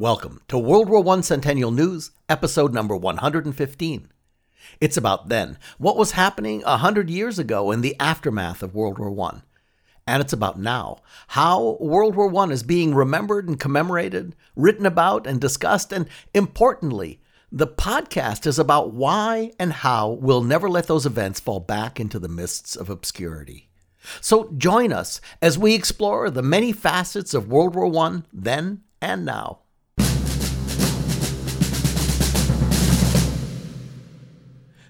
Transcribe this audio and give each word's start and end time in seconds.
Welcome 0.00 0.42
to 0.46 0.56
World 0.56 0.88
War 0.88 1.04
I 1.08 1.22
Centennial 1.22 1.72
News, 1.72 2.12
episode 2.28 2.72
number 2.72 2.94
115. 2.94 4.12
It's 4.80 4.96
about 4.96 5.28
then, 5.28 5.58
what 5.76 5.96
was 5.96 6.12
happening 6.12 6.62
a 6.64 6.76
hundred 6.76 7.10
years 7.10 7.36
ago 7.36 7.72
in 7.72 7.80
the 7.80 7.96
aftermath 7.98 8.62
of 8.62 8.76
World 8.76 9.00
War 9.00 9.28
I. 9.28 9.40
And 10.06 10.22
it's 10.22 10.32
about 10.32 10.56
now, 10.56 10.98
how 11.26 11.78
World 11.80 12.14
War 12.14 12.32
I 12.32 12.50
is 12.52 12.62
being 12.62 12.94
remembered 12.94 13.48
and 13.48 13.58
commemorated, 13.58 14.36
written 14.54 14.86
about 14.86 15.26
and 15.26 15.40
discussed, 15.40 15.90
and 15.90 16.08
importantly, 16.32 17.20
the 17.50 17.66
podcast 17.66 18.46
is 18.46 18.60
about 18.60 18.92
why 18.92 19.50
and 19.58 19.72
how 19.72 20.10
we'll 20.10 20.44
never 20.44 20.70
let 20.70 20.86
those 20.86 21.06
events 21.06 21.40
fall 21.40 21.58
back 21.58 21.98
into 21.98 22.20
the 22.20 22.28
mists 22.28 22.76
of 22.76 22.88
obscurity. 22.88 23.68
So 24.20 24.52
join 24.56 24.92
us 24.92 25.20
as 25.42 25.58
we 25.58 25.74
explore 25.74 26.30
the 26.30 26.40
many 26.40 26.70
facets 26.70 27.34
of 27.34 27.48
World 27.48 27.74
War 27.74 27.92
I 27.96 28.22
then 28.32 28.82
and 29.02 29.24
now. 29.24 29.62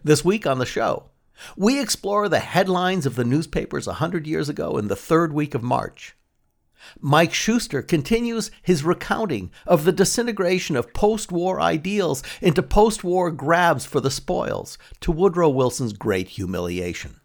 This 0.09 0.25
week 0.25 0.47
on 0.47 0.59
the 0.59 0.65
show, 0.65 1.11
we 1.55 1.79
explore 1.79 2.31
the 2.31 2.39
headlines 2.39 3.05
of 3.05 3.15
the 3.15 3.27
newspapers 3.27 3.87
100 3.87 4.27
years 4.27 4.49
ago 4.49 4.79
in 4.79 4.89
the 4.89 4.97
third 4.97 5.35
week 5.35 5.55
of 5.55 5.63
March. 5.63 6.17
Mike 6.99 7.35
Schuster 7.35 7.83
continues 7.83 8.51
his 8.63 8.85
recounting 8.85 9.51
of 9.67 9.85
the 9.85 9.93
disintegration 9.93 10.77
of 10.77 10.95
post 10.95 11.31
war 11.31 11.61
ideals 11.61 12.23
into 12.41 12.63
post 12.63 13.05
war 13.05 13.31
grabs 13.31 13.85
for 13.85 14.01
the 14.01 14.11
spoils, 14.11 14.79
to 15.01 15.13
Woodrow 15.13 15.51
Wilson's 15.51 15.93
great 15.93 16.29
humiliation. 16.29 17.21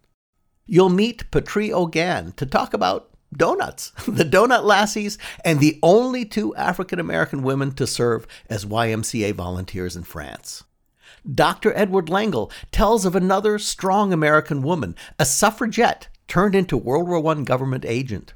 You'll 0.66 0.90
meet 0.90 1.32
Patri 1.32 1.72
O'Gan 1.72 2.34
to 2.34 2.46
talk 2.46 2.74
about 2.74 3.12
donuts, 3.32 3.92
the 4.06 4.26
donut 4.26 4.66
lassies, 4.66 5.18
and 5.46 5.62
the 5.62 5.80
only 5.82 6.26
two 6.26 6.54
African 6.56 7.00
American 7.00 7.44
women 7.44 7.72
to 7.76 7.88
serve 7.88 8.28
as 8.50 8.66
YMCA 8.66 9.36
volunteers 9.36 9.96
in 9.96 10.04
France. 10.04 10.66
Dr. 11.32 11.72
Edward 11.74 12.10
Lengel 12.10 12.52
tells 12.72 13.06
of 13.06 13.16
another 13.16 13.58
strong 13.58 14.12
American 14.12 14.62
woman, 14.62 14.94
a 15.18 15.24
suffragette 15.24 16.10
turned 16.28 16.54
into 16.54 16.76
World 16.76 17.08
War 17.08 17.26
I 17.32 17.42
government 17.44 17.86
agent. 17.86 18.34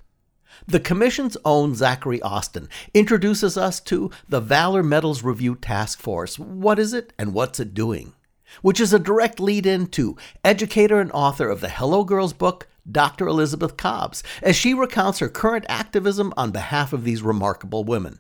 The 0.66 0.80
Commission's 0.80 1.36
own 1.44 1.76
Zachary 1.76 2.22
Austin 2.22 2.70
introduces 2.94 3.58
us 3.58 3.82
to 3.82 4.10
the 4.30 4.40
Valor 4.40 4.84
Medals 4.84 5.22
Review 5.22 5.56
Task 5.56 6.00
Force. 6.00 6.40
What 6.40 6.80
is 6.80 6.94
it 6.94 7.12
and 7.20 7.34
what's 7.34 7.60
it 7.60 7.74
doing? 7.74 8.14
Which 8.62 8.80
is 8.80 8.94
a 8.94 9.00
direct 9.00 9.42
lead 9.42 9.66
in 9.66 9.88
to 9.88 10.16
educator 10.46 11.02
and 11.02 11.12
author 11.12 11.50
of 11.50 11.60
the 11.60 11.70
Hello 11.70 12.06
Girls 12.06 12.32
book, 12.32 12.70
Dr. 12.90 13.28
Elizabeth 13.28 13.76
Cobbs, 13.76 14.24
as 14.42 14.56
she 14.56 14.74
recounts 14.74 15.20
her 15.20 15.28
current 15.28 15.66
activism 15.68 16.34
on 16.38 16.52
behalf 16.52 16.94
of 16.94 17.04
these 17.04 17.22
remarkable 17.22 17.84
women 17.84 18.20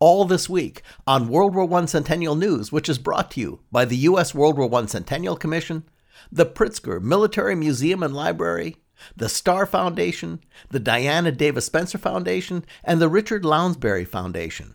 all 0.00 0.24
this 0.24 0.48
week 0.48 0.82
on 1.06 1.28
World 1.28 1.54
War 1.54 1.72
I 1.74 1.84
Centennial 1.84 2.34
News, 2.34 2.72
which 2.72 2.88
is 2.88 2.98
brought 2.98 3.30
to 3.32 3.40
you 3.40 3.60
by 3.70 3.84
the 3.84 3.98
U.S. 3.98 4.34
World 4.34 4.56
War 4.56 4.74
I 4.74 4.86
Centennial 4.86 5.36
Commission, 5.36 5.84
the 6.32 6.46
Pritzker 6.46 7.02
Military 7.02 7.54
Museum 7.54 8.02
and 8.02 8.14
Library, 8.14 8.76
the 9.14 9.28
Starr 9.28 9.66
Foundation, 9.66 10.40
the 10.70 10.80
Diana 10.80 11.30
Davis 11.30 11.66
Spencer 11.66 11.98
Foundation, 11.98 12.64
and 12.82 12.98
the 12.98 13.10
Richard 13.10 13.44
Lounsbury 13.44 14.06
Foundation. 14.06 14.74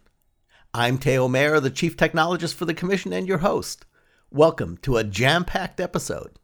I'm 0.75 0.99
Theo 0.99 1.27
Mayer, 1.27 1.59
the 1.59 1.71
Chief 1.71 1.97
Technologist 1.97 2.53
for 2.53 2.65
the 2.65 2.73
Commission 2.75 3.11
and 3.11 3.27
your 3.27 3.39
host. 3.39 3.87
Welcome 4.29 4.77
to 4.83 4.97
a 4.97 5.03
jam 5.03 5.43
packed 5.43 5.79
episode. 5.79 6.37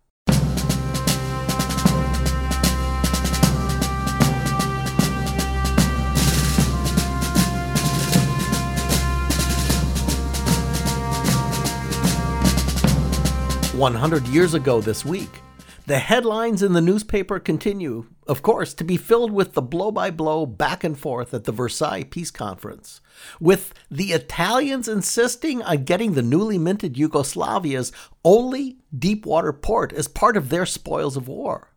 100 13.82 14.28
years 14.28 14.54
ago 14.54 14.80
this 14.80 15.04
week. 15.04 15.42
The 15.88 15.98
headlines 15.98 16.62
in 16.62 16.74
the 16.74 16.82
newspaper 16.82 17.40
continue, 17.40 18.06
of 18.28 18.44
course, 18.44 18.76
to 18.76 18.84
be 18.84 18.96
filled 18.96 19.32
with 19.32 19.54
the 19.54 19.62
blow 19.64 19.90
by 19.90 20.12
blow 20.12 20.46
back 20.46 20.84
and 20.84 20.96
forth 20.96 21.34
at 21.34 21.46
the 21.46 21.52
Versailles 21.52 22.04
Peace 22.04 22.30
Conference, 22.30 23.02
with 23.40 23.74
the 23.90 24.14
Italians 24.14 24.88
insisting 24.88 25.64
on 25.64 25.84
getting 25.84 26.14
the 26.14 26.22
newly 26.22 26.60
minted 26.60 26.94
Yugoslavia's 26.94 27.92
only 28.24 28.78
deepwater 28.96 29.52
port 29.52 29.92
as 29.94 30.08
part 30.08 30.38
of 30.38 30.50
their 30.50 30.68
spoils 30.68 31.18
of 31.18 31.28
war. 31.28 31.74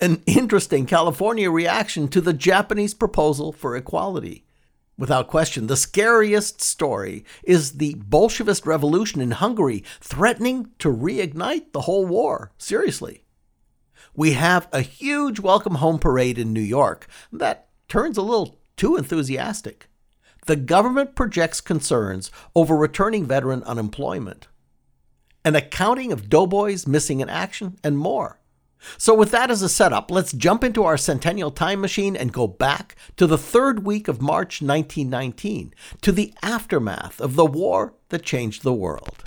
An 0.00 0.22
interesting 0.24 0.86
California 0.86 1.50
reaction 1.50 2.08
to 2.08 2.22
the 2.22 2.32
Japanese 2.32 2.94
proposal 2.94 3.52
for 3.52 3.76
equality. 3.76 4.43
Without 4.96 5.26
question, 5.26 5.66
the 5.66 5.76
scariest 5.76 6.60
story 6.60 7.24
is 7.42 7.72
the 7.72 7.94
Bolshevist 7.94 8.64
revolution 8.64 9.20
in 9.20 9.32
Hungary 9.32 9.82
threatening 10.00 10.70
to 10.78 10.88
reignite 10.88 11.72
the 11.72 11.82
whole 11.82 12.06
war. 12.06 12.52
Seriously. 12.58 13.24
We 14.14 14.34
have 14.34 14.68
a 14.72 14.82
huge 14.82 15.40
welcome 15.40 15.76
home 15.76 15.98
parade 15.98 16.38
in 16.38 16.52
New 16.52 16.60
York 16.60 17.08
that 17.32 17.68
turns 17.88 18.16
a 18.16 18.22
little 18.22 18.60
too 18.76 18.96
enthusiastic. 18.96 19.88
The 20.46 20.56
government 20.56 21.16
projects 21.16 21.60
concerns 21.60 22.30
over 22.54 22.76
returning 22.76 23.24
veteran 23.24 23.64
unemployment, 23.64 24.46
an 25.44 25.56
accounting 25.56 26.12
of 26.12 26.28
doughboys 26.28 26.86
missing 26.86 27.20
in 27.20 27.28
action, 27.28 27.78
and 27.82 27.98
more. 27.98 28.38
So, 28.98 29.14
with 29.14 29.30
that 29.30 29.50
as 29.50 29.62
a 29.62 29.68
setup, 29.68 30.10
let's 30.10 30.32
jump 30.32 30.64
into 30.64 30.84
our 30.84 30.96
centennial 30.96 31.50
time 31.50 31.80
machine 31.80 32.16
and 32.16 32.32
go 32.32 32.46
back 32.46 32.96
to 33.16 33.26
the 33.26 33.38
third 33.38 33.84
week 33.84 34.08
of 34.08 34.20
March 34.20 34.60
1919, 34.62 35.74
to 36.02 36.12
the 36.12 36.34
aftermath 36.42 37.20
of 37.20 37.36
the 37.36 37.46
war 37.46 37.94
that 38.08 38.22
changed 38.22 38.62
the 38.62 38.72
world. 38.72 39.24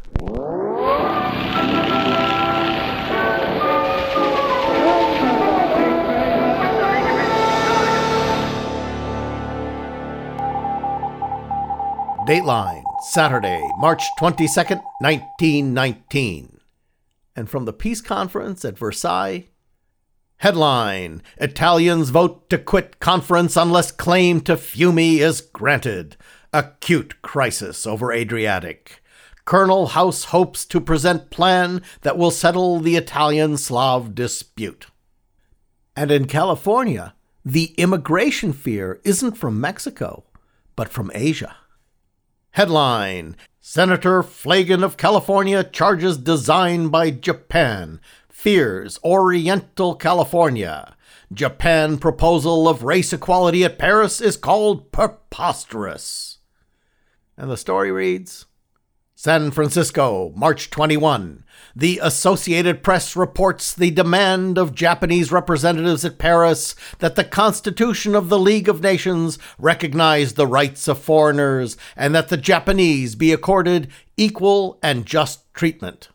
Dateline, 12.28 12.84
Saturday, 13.12 13.66
March 13.78 14.04
22nd, 14.20 14.82
1919 15.00 16.57
and 17.38 17.50
from 17.50 17.66
the 17.66 17.74
peace 17.74 18.02
conference 18.02 18.66
at 18.66 18.78
Versailles. 18.78 19.48
Headline 20.38 21.22
Italians 21.38 22.10
vote 22.10 22.50
to 22.50 22.58
quit 22.58 23.00
conference 23.00 23.56
unless 23.56 23.92
claim 23.92 24.42
to 24.42 24.56
Fiume 24.56 25.20
is 25.20 25.42
granted. 25.42 26.18
Acute 26.52 27.22
crisis 27.22 27.88
over 27.88 28.12
Adriatic. 28.12 29.02
Colonel 29.46 29.88
House 29.88 30.26
hopes 30.26 30.66
to 30.66 30.82
present 30.82 31.30
plan 31.30 31.82
that 32.02 32.18
will 32.18 32.32
settle 32.32 32.80
the 32.80 32.98
Italian 32.98 33.58
Slav 33.58 34.14
dispute. 34.14 34.88
And 35.96 36.12
in 36.12 36.26
California, 36.26 37.16
the 37.46 37.74
immigration 37.78 38.52
fear 38.52 39.00
isn't 39.06 39.38
from 39.38 39.62
Mexico, 39.62 40.26
but 40.76 40.90
from 40.90 41.12
Asia. 41.14 41.56
Headline 42.58 43.36
Senator 43.60 44.24
Phelan 44.24 44.84
of 44.84 44.98
California 44.98 45.64
charges 45.64 46.18
design 46.18 46.88
by 46.88 47.12
Japan, 47.12 48.02
fears 48.30 49.00
Oriental 49.04 49.94
California. 49.94 50.96
Japan 51.32 52.00
proposal 52.00 52.68
of 52.68 52.82
race 52.82 53.14
equality 53.14 53.64
at 53.64 53.78
Paris 53.78 54.20
is 54.20 54.38
called 54.38 54.92
preposterous. 54.92 56.40
And 57.38 57.52
the 57.52 57.58
story 57.58 57.92
reads 57.92 58.48
San 59.20 59.50
Francisco, 59.50 60.32
March 60.36 60.70
21. 60.70 61.44
The 61.76 62.00
Associated 62.04 62.84
Press 62.84 63.16
reports 63.16 63.74
the 63.74 63.90
demand 63.90 64.60
of 64.60 64.76
Japanese 64.76 65.32
representatives 65.32 66.06
at 66.06 66.20
Paris 66.20 66.76
that 67.00 67.16
the 67.16 67.24
Constitution 67.24 68.14
of 68.14 68.30
the 68.30 68.38
League 68.38 68.70
of 68.70 68.84
Nations 68.84 69.40
recognize 69.58 70.34
the 70.34 70.46
rights 70.46 70.88
of 70.88 71.00
foreigners 71.00 71.78
and 71.96 72.14
that 72.14 72.30
the 72.30 72.38
Japanese 72.38 73.16
be 73.16 73.34
accorded 73.34 73.88
equal 74.18 74.78
and 74.84 75.08
just 75.08 75.52
treatment. 75.56 76.10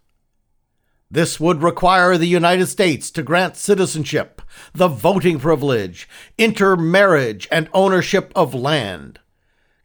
This 1.10 1.40
would 1.40 1.60
require 1.60 2.16
the 2.16 2.26
United 2.26 2.68
States 2.68 3.10
to 3.10 3.24
grant 3.24 3.56
citizenship, 3.56 4.40
the 4.74 4.86
voting 4.86 5.40
privilege, 5.40 6.08
intermarriage, 6.38 7.48
and 7.50 7.68
ownership 7.74 8.30
of 8.36 8.54
land. 8.54 9.18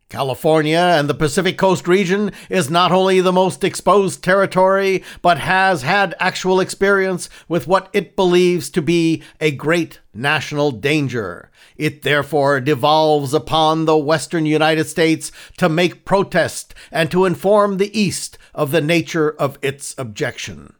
California 0.09 0.77
and 0.77 1.09
the 1.09 1.13
Pacific 1.13 1.57
Coast 1.57 1.85
region 1.85 2.31
is 2.49 2.69
not 2.69 2.93
only 2.93 3.19
the 3.19 3.33
most 3.33 3.61
exposed 3.61 4.23
territory, 4.23 5.03
but 5.21 5.37
has 5.39 5.81
had 5.81 6.15
actual 6.17 6.61
experience 6.61 7.29
with 7.49 7.67
what 7.67 7.89
it 7.91 8.15
believes 8.15 8.69
to 8.69 8.81
be 8.81 9.21
a 9.41 9.51
great 9.51 9.99
national 10.13 10.71
danger. 10.71 11.51
It 11.75 12.03
therefore 12.03 12.61
devolves 12.61 13.33
upon 13.33 13.83
the 13.83 13.97
Western 13.97 14.45
United 14.45 14.85
States 14.85 15.29
to 15.57 15.67
make 15.67 16.05
protest 16.05 16.73
and 16.89 17.11
to 17.11 17.25
inform 17.25 17.75
the 17.75 17.99
East 17.99 18.37
of 18.55 18.71
the 18.71 18.81
nature 18.81 19.31
of 19.31 19.59
its 19.61 19.93
objection. 19.97 20.73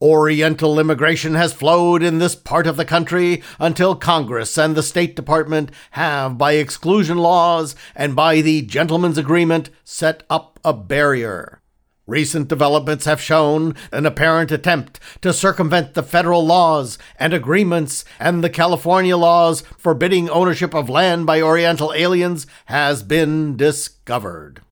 Oriental 0.00 0.78
immigration 0.78 1.34
has 1.34 1.52
flowed 1.52 2.04
in 2.04 2.18
this 2.18 2.36
part 2.36 2.68
of 2.68 2.76
the 2.76 2.84
country 2.84 3.42
until 3.58 3.96
Congress 3.96 4.56
and 4.56 4.76
the 4.76 4.82
State 4.82 5.16
Department 5.16 5.72
have, 5.92 6.38
by 6.38 6.52
exclusion 6.52 7.18
laws 7.18 7.74
and 7.96 8.14
by 8.14 8.40
the 8.40 8.62
gentleman's 8.62 9.18
agreement, 9.18 9.70
set 9.82 10.22
up 10.30 10.60
a 10.64 10.72
barrier. 10.72 11.60
Recent 12.06 12.48
developments 12.48 13.04
have 13.04 13.20
shown 13.20 13.74
an 13.92 14.06
apparent 14.06 14.50
attempt 14.50 15.00
to 15.20 15.32
circumvent 15.32 15.92
the 15.94 16.02
federal 16.02 16.46
laws 16.46 16.96
and 17.18 17.34
agreements, 17.34 18.04
and 18.20 18.42
the 18.42 18.48
California 18.48 19.16
laws 19.16 19.62
forbidding 19.76 20.30
ownership 20.30 20.74
of 20.74 20.88
land 20.88 21.26
by 21.26 21.42
Oriental 21.42 21.92
aliens 21.92 22.46
has 22.66 23.02
been 23.02 23.56
discovered. 23.56 24.62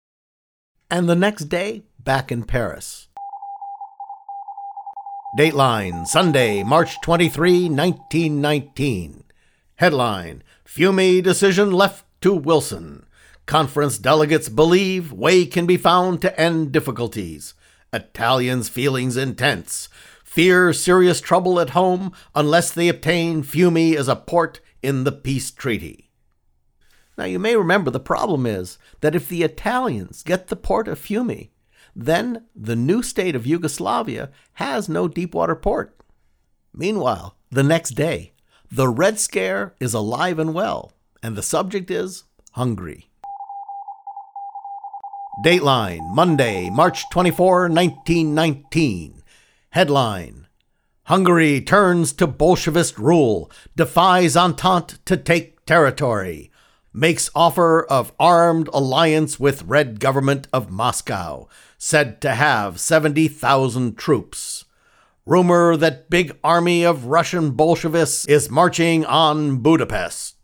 And 0.88 1.08
the 1.08 1.16
next 1.16 1.46
day, 1.46 1.82
back 1.98 2.30
in 2.32 2.44
Paris. 2.44 3.05
Dateline, 5.36 6.06
Sunday, 6.06 6.62
March 6.62 6.98
23, 7.02 7.68
1919. 7.68 9.24
Headline 9.74 10.42
Fiume 10.64 11.22
decision 11.22 11.72
left 11.72 12.06
to 12.22 12.32
Wilson. 12.32 13.04
Conference 13.44 13.98
delegates 13.98 14.48
believe 14.48 15.12
way 15.12 15.44
can 15.44 15.66
be 15.66 15.76
found 15.76 16.22
to 16.22 16.40
end 16.40 16.72
difficulties. 16.72 17.52
Italians' 17.92 18.70
feelings 18.70 19.18
intense. 19.18 19.90
Fear 20.24 20.72
serious 20.72 21.20
trouble 21.20 21.60
at 21.60 21.70
home 21.70 22.12
unless 22.34 22.70
they 22.70 22.88
obtain 22.88 23.42
Fiume 23.42 23.94
as 23.94 24.08
a 24.08 24.16
port 24.16 24.60
in 24.82 25.04
the 25.04 25.12
peace 25.12 25.50
treaty. 25.50 26.08
Now, 27.18 27.24
you 27.24 27.38
may 27.38 27.56
remember 27.56 27.90
the 27.90 28.00
problem 28.00 28.46
is 28.46 28.78
that 29.02 29.14
if 29.14 29.28
the 29.28 29.42
Italians 29.42 30.22
get 30.22 30.48
the 30.48 30.56
port 30.56 30.88
of 30.88 30.98
Fiume, 30.98 31.50
then 31.96 32.44
the 32.54 32.76
new 32.76 33.02
state 33.02 33.34
of 33.34 33.46
Yugoslavia 33.46 34.30
has 34.54 34.86
no 34.86 35.08
deep 35.08 35.34
water 35.34 35.56
port. 35.56 35.96
Meanwhile, 36.74 37.36
the 37.50 37.62
next 37.62 37.92
day, 37.92 38.32
the 38.70 38.86
Red 38.86 39.18
Scare 39.18 39.74
is 39.80 39.94
alive 39.94 40.38
and 40.38 40.52
well, 40.52 40.92
and 41.22 41.36
the 41.36 41.42
subject 41.42 41.90
is 41.90 42.24
Hungary. 42.52 43.08
Dateline, 45.44 46.14
Monday, 46.14 46.68
March 46.68 47.08
24, 47.10 47.68
1919. 47.70 49.22
Headline 49.70 50.46
Hungary 51.04 51.60
turns 51.60 52.12
to 52.12 52.26
Bolshevist 52.26 52.98
rule, 52.98 53.50
defies 53.74 54.36
Entente 54.36 54.98
to 55.04 55.16
take 55.16 55.64
territory, 55.64 56.50
makes 56.96 57.28
offer 57.34 57.84
of 57.84 58.12
armed 58.18 58.70
alliance 58.72 59.38
with 59.38 59.62
Red 59.64 60.00
Government 60.00 60.48
of 60.50 60.70
Moscow, 60.70 61.46
said 61.76 62.22
to 62.22 62.30
have 62.30 62.80
70,000 62.80 63.98
troops. 63.98 64.64
Rumor 65.26 65.76
that 65.76 66.08
big 66.08 66.38
army 66.42 66.84
of 66.84 67.04
Russian 67.04 67.50
Bolshevists 67.50 68.26
is 68.26 68.50
marching 68.50 69.04
on 69.04 69.58
Budapest. 69.58 70.36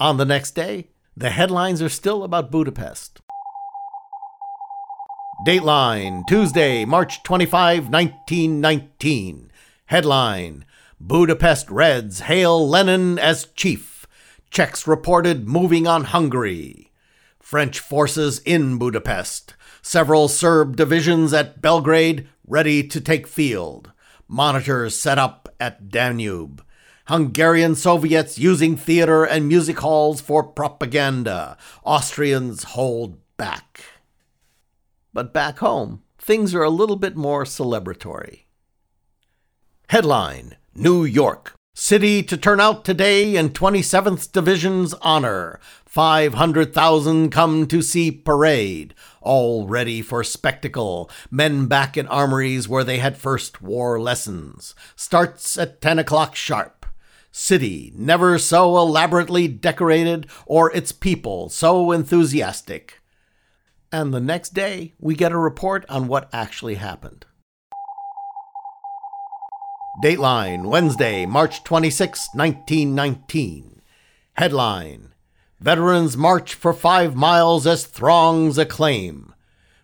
On 0.00 0.16
the 0.16 0.24
next 0.24 0.56
day, 0.56 0.88
the 1.16 1.30
headlines 1.30 1.80
are 1.80 1.88
still 1.88 2.24
about 2.24 2.50
Budapest. 2.50 3.20
Dateline, 5.46 6.26
Tuesday, 6.26 6.84
March 6.84 7.22
25, 7.22 7.88
1919. 7.88 9.52
Headline 9.86 10.64
Budapest 10.98 11.70
Reds 11.70 12.20
hail 12.20 12.68
Lenin 12.68 13.18
as 13.18 13.46
chief. 13.54 13.91
Czechs 14.52 14.86
reported 14.86 15.48
moving 15.48 15.86
on 15.86 16.04
Hungary. 16.04 16.92
French 17.40 17.80
forces 17.80 18.38
in 18.40 18.76
Budapest 18.76 19.54
several 19.80 20.28
Serb 20.28 20.76
divisions 20.76 21.32
at 21.32 21.62
Belgrade 21.62 22.28
ready 22.46 22.86
to 22.86 23.00
take 23.00 23.26
field, 23.26 23.92
monitors 24.28 24.94
set 24.94 25.18
up 25.18 25.48
at 25.58 25.88
Danube, 25.88 26.62
Hungarian 27.06 27.74
Soviets 27.74 28.38
using 28.38 28.76
theater 28.76 29.24
and 29.24 29.48
music 29.48 29.80
halls 29.80 30.20
for 30.20 30.44
propaganda, 30.44 31.56
Austrians 31.82 32.64
hold 32.64 33.16
back. 33.38 33.82
But 35.14 35.32
back 35.32 35.60
home, 35.60 36.02
things 36.18 36.54
are 36.54 36.62
a 36.62 36.68
little 36.68 36.96
bit 36.96 37.16
more 37.16 37.44
celebratory. 37.44 38.40
Headline 39.88 40.56
New 40.74 41.04
York. 41.06 41.54
City 41.74 42.22
to 42.22 42.36
turn 42.36 42.60
out 42.60 42.84
today 42.84 43.34
in 43.34 43.48
27th 43.48 44.30
Division's 44.30 44.92
honor. 45.00 45.58
500,000 45.86 47.30
come 47.30 47.66
to 47.66 47.80
see 47.80 48.10
parade, 48.10 48.94
all 49.22 49.66
ready 49.66 50.02
for 50.02 50.22
spectacle. 50.22 51.10
Men 51.30 51.68
back 51.68 51.96
in 51.96 52.06
armories 52.08 52.68
where 52.68 52.84
they 52.84 52.98
had 52.98 53.16
first 53.16 53.62
war 53.62 53.98
lessons. 53.98 54.74
Starts 54.96 55.56
at 55.56 55.80
10 55.80 55.98
o'clock 55.98 56.36
sharp. 56.36 56.84
City 57.30 57.90
never 57.96 58.38
so 58.38 58.76
elaborately 58.76 59.48
decorated 59.48 60.26
or 60.44 60.70
its 60.76 60.92
people 60.92 61.48
so 61.48 61.90
enthusiastic. 61.90 63.00
And 63.90 64.12
the 64.12 64.20
next 64.20 64.52
day, 64.52 64.92
we 65.00 65.14
get 65.14 65.32
a 65.32 65.38
report 65.38 65.86
on 65.88 66.06
what 66.06 66.28
actually 66.34 66.74
happened. 66.74 67.24
Dateline, 70.00 70.64
Wednesday, 70.64 71.26
March 71.26 71.62
26, 71.64 72.30
1919. 72.34 73.82
Headline 74.34 75.12
Veterans 75.60 76.16
march 76.16 76.54
for 76.54 76.72
five 76.72 77.14
miles 77.14 77.66
as 77.66 77.84
throngs 77.84 78.56
acclaim. 78.56 79.34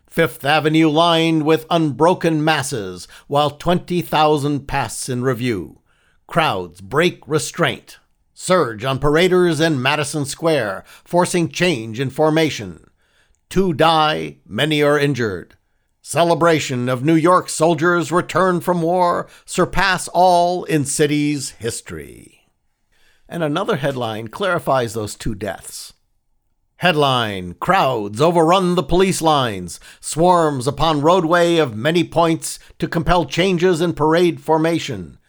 Fifth 0.07 0.43
Avenue 0.43 0.89
lined 0.89 1.45
with 1.45 1.67
unbroken 1.69 2.43
masses 2.43 3.07
while 3.27 3.51
20,000 3.51 4.67
pass 4.67 5.07
in 5.07 5.21
review. 5.21 5.79
Crowds 6.25 6.81
break 6.81 7.21
restraint. 7.27 7.99
Surge 8.33 8.83
on 8.83 8.97
paraders 8.97 9.59
in 9.59 9.79
Madison 9.79 10.25
Square, 10.25 10.85
forcing 11.03 11.49
change 11.49 11.99
in 11.99 12.09
formation. 12.09 12.89
Two 13.47 13.73
die, 13.73 14.37
many 14.45 14.81
are 14.81 14.97
injured. 14.97 15.55
Celebration 16.11 16.89
of 16.89 17.05
New 17.05 17.13
York 17.13 17.49
soldiers' 17.49 18.11
return 18.11 18.61
from 18.61 18.81
war 18.81 19.27
surpass 19.45 20.07
all 20.07 20.63
in 20.63 20.83
city's 20.83 21.51
history 21.51 22.47
and 23.27 23.43
another 23.43 23.75
headline 23.75 24.27
clarifies 24.27 24.95
those 24.95 25.13
two 25.13 25.35
deaths. 25.35 25.93
Headline 26.77 27.53
Crowds 27.59 28.19
overrun 28.19 28.73
the 28.73 28.81
police 28.81 29.21
lines, 29.21 29.79
swarms 29.99 30.65
upon 30.65 31.01
roadway 31.01 31.57
of 31.57 31.75
many 31.75 32.03
points 32.03 32.57
to 32.79 32.87
compel 32.87 33.25
changes 33.25 33.79
in 33.79 33.93
parade 33.93 34.41
formation. 34.41 35.19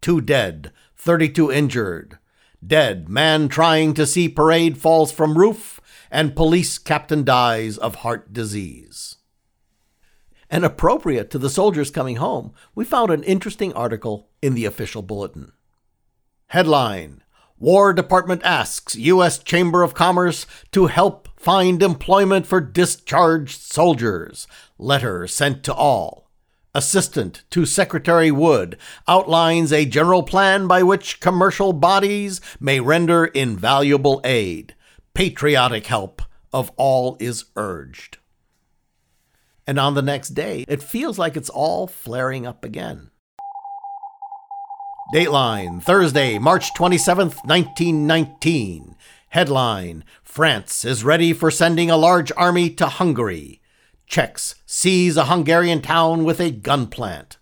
Two 0.00 0.22
dead, 0.22 0.72
32 0.96 1.52
injured. 1.52 2.18
Dead 2.66 3.10
man 3.10 3.50
trying 3.50 3.92
to 3.92 4.06
see 4.06 4.26
parade 4.26 4.78
falls 4.78 5.12
from 5.12 5.36
roof, 5.36 5.82
and 6.10 6.34
police 6.34 6.78
captain 6.78 7.24
dies 7.24 7.76
of 7.76 7.96
heart 7.96 8.32
disease. 8.32 9.16
And 10.50 10.64
appropriate 10.64 11.30
to 11.30 11.38
the 11.38 11.48
soldiers 11.48 11.92
coming 11.92 12.16
home, 12.16 12.52
we 12.74 12.84
found 12.84 13.10
an 13.10 13.22
interesting 13.22 13.72
article 13.72 14.28
in 14.42 14.54
the 14.54 14.64
official 14.64 15.00
bulletin. 15.00 15.52
Headline 16.48 17.22
War 17.60 17.92
Department 17.92 18.42
asks 18.42 18.96
U.S. 18.96 19.38
Chamber 19.38 19.82
of 19.82 19.94
Commerce 19.94 20.46
to 20.72 20.86
help 20.86 21.28
find 21.38 21.82
employment 21.82 22.46
for 22.46 22.60
discharged 22.60 23.60
soldiers. 23.60 24.48
Letter 24.78 25.26
sent 25.26 25.62
to 25.64 25.74
all. 25.74 26.30
Assistant 26.74 27.44
to 27.50 27.66
Secretary 27.66 28.30
Wood 28.30 28.76
outlines 29.06 29.72
a 29.72 29.84
general 29.84 30.22
plan 30.22 30.66
by 30.66 30.82
which 30.82 31.20
commercial 31.20 31.72
bodies 31.72 32.40
may 32.58 32.80
render 32.80 33.26
invaluable 33.26 34.20
aid. 34.24 34.74
Patriotic 35.12 35.86
help 35.86 36.22
of 36.52 36.70
all 36.76 37.16
is 37.20 37.46
urged. 37.56 38.18
And 39.70 39.78
on 39.78 39.94
the 39.94 40.02
next 40.02 40.30
day, 40.30 40.64
it 40.66 40.82
feels 40.82 41.16
like 41.16 41.36
it's 41.36 41.48
all 41.48 41.86
flaring 41.86 42.44
up 42.44 42.64
again. 42.64 43.12
Dateline, 45.14 45.80
Thursday, 45.80 46.40
March 46.40 46.74
27th, 46.74 47.36
1919. 47.44 48.96
Headline 49.28 50.02
France 50.24 50.84
is 50.84 51.04
ready 51.04 51.32
for 51.32 51.52
sending 51.52 51.88
a 51.88 51.96
large 51.96 52.32
army 52.36 52.68
to 52.70 52.86
Hungary. 52.86 53.60
Czechs 54.08 54.56
seize 54.66 55.16
a 55.16 55.26
Hungarian 55.26 55.82
town 55.82 56.24
with 56.24 56.40
a 56.40 56.50
gun 56.50 56.88
plant. 56.88 57.38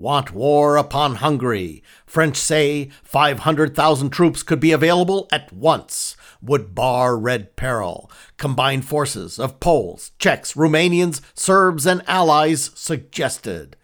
Want 0.00 0.32
war 0.32 0.76
upon 0.76 1.16
Hungary. 1.16 1.82
French 2.06 2.36
say 2.36 2.90
500,000 3.02 4.10
troops 4.10 4.44
could 4.44 4.60
be 4.60 4.70
available 4.70 5.26
at 5.32 5.52
once. 5.52 6.16
Would 6.40 6.72
bar 6.72 7.18
Red 7.18 7.56
Peril. 7.56 8.08
Combined 8.36 8.84
forces 8.84 9.40
of 9.40 9.58
Poles, 9.58 10.12
Czechs, 10.20 10.54
Romanians, 10.54 11.20
Serbs, 11.34 11.84
and 11.84 12.08
allies 12.08 12.70
suggested. 12.76 13.76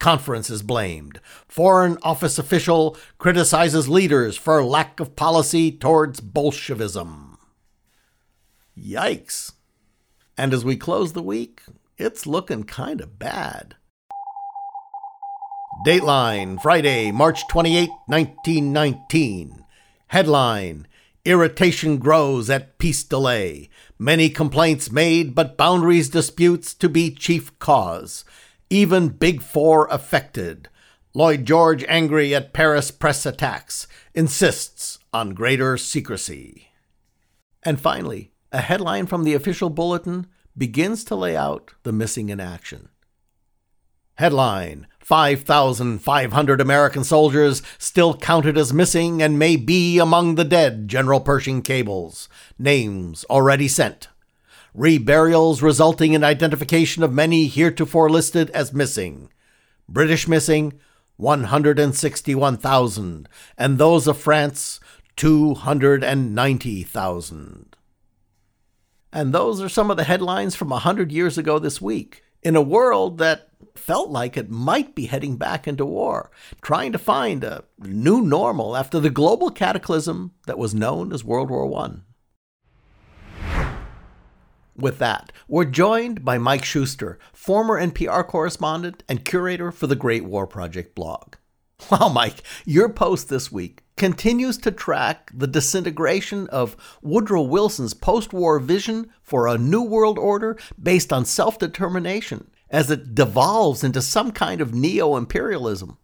Conference 0.00 0.50
is 0.50 0.64
blamed. 0.64 1.20
Foreign 1.46 1.98
office 2.02 2.36
official 2.36 2.96
criticizes 3.18 3.88
leaders 3.88 4.36
for 4.36 4.64
lack 4.64 4.98
of 4.98 5.14
policy 5.14 5.70
towards 5.70 6.18
Bolshevism. 6.18 7.38
Yikes. 8.76 9.52
And 10.36 10.52
as 10.52 10.64
we 10.64 10.76
close 10.76 11.12
the 11.12 11.22
week, 11.22 11.62
it's 11.96 12.26
looking 12.26 12.64
kind 12.64 13.00
of 13.00 13.20
bad. 13.20 13.76
Dateline, 15.82 16.60
Friday, 16.60 17.10
March 17.10 17.48
28, 17.48 17.88
1919. 18.06 19.64
Headline 20.08 20.86
Irritation 21.24 21.96
grows 21.96 22.50
at 22.50 22.76
peace 22.76 23.02
delay. 23.02 23.70
Many 23.98 24.28
complaints 24.28 24.92
made, 24.92 25.34
but 25.34 25.56
boundaries 25.56 26.10
disputes 26.10 26.74
to 26.74 26.88
be 26.90 27.10
chief 27.10 27.58
cause. 27.58 28.26
Even 28.68 29.08
Big 29.08 29.40
Four 29.40 29.86
affected. 29.90 30.68
Lloyd 31.14 31.46
George 31.46 31.82
angry 31.88 32.34
at 32.34 32.52
Paris 32.52 32.90
press 32.90 33.24
attacks. 33.24 33.86
Insists 34.14 34.98
on 35.14 35.30
greater 35.30 35.78
secrecy. 35.78 36.68
And 37.62 37.80
finally, 37.80 38.32
a 38.52 38.60
headline 38.60 39.06
from 39.06 39.24
the 39.24 39.34
official 39.34 39.70
bulletin 39.70 40.26
begins 40.58 41.04
to 41.04 41.14
lay 41.14 41.34
out 41.34 41.72
the 41.84 41.92
missing 41.92 42.28
in 42.28 42.38
action. 42.38 42.90
Headline 44.16 44.86
5,500 45.00 46.60
American 46.60 47.02
soldiers 47.02 47.62
still 47.78 48.16
counted 48.16 48.56
as 48.56 48.72
missing 48.72 49.20
and 49.22 49.36
may 49.38 49.56
be 49.56 49.98
among 49.98 50.36
the 50.36 50.44
dead, 50.44 50.86
General 50.88 51.20
Pershing 51.20 51.62
cables. 51.62 52.28
Names 52.58 53.24
already 53.24 53.66
sent. 53.66 54.06
Reburials 54.76 55.62
resulting 55.62 56.12
in 56.12 56.22
identification 56.22 57.02
of 57.02 57.12
many 57.12 57.48
heretofore 57.48 58.08
listed 58.08 58.50
as 58.50 58.72
missing. 58.72 59.32
British 59.88 60.28
missing 60.28 60.74
161,000, 61.16 63.28
and 63.58 63.78
those 63.78 64.06
of 64.06 64.16
France 64.16 64.78
290,000. 65.16 67.76
And 69.12 69.34
those 69.34 69.60
are 69.60 69.68
some 69.68 69.90
of 69.90 69.96
the 69.96 70.04
headlines 70.04 70.54
from 70.54 70.68
a 70.68 70.80
100 70.80 71.10
years 71.12 71.36
ago 71.36 71.58
this 71.58 71.80
week 71.80 72.22
in 72.42 72.56
a 72.56 72.62
world 72.62 73.18
that 73.18 73.49
felt 73.78 74.10
like 74.10 74.36
it 74.36 74.50
might 74.50 74.94
be 74.94 75.06
heading 75.06 75.36
back 75.36 75.66
into 75.66 75.84
war, 75.84 76.30
trying 76.62 76.92
to 76.92 76.98
find 76.98 77.44
a 77.44 77.64
new 77.78 78.20
normal 78.20 78.76
after 78.76 79.00
the 79.00 79.10
global 79.10 79.50
cataclysm 79.50 80.32
that 80.46 80.58
was 80.58 80.74
known 80.74 81.12
as 81.12 81.24
World 81.24 81.50
War 81.50 81.84
I. 81.84 82.00
With 84.76 84.98
that, 84.98 85.32
we're 85.46 85.66
joined 85.66 86.24
by 86.24 86.38
Mike 86.38 86.64
Schuster, 86.64 87.18
former 87.32 87.78
NPR 87.78 88.26
correspondent 88.26 89.02
and 89.08 89.24
curator 89.24 89.70
for 89.70 89.86
the 89.86 89.96
Great 89.96 90.24
War 90.24 90.46
Project 90.46 90.94
blog. 90.94 91.34
Wow, 91.90 92.08
Mike, 92.08 92.42
your 92.64 92.88
post 92.88 93.28
this 93.28 93.50
week 93.50 93.82
continues 93.96 94.56
to 94.56 94.70
track 94.70 95.30
the 95.34 95.46
disintegration 95.46 96.46
of 96.48 96.74
Woodrow 97.02 97.42
Wilson's 97.42 97.92
post 97.92 98.32
war 98.32 98.58
vision 98.58 99.10
for 99.22 99.46
a 99.46 99.58
new 99.58 99.82
world 99.82 100.18
order 100.18 100.56
based 100.82 101.12
on 101.12 101.26
self 101.26 101.58
determination 101.58 102.50
as 102.70 102.90
it 102.90 103.14
devolves 103.14 103.84
into 103.84 104.00
some 104.00 104.30
kind 104.30 104.60
of 104.60 104.74
neo 104.74 105.16
imperialism. 105.16 105.98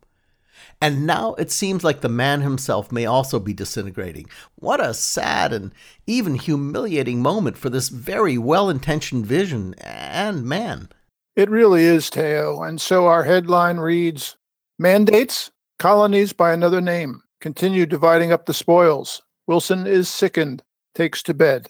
And 0.81 1.07
now 1.07 1.35
it 1.35 1.51
seems 1.51 1.85
like 1.85 2.01
the 2.01 2.09
man 2.09 2.43
himself 2.43 2.93
may 2.93 3.07
also 3.07 3.39
be 3.39 3.55
disintegrating. 3.55 4.27
What 4.57 4.85
a 4.85 4.93
sad 4.93 5.53
and 5.53 5.73
even 6.07 6.35
humiliating 6.35 7.23
moment 7.23 7.57
for 7.57 7.71
this 7.71 7.89
very 7.89 8.37
well 8.37 8.69
intentioned 8.69 9.27
vision 9.27 9.75
and 9.81 10.45
man. 10.45 10.91
It 11.35 11.51
really 11.51 11.85
is, 11.85 12.09
Theo. 12.11 12.63
And 12.63 12.81
so 12.81 13.07
our 13.07 13.25
headline 13.25 13.79
reads 13.79 14.37
Mandates, 14.79 15.51
colonies 15.79 16.33
by 16.33 16.53
another 16.53 16.81
name, 16.81 17.23
continue 17.41 17.87
dividing 17.87 18.33
up 18.33 18.47
the 18.47 18.55
spoils. 18.55 19.23
Wilson 19.47 19.87
is 19.87 20.09
sickened, 20.09 20.63
takes 20.95 21.23
to 21.23 21.35
bed. 21.35 21.69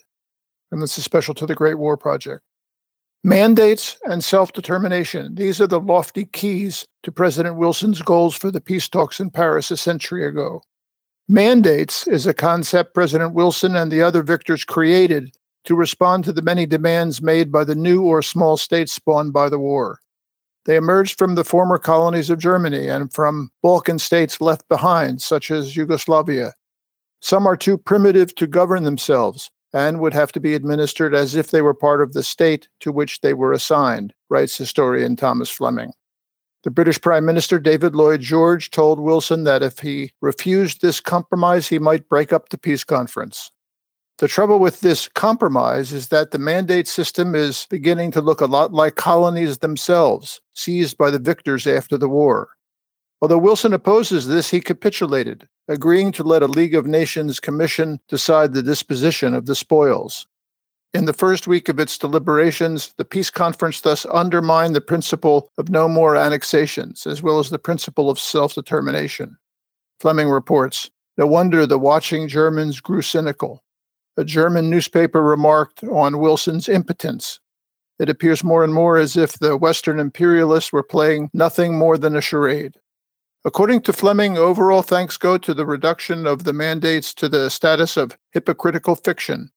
And 0.73 0.83
this 0.83 0.99
is 0.99 1.05
special 1.05 1.35
to 1.35 1.47
the 1.47 1.55
Great 1.55 1.79
War 1.79 1.97
Project. 1.97 2.43
Mandates 3.27 3.99
and 4.05 4.23
self 4.23 4.53
determination. 4.53 5.35
These 5.35 5.61
are 5.61 5.67
the 5.67 5.81
lofty 5.81 6.27
keys 6.27 6.87
to 7.03 7.11
President 7.11 7.57
Wilson's 7.57 8.01
goals 8.01 8.37
for 8.37 8.53
the 8.53 8.61
peace 8.61 8.89
talks 8.89 9.19
in 9.19 9.31
Paris 9.33 9.73
a 9.73 9.77
century 9.77 10.25
ago. 10.25 10.63
Mandates 11.29 12.07
is 12.07 12.29
a 12.29 12.33
concept 12.33 12.95
President 12.95 13.35
Wilson 13.35 13.75
and 13.75 13.91
the 13.91 14.01
other 14.01 14.23
victors 14.23 14.65
created 14.65 15.37
to 15.65 15.75
respond 15.75 16.23
to 16.23 16.33
the 16.33 16.41
many 16.41 16.67
demands 16.67 17.21
made 17.21 17.51
by 17.51 17.65
the 17.65 17.75
new 17.75 18.05
or 18.05 18.23
small 18.23 18.57
states 18.57 18.93
spawned 18.93 19.33
by 19.33 19.49
the 19.49 19.59
war. 19.59 19.99
They 20.65 20.77
emerged 20.77 21.19
from 21.19 21.35
the 21.35 21.43
former 21.43 21.79
colonies 21.79 22.31
of 22.31 22.39
Germany 22.39 22.87
and 22.87 23.13
from 23.13 23.51
Balkan 23.61 23.99
states 23.99 24.41
left 24.41 24.69
behind, 24.69 25.21
such 25.21 25.51
as 25.51 25.75
Yugoslavia. 25.75 26.55
Some 27.23 27.45
are 27.49 27.57
too 27.57 27.77
primitive 27.77 28.37
to 28.37 28.47
govern 28.47 28.85
themselves, 28.85 29.51
and 29.77 30.01
would 30.01 30.15
have 30.15 30.33
to 30.33 30.41
be 30.41 30.55
administered 30.55 31.15
as 31.15 31.35
if 31.35 31.51
they 31.51 31.61
were 31.61 31.75
part 31.75 32.01
of 32.01 32.15
the 32.15 32.23
state 32.23 32.67
to 32.81 32.91
which 32.91 33.21
they 33.21 33.35
were 33.35 33.53
assigned, 33.53 34.15
writes 34.31 34.57
historian 34.57 35.17
Thomas 35.17 35.51
Fleming. 35.51 35.93
The 36.65 36.71
British 36.71 36.99
Prime 36.99 37.27
Minister 37.27 37.59
David 37.59 37.95
Lloyd 37.95 38.23
George 38.23 38.71
told 38.71 38.99
Wilson 38.99 39.45
that 39.45 39.63
if 39.63 39.79
he 39.81 40.13
refused 40.23 40.81
this 40.81 40.99
compromise, 40.99 41.69
he 41.69 41.79
might 41.79 42.09
break 42.09 42.33
up 42.33 42.49
the 42.49 42.57
peace 42.57 42.85
conference. 42.85 43.51
The 44.17 44.29
trouble 44.29 44.61
with 44.61 44.81
this 44.81 45.09
compromise 45.09 45.93
is 45.93 46.09
that 46.09 46.31
the 46.31 46.39
mandate 46.39 46.89
system 46.89 47.35
is 47.35 47.67
beginning 47.69 48.13
to 48.13 48.23
look 48.23 48.41
a 48.41 48.47
lot 48.47 48.73
like 48.73 48.97
colonies 48.97 49.59
themselves, 49.59 50.41
seized 50.55 50.97
by 50.97 51.11
the 51.11 51.19
victors 51.19 51.67
after 51.67 51.99
the 51.99 52.09
war. 52.09 52.49
Although 53.21 53.37
Wilson 53.37 53.75
opposes 53.75 54.27
this, 54.27 54.49
he 54.49 54.61
capitulated, 54.61 55.47
agreeing 55.69 56.13
to 56.13 56.23
let 56.23 56.43
a 56.43 56.47
League 56.47 56.75
of 56.75 56.87
Nations 56.87 57.41
commission 57.41 58.01
decide 58.09 58.53
the 58.53 58.63
disposition 58.63 59.35
of 59.35 59.47
the 59.47 59.55
spoils. 59.55 60.27
In 60.95 61.05
the 61.05 61.13
first 61.13 61.47
week 61.47 61.69
of 61.69 61.79
its 61.79 61.99
deliberations, 61.99 62.95
the 62.97 63.05
peace 63.05 63.29
conference 63.29 63.81
thus 63.81 64.07
undermined 64.07 64.75
the 64.75 64.81
principle 64.81 65.51
of 65.59 65.69
no 65.69 65.89
more 65.89 66.17
annexations, 66.17 67.07
as 67.07 67.23
well 67.23 67.39
as 67.39 67.51
the 67.51 67.59
principle 67.59 68.09
of 68.09 68.19
self 68.19 68.55
determination. 68.55 69.37
Fleming 70.01 70.31
reports 70.31 70.91
No 71.19 71.27
wonder 71.27 71.67
the 71.67 71.79
watching 71.79 72.29
Germans 72.29 72.81
grew 72.81 73.03
cynical. 73.03 73.63
A 74.17 74.25
German 74.25 74.71
newspaper 74.71 75.23
remarked 75.23 75.85
on 75.85 76.19
Wilson's 76.19 76.69
impotence. 76.69 77.41
It 77.99 78.09
appears 78.09 78.45
more 78.45 78.65
and 78.65 78.73
more 78.73 78.97
as 78.97 79.17
if 79.17 79.39
the 79.39 79.57
Western 79.57 79.99
imperialists 79.99 80.73
were 80.73 80.83
playing 80.83 81.31
nothing 81.35 81.77
more 81.77 81.99
than 81.99 82.17
a 82.17 82.21
charade. 82.21 82.77
According 83.47 83.83
to 83.83 83.93
Fleming, 83.93 84.37
overall 84.37 84.83
thanks 84.83 85.17
go 85.17 85.39
to 85.39 85.55
the 85.55 85.65
reduction 85.65 86.27
of 86.27 86.43
the 86.43 86.53
mandates 86.53 87.15
to 87.15 87.29
the 87.29 87.49
status 87.49 87.97
of 87.97 88.19
hypocritical 88.33 88.97
fiction. 88.97 89.53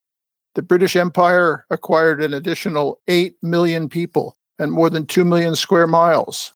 The 0.54 0.62
British 0.62 0.94
Empire 0.94 1.66
acquired 1.70 2.22
an 2.22 2.32
additional 2.32 3.00
8 3.08 3.34
million 3.42 3.88
people 3.88 4.36
and 4.60 4.70
more 4.70 4.90
than 4.90 5.06
2 5.06 5.24
million 5.24 5.56
square 5.56 5.88
miles. 5.88 6.52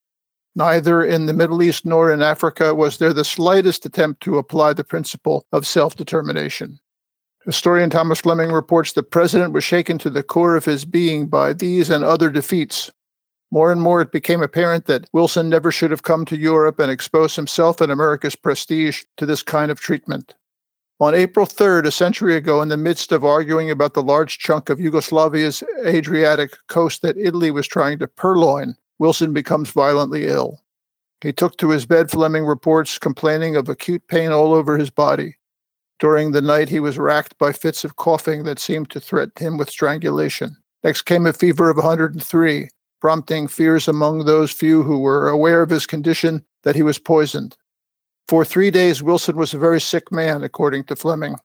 Neither 0.54 1.04
in 1.04 1.26
the 1.26 1.32
Middle 1.32 1.60
East 1.60 1.84
nor 1.84 2.12
in 2.12 2.22
Africa 2.22 2.72
was 2.72 2.98
there 2.98 3.12
the 3.12 3.24
slightest 3.24 3.84
attempt 3.84 4.22
to 4.22 4.38
apply 4.38 4.72
the 4.72 4.84
principle 4.84 5.44
of 5.50 5.66
self 5.66 5.96
determination. 5.96 6.78
Historian 7.44 7.90
Thomas 7.90 8.20
Fleming 8.20 8.52
reports 8.52 8.92
the 8.92 9.02
president 9.02 9.52
was 9.52 9.64
shaken 9.64 9.98
to 9.98 10.08
the 10.08 10.22
core 10.22 10.54
of 10.54 10.66
his 10.66 10.84
being 10.84 11.26
by 11.26 11.52
these 11.52 11.90
and 11.90 12.04
other 12.04 12.30
defeats. 12.30 12.92
More 13.54 13.70
and 13.70 13.80
more, 13.80 14.00
it 14.00 14.10
became 14.10 14.42
apparent 14.42 14.86
that 14.86 15.08
Wilson 15.12 15.48
never 15.48 15.70
should 15.70 15.92
have 15.92 16.02
come 16.02 16.24
to 16.24 16.36
Europe 16.36 16.80
and 16.80 16.90
exposed 16.90 17.36
himself 17.36 17.80
and 17.80 17.92
America's 17.92 18.34
prestige 18.34 19.04
to 19.16 19.26
this 19.26 19.44
kind 19.44 19.70
of 19.70 19.78
treatment. 19.78 20.34
On 20.98 21.14
April 21.14 21.46
3rd, 21.46 21.86
a 21.86 21.92
century 21.92 22.34
ago, 22.34 22.62
in 22.62 22.68
the 22.68 22.76
midst 22.76 23.12
of 23.12 23.24
arguing 23.24 23.70
about 23.70 23.94
the 23.94 24.02
large 24.02 24.38
chunk 24.38 24.70
of 24.70 24.80
Yugoslavia's 24.80 25.62
Adriatic 25.86 26.56
coast 26.66 27.02
that 27.02 27.16
Italy 27.16 27.52
was 27.52 27.68
trying 27.68 28.00
to 28.00 28.08
purloin, 28.08 28.74
Wilson 28.98 29.32
becomes 29.32 29.70
violently 29.70 30.26
ill. 30.26 30.60
He 31.20 31.32
took 31.32 31.56
to 31.58 31.70
his 31.70 31.86
bed, 31.86 32.10
Fleming 32.10 32.46
reports, 32.46 32.98
complaining 32.98 33.54
of 33.54 33.68
acute 33.68 34.02
pain 34.08 34.32
all 34.32 34.52
over 34.52 34.76
his 34.76 34.90
body. 34.90 35.36
During 36.00 36.32
the 36.32 36.42
night, 36.42 36.68
he 36.68 36.80
was 36.80 36.98
racked 36.98 37.38
by 37.38 37.52
fits 37.52 37.84
of 37.84 37.94
coughing 37.94 38.42
that 38.46 38.58
seemed 38.58 38.90
to 38.90 38.98
threaten 38.98 39.46
him 39.46 39.58
with 39.58 39.70
strangulation. 39.70 40.56
Next 40.82 41.02
came 41.02 41.24
a 41.24 41.32
fever 41.32 41.70
of 41.70 41.76
103, 41.76 42.68
prompting 43.04 43.46
fears 43.46 43.86
among 43.86 44.24
those 44.24 44.50
few 44.50 44.82
who 44.82 44.98
were 44.98 45.28
aware 45.28 45.60
of 45.60 45.68
his 45.68 45.84
condition 45.84 46.42
that 46.62 46.74
he 46.74 46.82
was 46.82 46.98
poisoned. 46.98 47.54
For 48.28 48.46
three 48.46 48.70
days, 48.70 49.02
Wilson 49.02 49.36
was 49.36 49.52
a 49.52 49.58
very 49.58 49.78
sick 49.78 50.10
man, 50.10 50.42
according 50.42 50.84
to 50.84 50.96
Fleming. 50.96 51.36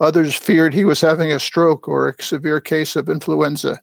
Others 0.00 0.34
feared 0.34 0.74
he 0.74 0.84
was 0.84 1.00
having 1.00 1.30
a 1.30 1.38
stroke 1.38 1.86
or 1.86 2.08
a 2.08 2.20
severe 2.20 2.60
case 2.60 2.96
of 2.96 3.08
influenza. 3.08 3.80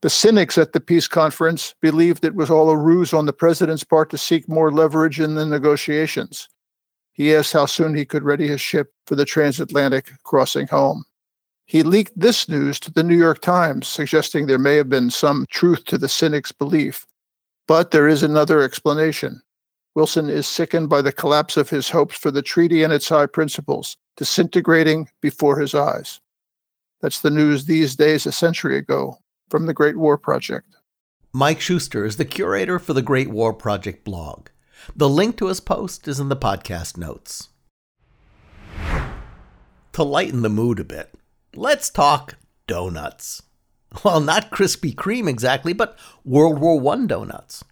The 0.00 0.08
cynics 0.08 0.56
at 0.56 0.72
the 0.72 0.80
peace 0.80 1.06
conference 1.06 1.74
believed 1.82 2.24
it 2.24 2.34
was 2.34 2.48
all 2.48 2.70
a 2.70 2.78
ruse 2.78 3.12
on 3.12 3.26
the 3.26 3.34
president's 3.34 3.84
part 3.84 4.08
to 4.08 4.16
seek 4.16 4.48
more 4.48 4.72
leverage 4.72 5.20
in 5.20 5.34
the 5.34 5.44
negotiations. 5.44 6.48
He 7.12 7.34
asked 7.34 7.52
how 7.52 7.66
soon 7.66 7.94
he 7.94 8.06
could 8.06 8.22
ready 8.22 8.48
his 8.48 8.62
ship 8.62 8.90
for 9.06 9.16
the 9.16 9.26
transatlantic 9.26 10.12
crossing 10.22 10.68
home. 10.68 11.04
He 11.66 11.82
leaked 11.82 12.18
this 12.18 12.48
news 12.48 12.78
to 12.80 12.92
the 12.92 13.02
New 13.02 13.16
York 13.16 13.40
Times, 13.40 13.88
suggesting 13.88 14.46
there 14.46 14.58
may 14.58 14.76
have 14.76 14.88
been 14.88 15.10
some 15.10 15.46
truth 15.50 15.84
to 15.86 15.98
the 15.98 16.08
cynic's 16.08 16.52
belief. 16.52 17.06
But 17.66 17.90
there 17.90 18.06
is 18.06 18.22
another 18.22 18.62
explanation. 18.62 19.40
Wilson 19.94 20.28
is 20.28 20.46
sickened 20.46 20.88
by 20.88 21.00
the 21.00 21.12
collapse 21.12 21.56
of 21.56 21.70
his 21.70 21.88
hopes 21.88 22.16
for 22.16 22.30
the 22.30 22.42
treaty 22.42 22.82
and 22.82 22.92
its 22.92 23.08
high 23.08 23.26
principles, 23.26 23.96
disintegrating 24.16 25.08
before 25.22 25.58
his 25.58 25.74
eyes. 25.74 26.20
That's 27.00 27.20
the 27.20 27.30
news 27.30 27.64
these 27.64 27.96
days, 27.96 28.26
a 28.26 28.32
century 28.32 28.76
ago, 28.76 29.18
from 29.48 29.66
the 29.66 29.74
Great 29.74 29.96
War 29.96 30.18
Project. 30.18 30.66
Mike 31.32 31.60
Schuster 31.60 32.04
is 32.04 32.16
the 32.16 32.24
curator 32.24 32.78
for 32.78 32.92
the 32.92 33.02
Great 33.02 33.28
War 33.28 33.52
Project 33.52 34.04
blog. 34.04 34.48
The 34.94 35.08
link 35.08 35.36
to 35.38 35.46
his 35.46 35.60
post 35.60 36.06
is 36.08 36.20
in 36.20 36.28
the 36.28 36.36
podcast 36.36 36.96
notes. 36.96 37.48
To 39.92 40.02
lighten 40.02 40.42
the 40.42 40.48
mood 40.48 40.80
a 40.80 40.84
bit, 40.84 41.14
let's 41.56 41.90
talk 41.90 42.36
donuts. 42.66 43.42
Well, 44.04 44.20
not 44.20 44.50
Krispy 44.50 44.94
Kreme 44.94 45.28
exactly, 45.28 45.72
but 45.72 45.96
World 46.24 46.58
War 46.58 46.94
I 46.94 47.06
donuts. 47.06 47.64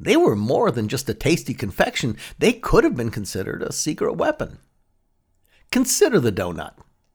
They 0.00 0.16
were 0.16 0.34
more 0.34 0.70
than 0.70 0.88
just 0.88 1.08
a 1.08 1.14
tasty 1.14 1.54
confection, 1.54 2.16
they 2.38 2.54
could 2.54 2.84
have 2.84 2.96
been 2.96 3.10
considered 3.10 3.62
a 3.62 3.72
secret 3.72 4.14
weapon. 4.14 4.58
Consider 5.70 6.18
the 6.18 6.32
donut 6.32 6.72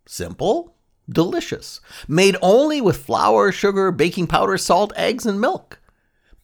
simple, 0.07 0.75
delicious, 1.09 1.81
made 2.07 2.37
only 2.41 2.79
with 2.79 3.03
flour, 3.03 3.51
sugar, 3.51 3.91
baking 3.91 4.27
powder, 4.27 4.57
salt, 4.57 4.93
eggs, 4.95 5.25
and 5.25 5.41
milk. 5.41 5.79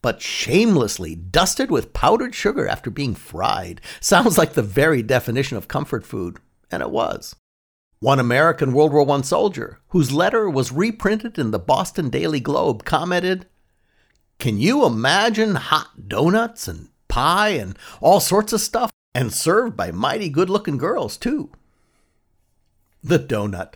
But 0.02 0.22
shamelessly 0.22 1.16
dusted 1.16 1.70
with 1.70 1.94
powdered 1.94 2.34
sugar 2.34 2.68
after 2.68 2.90
being 2.90 3.14
fried. 3.14 3.82
Sounds 4.00 4.36
like 4.38 4.54
the 4.54 4.64
very 4.64 5.04
definition 5.04 5.58
of 5.58 5.68
comfort 5.68 6.04
food, 6.06 6.38
and 6.72 6.82
it 6.82 6.90
was. 6.90 7.36
One 8.02 8.20
American 8.20 8.74
World 8.74 8.94
War 8.94 9.08
I 9.12 9.22
soldier, 9.22 9.78
whose 9.90 10.12
letter 10.12 10.50
was 10.50 10.72
reprinted 10.72 11.38
in 11.38 11.52
the 11.52 11.60
Boston 11.60 12.10
Daily 12.10 12.40
Globe, 12.40 12.84
commented 12.84 13.46
Can 14.40 14.58
you 14.58 14.88
imagine 14.88 15.54
hot 15.54 16.08
donuts 16.08 16.68
and 16.68 16.90
pie 17.08 17.50
and 17.50 17.78
all 18.00 18.20
sorts 18.20 18.54
of 18.54 18.62
stuff, 18.62 18.90
and 19.14 19.32
served 19.32 19.78
by 19.78 19.92
mighty 19.92 20.30
good 20.30 20.50
looking 20.50 20.80
girls, 20.80 21.16
too? 21.16 21.52
The 23.04 23.20
donut. 23.20 23.76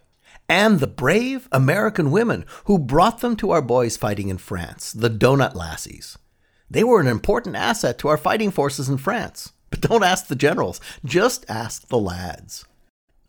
And 0.49 0.79
the 0.79 0.87
brave 0.87 1.47
American 1.51 2.09
women 2.09 2.45
who 2.63 2.79
brought 2.79 3.19
them 3.19 3.35
to 3.35 3.51
our 3.51 3.61
boys 3.61 3.95
fighting 3.95 4.29
in 4.29 4.39
France, 4.39 4.91
the 4.91 5.11
donut 5.11 5.53
lassies. 5.53 6.17
They 6.67 6.83
were 6.83 6.99
an 6.99 7.05
important 7.05 7.55
asset 7.55 7.99
to 7.99 8.07
our 8.07 8.17
fighting 8.17 8.49
forces 8.49 8.89
in 8.89 8.97
France. 8.97 9.51
But 9.69 9.81
don't 9.81 10.03
ask 10.03 10.25
the 10.25 10.35
generals, 10.35 10.81
just 11.03 11.45
ask 11.47 11.89
the 11.89 11.99
lads. 11.99 12.65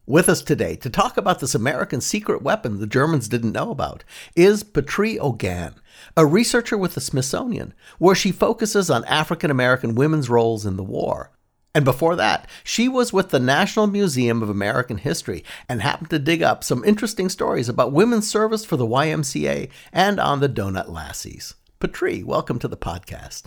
With 0.09 0.29
us 0.29 0.41
today 0.41 0.77
to 0.77 0.89
talk 0.89 1.17
about 1.17 1.41
this 1.41 1.57
American 1.57 2.01
secret 2.01 2.41
weapon 2.41 2.79
the 2.79 2.87
Germans 2.87 3.27
didn't 3.27 3.51
know 3.51 3.73
about 3.73 4.05
is 4.37 4.63
Patri 4.63 5.19
O'Gan, 5.19 5.75
a 6.17 6.25
researcher 6.25 6.79
with 6.79 6.95
the 6.95 7.01
Smithsonian, 7.01 7.75
where 7.99 8.15
she 8.15 8.31
focuses 8.31 8.89
on 8.89 9.05
African 9.07 9.51
American 9.51 9.97
women's 9.97 10.31
roles 10.31 10.65
in 10.65 10.77
the 10.77 10.85
war. 10.85 11.33
And 11.75 11.85
before 11.85 12.15
that, 12.15 12.49
she 12.63 12.89
was 12.89 13.13
with 13.13 13.31
the 13.31 13.41
National 13.41 13.89
Museum 13.89 14.45
of 14.45 14.49
American 14.49 14.99
History 14.99 15.43
and 15.69 15.83
happened 15.83 16.11
to 16.11 16.21
dig 16.21 16.41
up 16.41 16.63
some 16.63 16.85
interesting 16.85 17.29
stories 17.29 17.69
about 17.69 17.91
women's 17.91 18.31
service 18.31 18.65
for 18.65 18.77
the 18.77 18.87
YMCA 18.87 19.69
and 19.93 20.21
on 20.21 20.39
the 20.39 20.49
Donut 20.49 20.89
Lassies. 20.89 21.55
Patri, 21.81 22.23
welcome 22.23 22.61
to 22.61 22.69
the 22.69 22.77
podcast. 22.77 23.47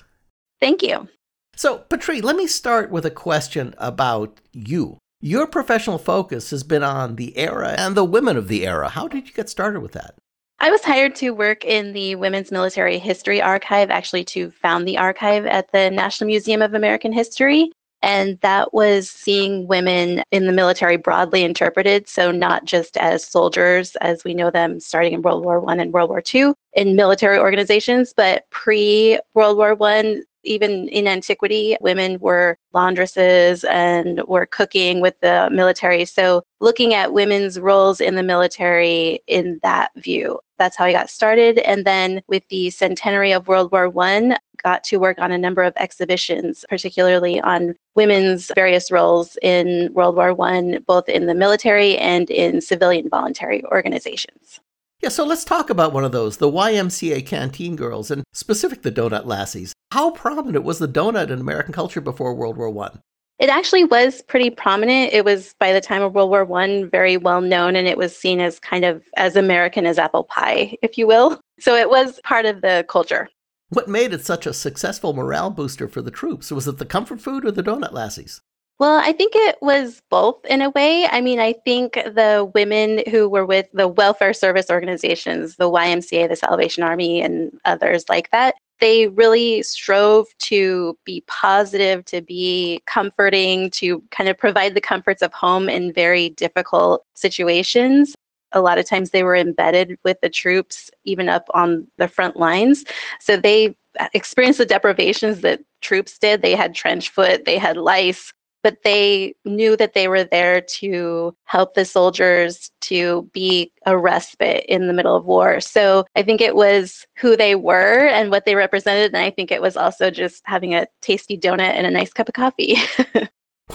Thank 0.60 0.84
you. 0.84 1.08
So, 1.56 1.78
Patri, 1.78 2.20
let 2.20 2.36
me 2.36 2.48
start 2.48 2.92
with 2.92 3.06
a 3.06 3.12
question 3.12 3.74
about 3.78 4.42
you. 4.52 4.98
Your 5.22 5.48
professional 5.48 5.98
focus 5.98 6.50
has 6.52 6.64
been 6.64 6.82
on 6.82 7.18
the 7.18 7.38
era 7.38 7.76
and 7.78 7.94
the 7.94 8.06
women 8.06 8.38
of 8.38 8.48
the 8.48 8.66
era. 8.66 8.88
How 8.88 9.10
did 9.10 9.28
you 9.28 9.34
get 9.34 9.50
started 9.50 9.82
with 9.82 9.92
that? 9.92 10.16
I 10.62 10.72
was 10.72 10.82
hired 10.82 11.14
to 11.16 11.32
work 11.32 11.66
in 11.66 11.92
the 11.92 12.16
Women's 12.16 12.54
Military 12.54 12.98
History 12.98 13.42
Archive, 13.42 13.90
actually, 13.90 14.24
to 14.26 14.50
found 14.50 14.88
the 14.88 14.98
archive 14.98 15.46
at 15.46 15.74
the 15.74 15.92
National 15.92 16.28
Museum 16.28 16.62
of 16.62 16.74
American 16.74 17.12
History. 17.12 17.70
And 18.02 18.40
that 18.40 18.74
was 18.74 19.10
seeing 19.10 19.68
women 19.68 20.24
in 20.32 20.46
the 20.46 20.54
military 20.54 20.96
broadly 20.96 21.44
interpreted, 21.44 22.08
so 22.08 22.32
not 22.32 22.64
just 22.64 22.96
as 22.96 23.26
soldiers 23.26 23.98
as 23.98 24.24
we 24.24 24.34
know 24.34 24.50
them 24.50 24.80
starting 24.80 25.12
in 25.12 25.22
World 25.22 25.44
War 25.44 25.60
One 25.60 25.82
and 25.82 25.92
World 25.92 26.10
War 26.10 26.22
Two 26.22 26.56
in 26.72 26.96
military 26.96 27.38
organizations, 27.38 28.14
but 28.16 28.50
pre 28.52 29.20
World 29.34 29.58
War 29.58 29.76
One, 29.76 30.24
even 30.44 30.88
in 30.90 31.08
antiquity, 31.08 31.78
women 31.82 32.20
were 32.20 32.58
laundresses 32.74 33.68
and 33.70 34.22
were 34.28 34.46
cooking 34.46 35.02
with 35.02 35.20
the 35.22 35.50
military. 35.52 36.06
So, 36.06 36.44
looking 36.60 36.94
at 36.94 37.14
women's 37.14 37.60
roles 37.60 38.02
in 38.02 38.16
the 38.16 38.24
military 38.24 39.22
in 39.28 39.60
that 39.64 39.92
view. 39.96 40.40
That's 40.58 40.76
how 40.76 40.86
I 40.86 40.92
got 40.92 41.10
started. 41.10 41.60
And 41.60 41.86
then 41.86 42.22
with 42.28 42.44
the 42.50 42.70
centenary 42.70 43.32
of 43.32 43.48
World 43.48 43.72
War 43.72 43.90
One, 43.90 44.36
got 44.64 44.84
to 44.86 44.98
work 44.98 45.20
on 45.20 45.32
a 45.32 45.38
number 45.38 45.64
of 45.64 45.74
exhibitions, 45.78 46.66
particularly 46.70 47.40
on 47.42 47.76
women's 47.96 48.52
various 48.56 48.92
roles 48.92 49.38
in 49.42 49.90
World 49.94 50.16
War 50.16 50.34
One, 50.34 50.84
both 50.86 51.08
in 51.10 51.26
the 51.28 51.34
military 51.34 51.98
and 51.98 52.30
in 52.30 52.62
civilian 52.62 53.10
voluntary 53.10 53.64
organizations. 53.66 54.60
Yeah, 55.02 55.10
so 55.10 55.24
let's 55.24 55.46
talk 55.46 55.70
about 55.70 55.94
one 55.94 56.04
of 56.04 56.12
those, 56.12 56.38
the 56.38 56.52
YMCA 56.52 57.26
Canteen 57.26 57.78
Girls, 57.78 58.12
and 58.12 58.24
specific 58.34 58.82
the 58.82 58.92
Donut 58.92 59.26
Lassies. 59.26 59.72
How 59.94 60.12
prominent 60.12 60.66
was 60.66 60.80
the 60.80 60.90
donut 60.90 61.30
in 61.30 61.40
American 61.40 61.74
culture 61.74 62.02
before 62.02 62.34
World 62.34 62.58
War 62.58 62.70
One? 62.70 63.02
It 63.40 63.48
actually 63.48 63.86
was 63.86 64.22
pretty 64.24 64.50
prominent. 64.50 65.14
It 65.14 65.24
was 65.24 65.56
by 65.58 65.72
the 65.72 65.80
time 65.80 66.02
of 66.02 66.16
World 66.16 66.30
War 66.30 66.44
One 66.44 66.90
very 66.90 67.16
well 67.16 67.40
known, 67.40 67.78
and 67.78 67.88
it 67.88 67.98
was 67.98 68.14
seen 68.14 68.42
as 68.42 68.60
kind 68.60 68.84
of 68.84 69.02
as 69.16 69.38
American 69.38 69.86
as 69.86 69.98
apple 69.98 70.26
pie, 70.26 70.76
if 70.82 70.98
you 70.98 71.08
will. 71.08 71.40
So 71.62 71.76
it 71.76 71.90
was 71.90 72.22
part 72.24 72.46
of 72.46 72.62
the 72.62 72.86
culture. 72.88 73.28
What 73.68 73.90
made 73.90 74.14
it 74.14 74.26
such 74.26 74.46
a 74.48 74.54
successful 74.54 75.12
morale 75.12 75.50
booster 75.50 75.90
for 75.90 76.02
the 76.02 76.10
troops? 76.10 76.54
Was 76.54 76.70
it 76.70 76.78
the 76.78 76.86
comfort 76.86 77.20
food 77.20 77.44
or 77.44 77.52
the 77.52 77.62
donut 77.62 77.92
lassies? 77.92 78.40
Well, 78.80 79.02
I 79.04 79.12
think 79.12 79.34
it 79.36 79.58
was 79.62 80.02
both 80.10 80.46
in 80.46 80.62
a 80.62 80.70
way. 80.70 81.06
I 81.06 81.20
mean, 81.20 81.40
I 81.40 81.52
think 81.52 81.96
the 81.96 82.50
women 82.56 83.04
who 83.12 83.28
were 83.28 83.46
with 83.46 83.68
the 83.74 83.90
welfare 83.90 84.34
service 84.34 84.70
organizations, 84.70 85.58
the 85.58 85.70
YMCA, 85.70 86.30
the 86.30 86.38
Salvation 86.38 86.84
Army, 86.84 87.22
and 87.22 87.60
others 87.66 88.06
like 88.08 88.32
that, 88.32 88.56
they 88.80 89.10
really 89.10 89.64
strove 89.64 90.28
to 90.40 90.98
be 91.04 91.22
positive, 91.28 92.06
to 92.06 92.22
be 92.22 92.82
comforting, 92.86 93.70
to 93.72 94.02
kind 94.12 94.30
of 94.30 94.38
provide 94.38 94.76
the 94.76 94.82
comforts 94.82 95.22
of 95.22 95.34
home 95.34 95.68
in 95.68 95.92
very 95.92 96.30
difficult 96.30 97.04
situations. 97.16 98.16
A 98.54 98.62
lot 98.62 98.78
of 98.78 98.88
times 98.88 99.10
they 99.10 99.24
were 99.24 99.36
embedded 99.36 100.00
with 100.06 100.22
the 100.22 100.30
troops, 100.30 100.90
even 101.04 101.28
up 101.28 101.50
on 101.54 101.86
the 101.98 102.08
front 102.08 102.38
lines. 102.38 102.86
So 103.20 103.36
they 103.36 103.76
experienced 104.14 104.60
the 104.60 104.66
deprivations 104.66 105.42
that 105.42 105.60
troops 105.82 106.18
did. 106.18 106.42
They 106.42 106.56
had 106.56 106.74
trench 106.74 107.10
foot, 107.10 107.44
they 107.44 107.58
had 107.58 107.76
lice, 107.76 108.32
but 108.64 108.84
they 108.84 109.34
knew 109.46 109.76
that 109.78 109.94
they 109.94 110.08
were 110.08 110.24
there 110.24 110.62
to 110.62 111.36
help 111.46 111.74
the 111.74 111.86
soldiers 111.86 112.72
to 112.82 113.30
be 113.34 113.72
a 113.86 113.98
respite 113.98 114.66
in 114.68 114.88
the 114.88 114.94
middle 114.94 115.16
of 115.16 115.26
war. 115.26 115.60
So 115.60 116.06
I 116.16 116.24
think 116.24 116.42
it 116.42 116.56
was 116.56 117.06
who 117.18 117.36
they 117.36 117.56
were 117.56 118.08
and 118.08 118.32
what 118.32 118.46
they 118.46 118.56
represented. 118.56 119.14
And 119.14 119.24
I 119.24 119.32
think 119.32 119.52
it 119.52 119.62
was 119.62 119.78
also 119.78 120.12
just 120.12 120.42
having 120.46 120.74
a 120.76 120.88
tasty 121.02 121.38
donut 121.38 121.74
and 121.74 121.88
a 121.88 121.92
nice 121.92 122.14
cup 122.14 122.28
of 122.28 122.34
coffee. 122.34 122.78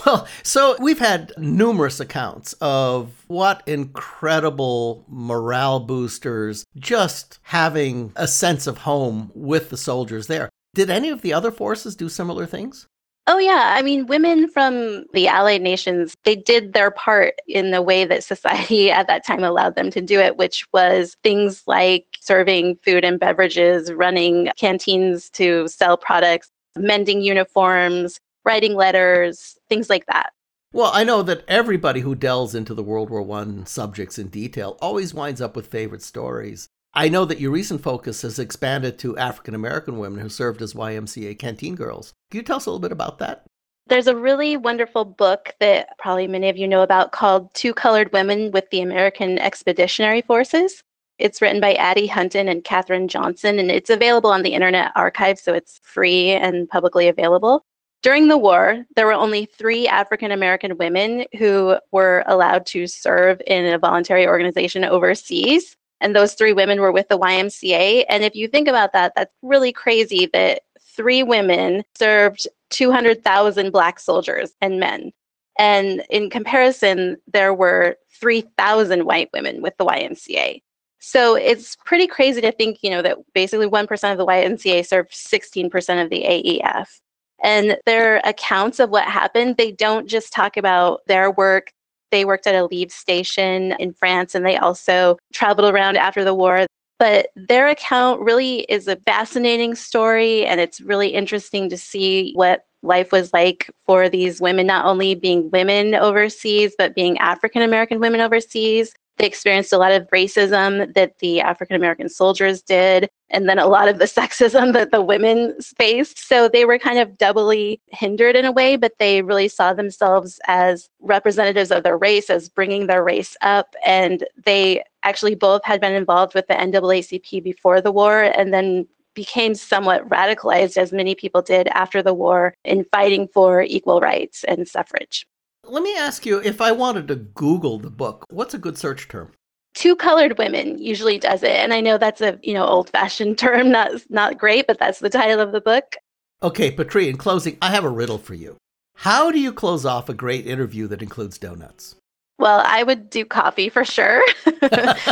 Well, 0.04 0.26
so 0.42 0.76
we've 0.80 0.98
had 0.98 1.32
numerous 1.38 2.00
accounts 2.00 2.52
of 2.54 3.24
what 3.28 3.62
incredible 3.66 5.04
morale 5.08 5.80
boosters 5.80 6.64
just 6.76 7.38
having 7.42 8.12
a 8.16 8.26
sense 8.26 8.66
of 8.66 8.78
home 8.78 9.30
with 9.34 9.70
the 9.70 9.76
soldiers 9.76 10.26
there. 10.26 10.50
Did 10.74 10.90
any 10.90 11.10
of 11.10 11.22
the 11.22 11.32
other 11.32 11.52
forces 11.52 11.94
do 11.94 12.08
similar 12.08 12.44
things? 12.44 12.88
Oh, 13.26 13.38
yeah. 13.38 13.72
I 13.74 13.82
mean, 13.82 14.06
women 14.06 14.48
from 14.50 15.06
the 15.14 15.28
Allied 15.28 15.62
nations, 15.62 16.14
they 16.24 16.36
did 16.36 16.74
their 16.74 16.90
part 16.90 17.34
in 17.48 17.70
the 17.70 17.80
way 17.80 18.04
that 18.04 18.22
society 18.22 18.90
at 18.90 19.06
that 19.06 19.24
time 19.24 19.42
allowed 19.42 19.76
them 19.76 19.90
to 19.90 20.00
do 20.00 20.20
it, 20.20 20.36
which 20.36 20.66
was 20.72 21.16
things 21.22 21.62
like 21.66 22.06
serving 22.20 22.76
food 22.84 23.04
and 23.04 23.18
beverages, 23.18 23.92
running 23.92 24.50
canteens 24.56 25.30
to 25.30 25.66
sell 25.68 25.96
products, 25.96 26.50
mending 26.76 27.22
uniforms, 27.22 28.20
writing 28.44 28.74
letters, 28.74 29.56
things 29.68 29.88
like 29.88 30.04
that. 30.06 30.32
Well, 30.72 30.90
I 30.92 31.04
know 31.04 31.22
that 31.22 31.44
everybody 31.46 32.00
who 32.00 32.14
delves 32.14 32.54
into 32.54 32.74
the 32.74 32.82
World 32.82 33.08
War 33.08 33.22
I 33.38 33.62
subjects 33.64 34.18
in 34.18 34.28
detail 34.28 34.76
always 34.82 35.14
winds 35.14 35.40
up 35.40 35.56
with 35.56 35.68
favorite 35.68 36.02
stories. 36.02 36.68
I 36.96 37.08
know 37.08 37.24
that 37.24 37.40
your 37.40 37.50
recent 37.50 37.82
focus 37.82 38.22
has 38.22 38.38
expanded 38.38 39.00
to 39.00 39.18
African 39.18 39.56
American 39.56 39.98
women 39.98 40.20
who 40.20 40.28
served 40.28 40.62
as 40.62 40.74
YMCA 40.74 41.36
canteen 41.40 41.74
girls. 41.74 42.14
Can 42.30 42.38
you 42.38 42.44
tell 42.44 42.58
us 42.58 42.66
a 42.66 42.70
little 42.70 42.80
bit 42.80 42.92
about 42.92 43.18
that? 43.18 43.44
There's 43.88 44.06
a 44.06 44.14
really 44.16 44.56
wonderful 44.56 45.04
book 45.04 45.52
that 45.58 45.98
probably 45.98 46.28
many 46.28 46.48
of 46.48 46.56
you 46.56 46.68
know 46.68 46.82
about 46.82 47.10
called 47.10 47.52
Two 47.52 47.74
Colored 47.74 48.12
Women 48.12 48.52
with 48.52 48.70
the 48.70 48.80
American 48.80 49.40
Expeditionary 49.40 50.22
Forces. 50.22 50.82
It's 51.18 51.42
written 51.42 51.60
by 51.60 51.74
Addie 51.74 52.06
Hunton 52.06 52.48
and 52.48 52.62
Kathryn 52.62 53.08
Johnson, 53.08 53.58
and 53.58 53.72
it's 53.72 53.90
available 53.90 54.30
on 54.30 54.42
the 54.42 54.54
Internet 54.54 54.92
Archive, 54.94 55.38
so 55.38 55.52
it's 55.52 55.80
free 55.82 56.30
and 56.30 56.68
publicly 56.68 57.08
available. 57.08 57.64
During 58.02 58.28
the 58.28 58.38
war, 58.38 58.84
there 58.94 59.06
were 59.06 59.12
only 59.12 59.46
three 59.46 59.88
African 59.88 60.30
American 60.30 60.76
women 60.78 61.24
who 61.38 61.76
were 61.90 62.22
allowed 62.26 62.66
to 62.66 62.86
serve 62.86 63.42
in 63.46 63.66
a 63.66 63.78
voluntary 63.78 64.26
organization 64.26 64.84
overseas 64.84 65.76
and 66.04 66.14
those 66.14 66.34
three 66.34 66.52
women 66.52 66.80
were 66.80 66.92
with 66.92 67.08
the 67.08 67.18
YMCA. 67.18 68.04
And 68.10 68.22
if 68.22 68.34
you 68.34 68.46
think 68.46 68.68
about 68.68 68.92
that, 68.92 69.14
that's 69.16 69.34
really 69.42 69.72
crazy 69.72 70.28
that 70.34 70.62
three 70.78 71.22
women 71.22 71.82
served 71.96 72.46
200,000 72.70 73.72
Black 73.72 73.98
soldiers 73.98 74.52
and 74.60 74.78
men. 74.78 75.12
And 75.58 76.04
in 76.10 76.28
comparison, 76.28 77.16
there 77.32 77.54
were 77.54 77.96
3,000 78.20 79.06
white 79.06 79.30
women 79.32 79.62
with 79.62 79.74
the 79.78 79.86
YMCA. 79.86 80.60
So 80.98 81.36
it's 81.36 81.76
pretty 81.84 82.06
crazy 82.06 82.42
to 82.42 82.52
think, 82.52 82.78
you 82.82 82.90
know, 82.90 83.00
that 83.00 83.16
basically 83.34 83.66
1% 83.66 84.12
of 84.12 84.18
the 84.18 84.26
YMCA 84.26 84.86
served 84.86 85.12
16% 85.12 86.02
of 86.02 86.10
the 86.10 86.22
AEF. 86.22 87.00
And 87.42 87.78
their 87.86 88.18
accounts 88.24 88.78
of 88.78 88.90
what 88.90 89.04
happened, 89.04 89.56
they 89.56 89.72
don't 89.72 90.06
just 90.06 90.32
talk 90.32 90.58
about 90.58 91.00
their 91.06 91.30
work. 91.30 91.72
They 92.14 92.24
worked 92.24 92.46
at 92.46 92.54
a 92.54 92.66
leave 92.66 92.92
station 92.92 93.74
in 93.80 93.92
France 93.92 94.36
and 94.36 94.46
they 94.46 94.56
also 94.56 95.18
traveled 95.32 95.74
around 95.74 95.96
after 95.96 96.22
the 96.22 96.32
war. 96.32 96.64
But 97.00 97.30
their 97.34 97.66
account 97.66 98.20
really 98.20 98.60
is 98.68 98.86
a 98.86 98.94
fascinating 98.98 99.74
story, 99.74 100.46
and 100.46 100.60
it's 100.60 100.80
really 100.80 101.08
interesting 101.08 101.68
to 101.70 101.76
see 101.76 102.32
what 102.34 102.66
life 102.84 103.10
was 103.10 103.32
like 103.32 103.68
for 103.84 104.08
these 104.08 104.40
women, 104.40 104.64
not 104.64 104.86
only 104.86 105.16
being 105.16 105.50
women 105.50 105.96
overseas, 105.96 106.76
but 106.78 106.94
being 106.94 107.18
African 107.18 107.62
American 107.62 107.98
women 107.98 108.20
overseas. 108.20 108.94
They 109.18 109.26
experienced 109.26 109.72
a 109.72 109.78
lot 109.78 109.92
of 109.92 110.08
racism 110.08 110.92
that 110.94 111.18
the 111.20 111.40
African 111.40 111.76
American 111.76 112.08
soldiers 112.08 112.62
did, 112.62 113.08
and 113.30 113.48
then 113.48 113.58
a 113.58 113.66
lot 113.66 113.88
of 113.88 113.98
the 113.98 114.04
sexism 114.18 114.72
that 114.72 114.90
the 114.90 115.02
women 115.02 115.56
faced. 115.78 116.18
So 116.18 116.48
they 116.48 116.64
were 116.64 116.78
kind 116.78 116.98
of 116.98 117.16
doubly 117.16 117.80
hindered 117.88 118.36
in 118.36 118.44
a 118.44 118.52
way, 118.52 118.76
but 118.76 118.98
they 118.98 119.22
really 119.22 119.48
saw 119.48 119.72
themselves 119.72 120.40
as 120.46 120.88
representatives 121.00 121.70
of 121.70 121.84
their 121.84 121.96
race, 121.96 122.28
as 122.28 122.48
bringing 122.48 122.86
their 122.86 123.04
race 123.04 123.36
up. 123.40 123.74
And 123.86 124.24
they 124.44 124.82
actually 125.04 125.34
both 125.34 125.64
had 125.64 125.80
been 125.80 125.92
involved 125.92 126.34
with 126.34 126.48
the 126.48 126.54
NAACP 126.54 127.42
before 127.42 127.80
the 127.80 127.92
war 127.92 128.22
and 128.22 128.52
then 128.52 128.86
became 129.14 129.54
somewhat 129.54 130.08
radicalized, 130.08 130.76
as 130.76 130.92
many 130.92 131.14
people 131.14 131.40
did 131.40 131.68
after 131.68 132.02
the 132.02 132.14
war, 132.14 132.54
in 132.64 132.84
fighting 132.90 133.28
for 133.28 133.62
equal 133.62 134.00
rights 134.00 134.44
and 134.44 134.66
suffrage. 134.66 135.26
Let 135.66 135.82
me 135.82 135.96
ask 135.96 136.26
you 136.26 136.40
if 136.40 136.60
I 136.60 136.72
wanted 136.72 137.08
to 137.08 137.16
Google 137.16 137.78
the 137.78 137.90
book, 137.90 138.24
what's 138.30 138.54
a 138.54 138.58
good 138.58 138.78
search 138.78 139.08
term? 139.08 139.32
Two 139.74 139.96
colored 139.96 140.38
women 140.38 140.78
usually 140.78 141.18
does 141.18 141.42
it. 141.42 141.50
And 141.50 141.72
I 141.72 141.80
know 141.80 141.98
that's 141.98 142.20
a, 142.20 142.38
you 142.42 142.54
know, 142.54 142.64
old 142.64 142.90
fashioned 142.90 143.38
term, 143.44 143.70
not 143.70 143.90
not 144.08 144.38
great, 144.38 144.66
but 144.66 144.78
that's 144.78 145.00
the 145.00 145.10
title 145.10 145.40
of 145.40 145.52
the 145.52 145.60
book. 145.60 145.96
Okay, 146.42 146.70
Patri, 146.70 147.08
in 147.08 147.16
closing, 147.16 147.56
I 147.62 147.70
have 147.70 147.84
a 147.84 147.88
riddle 147.90 148.18
for 148.18 148.34
you. 148.34 148.56
How 148.96 149.30
do 149.30 149.40
you 149.40 149.52
close 149.52 149.84
off 149.84 150.08
a 150.08 150.14
great 150.14 150.46
interview 150.46 150.86
that 150.88 151.02
includes 151.02 151.38
donuts? 151.38 151.96
Well, 152.38 152.62
I 152.64 152.82
would 152.82 153.10
do 153.10 153.24
coffee 153.24 153.68
for 153.68 153.84
sure, 153.84 154.22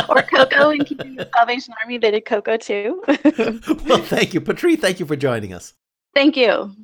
or 0.09 0.21
cocoa. 0.23 0.71
In 0.71 0.83
keeping 0.83 1.15
the 1.15 1.29
Salvation 1.35 1.73
Army, 1.81 1.97
they 1.97 2.11
did 2.11 2.25
cocoa 2.25 2.57
too. 2.57 3.01
well, 3.87 4.01
thank 4.03 4.33
you, 4.33 4.41
Patri. 4.41 4.75
Thank 4.75 4.99
you 4.99 5.05
for 5.05 5.15
joining 5.15 5.53
us. 5.53 5.73
Thank 6.13 6.35
you. 6.35 6.75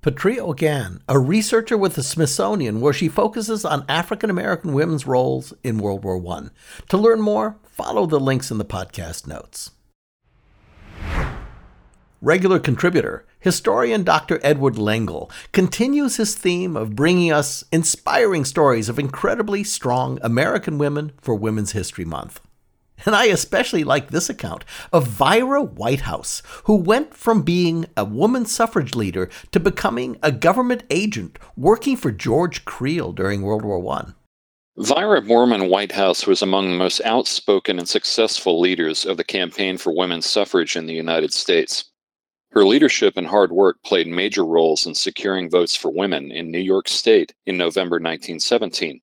Patri 0.00 0.38
O'Gan, 0.38 1.02
a 1.08 1.18
researcher 1.18 1.76
with 1.76 1.94
the 1.94 2.04
Smithsonian, 2.04 2.80
where 2.80 2.92
she 2.92 3.08
focuses 3.08 3.64
on 3.64 3.84
African 3.88 4.30
American 4.30 4.72
women's 4.72 5.08
roles 5.08 5.52
in 5.64 5.78
World 5.78 6.04
War 6.04 6.24
I. 6.36 6.50
To 6.90 6.96
learn 6.96 7.20
more, 7.20 7.56
follow 7.64 8.06
the 8.06 8.20
links 8.20 8.52
in 8.52 8.58
the 8.58 8.64
podcast 8.64 9.26
notes. 9.26 9.72
Regular 12.22 12.60
contributor, 12.60 13.26
historian 13.40 14.04
Dr. 14.04 14.38
Edward 14.44 14.78
Lengel 14.78 15.32
continues 15.50 16.16
his 16.16 16.36
theme 16.36 16.76
of 16.76 16.94
bringing 16.94 17.32
us 17.32 17.64
inspiring 17.72 18.44
stories 18.44 18.88
of 18.88 19.00
incredibly 19.00 19.64
strong 19.64 20.20
American 20.22 20.78
women 20.78 21.10
for 21.20 21.34
Women's 21.34 21.72
History 21.72 22.04
Month. 22.04 22.40
And 23.06 23.14
I 23.14 23.26
especially 23.26 23.84
like 23.84 24.10
this 24.10 24.28
account 24.28 24.64
of 24.92 25.06
Vira 25.06 25.62
Whitehouse, 25.62 26.42
who 26.64 26.74
went 26.76 27.14
from 27.14 27.42
being 27.42 27.86
a 27.96 28.04
woman 28.04 28.44
suffrage 28.44 28.94
leader 28.94 29.30
to 29.52 29.60
becoming 29.60 30.18
a 30.22 30.32
government 30.32 30.82
agent 30.90 31.38
working 31.56 31.96
for 31.96 32.10
George 32.10 32.64
Creel 32.64 33.12
during 33.12 33.42
World 33.42 33.64
War 33.64 33.86
I. 33.94 34.12
Vira 34.76 35.20
Boarman 35.20 35.68
Whitehouse 35.68 36.26
was 36.26 36.40
among 36.40 36.70
the 36.70 36.76
most 36.76 37.00
outspoken 37.04 37.78
and 37.78 37.88
successful 37.88 38.60
leaders 38.60 39.04
of 39.04 39.16
the 39.16 39.24
campaign 39.24 39.76
for 39.76 39.92
women's 39.92 40.26
suffrage 40.26 40.76
in 40.76 40.86
the 40.86 40.94
United 40.94 41.32
States. 41.32 41.86
Her 42.52 42.64
leadership 42.64 43.16
and 43.16 43.26
hard 43.26 43.50
work 43.52 43.82
played 43.82 44.06
major 44.06 44.44
roles 44.44 44.86
in 44.86 44.94
securing 44.94 45.50
votes 45.50 45.74
for 45.74 45.90
women 45.90 46.30
in 46.30 46.50
New 46.50 46.60
York 46.60 46.88
State 46.88 47.34
in 47.44 47.56
November 47.56 47.96
1917. 47.96 49.00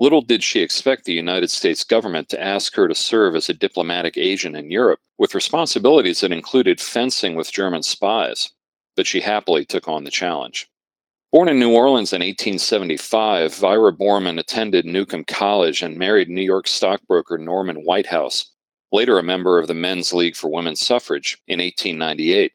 Little 0.00 0.22
did 0.22 0.42
she 0.42 0.60
expect 0.60 1.04
the 1.04 1.12
United 1.12 1.50
States 1.50 1.84
government 1.84 2.28
to 2.30 2.42
ask 2.42 2.74
her 2.74 2.88
to 2.88 2.94
serve 2.96 3.36
as 3.36 3.48
a 3.48 3.54
diplomatic 3.54 4.16
agent 4.16 4.56
in 4.56 4.70
Europe 4.70 4.98
with 5.18 5.36
responsibilities 5.36 6.20
that 6.20 6.32
included 6.32 6.80
fencing 6.80 7.36
with 7.36 7.52
German 7.52 7.84
spies, 7.84 8.50
but 8.96 9.06
she 9.06 9.20
happily 9.20 9.64
took 9.64 9.86
on 9.86 10.02
the 10.02 10.10
challenge. 10.10 10.68
Born 11.30 11.48
in 11.48 11.60
New 11.60 11.72
Orleans 11.72 12.12
in 12.12 12.20
1875, 12.22 13.54
Vira 13.54 13.92
Boarman 13.92 14.38
attended 14.38 14.84
Newcomb 14.84 15.24
College 15.24 15.82
and 15.82 15.96
married 15.96 16.28
New 16.28 16.42
York 16.42 16.66
stockbroker 16.66 17.38
Norman 17.38 17.84
Whitehouse, 17.84 18.50
later 18.90 19.18
a 19.18 19.22
member 19.22 19.60
of 19.60 19.68
the 19.68 19.74
Men's 19.74 20.12
League 20.12 20.36
for 20.36 20.50
Women's 20.50 20.84
Suffrage, 20.84 21.38
in 21.46 21.60
1898. 21.60 22.52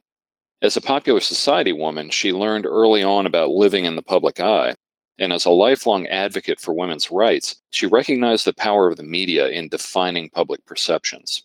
As 0.61 0.75
a 0.75 0.81
popular 0.81 1.21
society 1.21 1.71
woman, 1.71 2.09
she 2.09 2.33
learned 2.33 2.65
early 2.65 3.01
on 3.01 3.25
about 3.25 3.49
living 3.49 3.85
in 3.85 3.95
the 3.95 4.01
public 4.01 4.41
eye 4.41 4.75
and 5.19 5.33
as 5.33 5.45
a 5.45 5.51
lifelong 5.51 6.07
advocate 6.07 6.59
for 6.59 6.73
women's 6.73 7.11
rights, 7.11 7.57
she 7.71 7.85
recognized 7.85 8.45
the 8.45 8.53
power 8.53 8.89
of 8.89 8.97
the 8.97 9.03
media 9.03 9.49
in 9.49 9.67
defining 9.67 10.29
public 10.29 10.65
perceptions. 10.65 11.43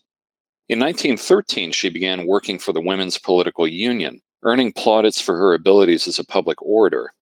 In 0.69 0.79
1913, 0.79 1.71
she 1.71 1.89
began 1.89 2.25
working 2.25 2.57
for 2.57 2.73
the 2.73 2.81
Women's 2.81 3.19
Political 3.19 3.67
Union, 3.67 4.21
earning 4.43 4.71
plaudits 4.73 5.21
for 5.21 5.37
her 5.37 5.53
abilities 5.53 6.07
as 6.07 6.17
a 6.17 6.23
public 6.23 6.61
orator. 6.61 7.13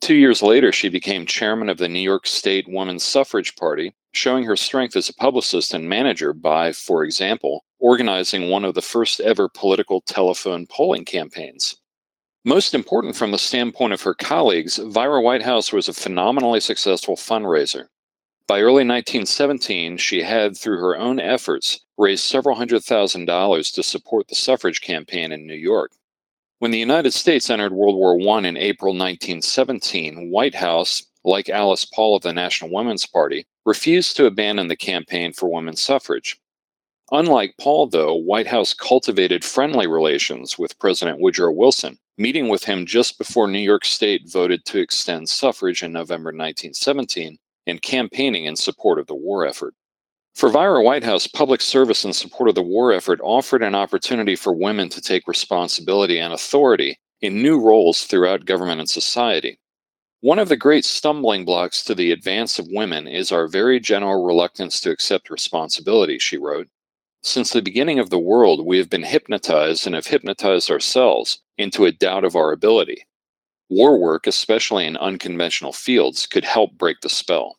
Two 0.00 0.14
years 0.14 0.42
later, 0.42 0.70
she 0.70 0.88
became 0.88 1.26
chairman 1.26 1.68
of 1.68 1.78
the 1.78 1.88
New 1.88 2.00
York 2.00 2.26
State 2.26 2.66
Women's 2.68 3.02
Suffrage 3.02 3.56
Party, 3.56 3.94
showing 4.12 4.44
her 4.44 4.56
strength 4.56 4.94
as 4.94 5.08
a 5.08 5.14
publicist 5.14 5.74
and 5.74 5.88
manager 5.88 6.32
by, 6.32 6.72
for 6.72 7.02
example, 7.02 7.64
organizing 7.80 8.48
one 8.48 8.64
of 8.64 8.74
the 8.74 8.82
first 8.82 9.18
ever 9.20 9.48
political 9.48 10.00
telephone 10.02 10.66
polling 10.66 11.04
campaigns. 11.04 11.76
Most 12.48 12.72
important 12.72 13.14
from 13.14 13.30
the 13.30 13.38
standpoint 13.38 13.92
of 13.92 14.00
her 14.00 14.14
colleagues, 14.14 14.78
Vira 14.78 15.20
Whitehouse 15.20 15.70
was 15.70 15.86
a 15.86 15.92
phenomenally 15.92 16.60
successful 16.60 17.14
fundraiser. 17.14 17.88
By 18.46 18.62
early 18.62 18.86
1917, 18.86 19.98
she 19.98 20.22
had, 20.22 20.56
through 20.56 20.78
her 20.78 20.96
own 20.96 21.20
efforts, 21.20 21.80
raised 21.98 22.24
several 22.24 22.56
hundred 22.56 22.84
thousand 22.84 23.26
dollars 23.26 23.70
to 23.72 23.82
support 23.82 24.28
the 24.28 24.34
suffrage 24.34 24.80
campaign 24.80 25.30
in 25.30 25.46
New 25.46 25.56
York. 25.56 25.92
When 26.58 26.70
the 26.70 26.78
United 26.78 27.12
States 27.12 27.50
entered 27.50 27.74
World 27.74 27.96
War 27.96 28.18
I 28.18 28.48
in 28.48 28.56
April 28.56 28.94
1917, 28.94 30.30
Whitehouse, 30.30 31.02
like 31.26 31.50
Alice 31.50 31.84
Paul 31.84 32.16
of 32.16 32.22
the 32.22 32.32
National 32.32 32.72
Women's 32.72 33.04
Party, 33.04 33.44
refused 33.66 34.16
to 34.16 34.24
abandon 34.24 34.68
the 34.68 34.74
campaign 34.74 35.34
for 35.34 35.52
women's 35.52 35.82
suffrage. 35.82 36.40
Unlike 37.12 37.56
Paul, 37.60 37.88
though, 37.88 38.14
Whitehouse 38.14 38.72
cultivated 38.72 39.44
friendly 39.44 39.86
relations 39.86 40.58
with 40.58 40.78
President 40.78 41.20
Woodrow 41.20 41.52
Wilson, 41.52 41.98
meeting 42.18 42.48
with 42.48 42.64
him 42.64 42.84
just 42.84 43.16
before 43.16 43.46
New 43.46 43.60
York 43.60 43.84
State 43.84 44.28
voted 44.28 44.64
to 44.64 44.80
extend 44.80 45.28
suffrage 45.28 45.84
in 45.84 45.92
November 45.92 46.30
1917 46.30 47.38
and 47.68 47.80
campaigning 47.80 48.46
in 48.46 48.56
support 48.56 48.98
of 48.98 49.06
the 49.06 49.14
war 49.14 49.46
effort. 49.46 49.74
For 50.34 50.48
Vira 50.48 50.82
Whitehouse, 50.82 51.26
public 51.28 51.60
service 51.60 52.04
in 52.04 52.12
support 52.12 52.48
of 52.48 52.54
the 52.54 52.62
war 52.62 52.92
effort 52.92 53.20
offered 53.22 53.62
an 53.62 53.74
opportunity 53.74 54.36
for 54.36 54.52
women 54.52 54.88
to 54.90 55.00
take 55.00 55.28
responsibility 55.28 56.18
and 56.18 56.32
authority 56.32 56.98
in 57.20 57.42
new 57.42 57.60
roles 57.60 58.02
throughout 58.04 58.44
government 58.44 58.80
and 58.80 58.90
society. 58.90 59.58
One 60.20 60.40
of 60.40 60.48
the 60.48 60.56
great 60.56 60.84
stumbling 60.84 61.44
blocks 61.44 61.84
to 61.84 61.94
the 61.94 62.10
advance 62.10 62.58
of 62.58 62.66
women 62.70 63.06
is 63.06 63.30
our 63.30 63.46
very 63.46 63.78
general 63.78 64.24
reluctance 64.24 64.80
to 64.80 64.90
accept 64.90 65.30
responsibility, 65.30 66.18
she 66.18 66.36
wrote. 66.36 66.68
Since 67.22 67.52
the 67.52 67.62
beginning 67.62 68.00
of 68.00 68.10
the 68.10 68.18
world, 68.18 68.66
we 68.66 68.78
have 68.78 68.90
been 68.90 69.04
hypnotized 69.04 69.86
and 69.86 69.94
have 69.94 70.06
hypnotized 70.06 70.70
ourselves 70.70 71.40
into 71.58 71.84
a 71.84 71.92
doubt 71.92 72.24
of 72.24 72.36
our 72.36 72.52
ability. 72.52 73.04
War 73.68 73.98
work, 73.98 74.26
especially 74.26 74.86
in 74.86 74.96
unconventional 74.96 75.72
fields, 75.72 76.26
could 76.26 76.44
help 76.44 76.72
break 76.78 77.00
the 77.02 77.08
spell. 77.08 77.58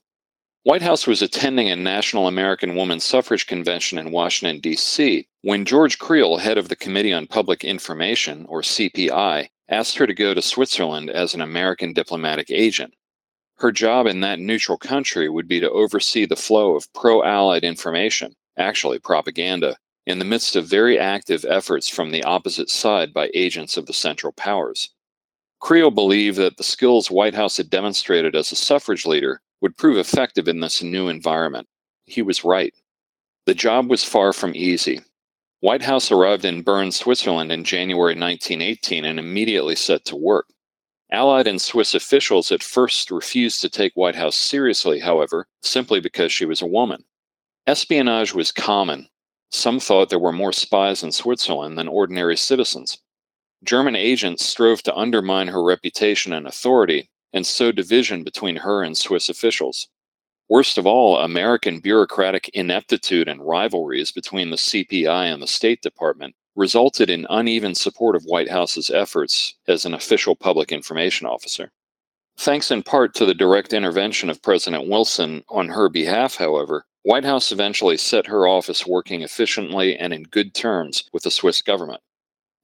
Whitehouse 0.64 1.08
was 1.08 1.22
attending 1.22 1.70
a 1.70 1.76
National 1.76 2.28
American 2.28 2.76
Woman 2.76 3.00
Suffrage 3.00 3.48
Convention 3.48 3.98
in 3.98 4.12
Washington, 4.12 4.60
D.C., 4.60 5.28
when 5.42 5.66
George 5.66 6.00
Creel, 6.00 6.38
head 6.38 6.58
of 6.58 6.68
the 6.68 6.76
Committee 6.76 7.14
on 7.14 7.28
Public 7.28 7.64
Information, 7.64 8.46
or 8.50 8.62
CPI, 8.62 9.48
asked 9.70 9.98
her 9.98 10.08
to 10.08 10.14
go 10.14 10.34
to 10.34 10.42
Switzerland 10.42 11.10
as 11.10 11.34
an 11.34 11.42
American 11.42 11.94
diplomatic 11.94 12.50
agent. 12.50 12.94
Her 13.60 13.72
job 13.72 14.08
in 14.08 14.22
that 14.22 14.40
neutral 14.40 14.78
country 14.78 15.30
would 15.30 15.48
be 15.48 15.60
to 15.60 15.70
oversee 15.70 16.26
the 16.26 16.36
flow 16.36 16.76
of 16.76 16.92
pro 16.94 17.24
Allied 17.24 17.64
information, 17.64 18.34
actually 18.58 19.00
propaganda, 19.00 19.78
in 20.10 20.18
the 20.18 20.26
midst 20.26 20.56
of 20.56 20.66
very 20.66 20.98
active 20.98 21.46
efforts 21.48 21.88
from 21.88 22.10
the 22.10 22.24
opposite 22.24 22.68
side 22.68 23.14
by 23.14 23.30
agents 23.36 23.78
of 23.78 23.86
the 23.86 23.94
Central 23.94 24.34
Powers. 24.34 24.90
Creel 25.60 25.92
believed 25.92 26.38
that 26.38 26.58
the 26.58 26.64
skills 26.64 27.12
Whitehouse 27.12 27.58
had 27.58 27.70
demonstrated 27.70 28.36
as 28.36 28.52
a 28.52 28.56
suffrage 28.56 29.06
leader 29.06 29.40
would 29.62 29.78
prove 29.78 29.98
effective 29.98 30.48
in 30.48 30.62
this 30.62 30.82
new 30.82 31.10
environment. 31.10 31.68
He 32.08 32.24
was 32.24 32.44
right. 32.44 32.74
The 33.46 33.54
job 33.54 33.88
was 33.88 34.04
far 34.04 34.34
from 34.34 34.56
easy. 34.56 35.02
Whitehouse 35.60 36.12
arrived 36.12 36.44
in 36.44 36.64
Bern, 36.64 36.92
Switzerland 36.92 37.52
in 37.52 37.64
January 37.64 38.16
1918 38.16 39.06
and 39.06 39.20
immediately 39.20 39.76
set 39.76 40.06
to 40.06 40.16
work. 40.16 40.48
Allied 41.12 41.46
and 41.46 41.62
Swiss 41.62 41.94
officials 41.94 42.52
at 42.52 42.64
first 42.64 43.12
refused 43.12 43.62
to 43.62 43.70
take 43.70 43.94
Whitehouse 43.94 44.36
seriously, 44.36 44.98
however, 44.98 45.48
simply 45.62 46.00
because 46.00 46.32
she 46.32 46.46
was 46.46 46.64
a 46.64 46.68
woman. 46.68 47.04
Espionage 47.68 48.34
was 48.34 48.52
common, 48.52 49.08
some 49.50 49.80
thought 49.80 50.10
there 50.10 50.20
were 50.20 50.32
more 50.32 50.54
spies 50.54 51.04
in 51.04 51.12
Switzerland 51.12 51.78
than 51.78 51.88
ordinary 51.88 52.38
citizens. 52.38 53.00
German 53.64 53.96
agents 53.96 54.46
strove 54.46 54.82
to 54.84 54.96
undermine 54.96 55.48
her 55.48 55.64
reputation 55.64 56.34
and 56.34 56.48
authority 56.48 57.10
and 57.34 57.46
sow 57.46 57.72
division 57.72 58.24
between 58.24 58.58
her 58.58 58.84
and 58.84 58.98
Swiss 58.98 59.28
officials. 59.30 59.88
Worst 60.48 60.78
of 60.78 60.88
all, 60.88 61.18
American 61.18 61.80
bureaucratic 61.80 62.50
ineptitude 62.50 63.28
and 63.28 63.46
rivalries 63.46 64.12
between 64.12 64.50
the 64.50 64.56
CPI 64.56 65.32
and 65.32 65.42
the 65.42 65.48
State 65.48 65.82
Department 65.82 66.36
resulted 66.56 67.10
in 67.10 67.28
uneven 67.30 67.76
support 67.76 68.16
of 68.16 68.24
Whitehouse's 68.24 68.90
efforts 68.90 69.56
as 69.68 69.86
an 69.86 69.94
official 69.94 70.36
public 70.36 70.72
information 70.72 71.28
officer. 71.28 71.72
Thanks 72.38 72.72
in 72.72 72.84
part 72.84 73.14
to 73.16 73.26
the 73.26 73.34
direct 73.34 73.74
intervention 73.74 74.30
of 74.30 74.42
President 74.42 74.88
Wilson 74.88 75.44
on 75.50 75.70
her 75.70 75.90
behalf, 75.90 76.36
however, 76.36 76.86
Whitehouse 77.04 77.52
eventually 77.52 77.96
set 77.96 78.28
her 78.28 78.46
office 78.46 78.86
working 78.86 79.22
efficiently 79.22 79.98
and 79.98 80.14
in 80.14 80.24
good 80.24 80.54
terms 80.54 81.06
with 81.14 81.24
the 81.24 81.32
Swiss 81.32 81.62
government. 81.62 82.02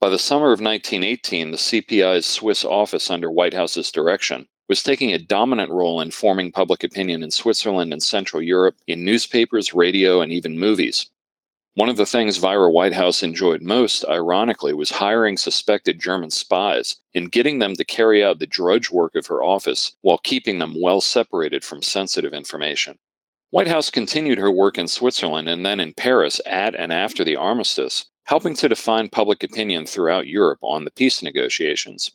By 0.01 0.09
the 0.09 0.19
summer 0.19 0.47
of 0.47 0.59
1918, 0.59 1.51
the 1.51 1.57
CPI's 1.57 2.25
Swiss 2.25 2.65
office 2.65 3.09
under 3.09 3.31
Whitehouse's 3.31 3.91
direction 3.91 4.47
was 4.67 4.83
taking 4.83 5.13
a 5.13 5.19
dominant 5.19 5.71
role 5.71 6.01
in 6.01 6.11
forming 6.11 6.51
public 6.51 6.83
opinion 6.83 7.23
in 7.23 7.31
Switzerland 7.31 7.93
and 7.93 8.03
Central 8.03 8.41
Europe 8.41 8.75
in 8.87 9.05
newspapers, 9.05 9.73
radio, 9.73 10.19
and 10.19 10.33
even 10.33 10.59
movies. 10.59 11.09
One 11.75 11.89
of 11.89 11.97
the 11.97 12.05
things 12.05 12.37
Vira 12.37 12.69
Whitehouse 12.69 13.23
enjoyed 13.23 13.61
most, 13.61 14.05
ironically, 14.05 14.73
was 14.73 14.91
hiring 14.91 15.37
suspected 15.37 15.99
German 15.99 16.31
spies 16.31 16.97
and 17.13 17.31
getting 17.31 17.59
them 17.59 17.75
to 17.75 17.85
carry 17.85 18.23
out 18.23 18.39
the 18.39 18.47
drudge 18.47 18.91
work 18.91 19.15
of 19.15 19.27
her 19.27 19.43
office 19.43 19.93
while 20.01 20.17
keeping 20.17 20.59
them 20.59 20.75
well 20.79 20.99
separated 20.99 21.63
from 21.63 21.81
sensitive 21.81 22.33
information. 22.33 22.97
Whitehouse 23.51 23.89
continued 23.89 24.37
her 24.37 24.51
work 24.51 24.77
in 24.77 24.87
Switzerland 24.87 25.47
and 25.47 25.65
then 25.65 25.79
in 25.79 25.93
Paris 25.93 26.41
at 26.45 26.75
and 26.75 26.91
after 26.91 27.23
the 27.23 27.35
armistice, 27.35 28.05
helping 28.25 28.55
to 28.55 28.67
define 28.67 29.07
public 29.07 29.43
opinion 29.43 29.85
throughout 29.85 30.27
Europe 30.27 30.59
on 30.61 30.83
the 30.83 30.91
peace 30.91 31.21
negotiations. 31.21 32.11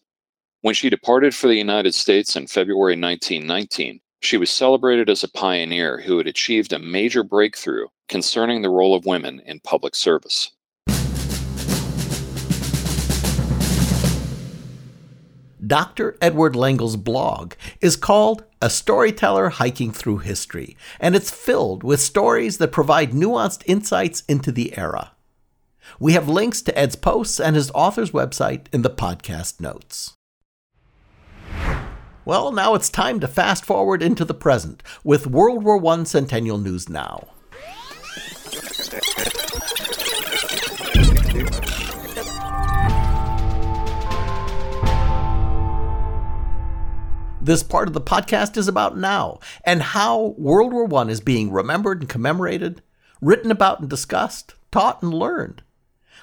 When 0.62 0.74
she 0.74 0.90
departed 0.90 1.34
for 1.34 1.48
the 1.48 1.56
United 1.56 1.94
States 1.94 2.36
in 2.36 2.46
February 2.46 2.92
1919, 2.92 4.00
she 4.20 4.36
was 4.36 4.50
celebrated 4.50 5.08
as 5.08 5.24
a 5.24 5.30
pioneer 5.30 6.00
who 6.00 6.18
had 6.18 6.26
achieved 6.26 6.72
a 6.72 6.78
major 6.78 7.22
breakthrough 7.22 7.86
concerning 8.08 8.60
the 8.60 8.68
role 8.68 8.94
of 8.94 9.06
women 9.06 9.40
in 9.46 9.60
public 9.60 9.94
service. 9.94 10.50
Dr. 15.70 16.16
Edward 16.20 16.56
Lengel's 16.56 16.96
blog 16.96 17.54
is 17.80 17.94
called 17.94 18.42
A 18.60 18.68
Storyteller 18.68 19.50
Hiking 19.50 19.92
Through 19.92 20.18
History, 20.18 20.76
and 20.98 21.14
it's 21.14 21.30
filled 21.30 21.84
with 21.84 22.00
stories 22.00 22.58
that 22.58 22.72
provide 22.72 23.12
nuanced 23.12 23.62
insights 23.66 24.24
into 24.26 24.50
the 24.50 24.76
era. 24.76 25.12
We 26.00 26.14
have 26.14 26.28
links 26.28 26.60
to 26.62 26.76
Ed's 26.76 26.96
posts 26.96 27.38
and 27.38 27.54
his 27.54 27.70
author's 27.70 28.10
website 28.10 28.66
in 28.72 28.82
the 28.82 28.90
podcast 28.90 29.60
notes. 29.60 30.14
Well, 32.24 32.50
now 32.50 32.74
it's 32.74 32.90
time 32.90 33.20
to 33.20 33.28
fast 33.28 33.64
forward 33.64 34.02
into 34.02 34.24
the 34.24 34.34
present 34.34 34.82
with 35.04 35.28
World 35.28 35.62
War 35.62 35.80
I 35.86 36.02
Centennial 36.02 36.58
News 36.58 36.88
Now. 36.88 37.28
This 47.42 47.62
part 47.62 47.88
of 47.88 47.94
the 47.94 48.02
podcast 48.02 48.58
is 48.58 48.68
about 48.68 48.98
now 48.98 49.38
and 49.64 49.80
how 49.80 50.34
World 50.36 50.74
War 50.74 51.02
I 51.02 51.08
is 51.08 51.22
being 51.22 51.50
remembered 51.50 52.00
and 52.00 52.08
commemorated, 52.08 52.82
written 53.22 53.50
about 53.50 53.80
and 53.80 53.88
discussed, 53.88 54.54
taught 54.70 55.02
and 55.02 55.14
learned. 55.14 55.62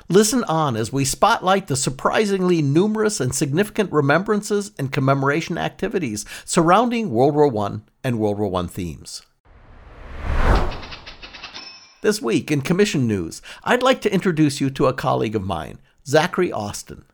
Listen 0.09 0.43
on 0.43 0.75
as 0.75 0.93
we 0.93 1.03
spotlight 1.03 1.67
the 1.67 1.75
surprisingly 1.75 2.61
numerous 2.61 3.19
and 3.19 3.33
significant 3.33 3.91
remembrances 3.91 4.71
and 4.77 4.91
commemoration 4.91 5.57
activities 5.57 6.23
surrounding 6.45 7.09
World 7.09 7.33
War 7.33 7.65
I 7.65 7.79
and 8.03 8.19
World 8.19 8.37
War 8.37 8.61
I 8.61 8.67
themes. 8.67 9.23
This 12.03 12.21
week 12.21 12.51
in 12.51 12.61
Commission 12.61 13.07
News, 13.07 13.41
I'd 13.63 13.81
like 13.81 14.01
to 14.01 14.13
introduce 14.13 14.61
you 14.61 14.69
to 14.69 14.85
a 14.85 14.93
colleague 14.93 15.35
of 15.35 15.43
mine, 15.43 15.79
Zachary 16.05 16.51
Austin. 16.51 17.05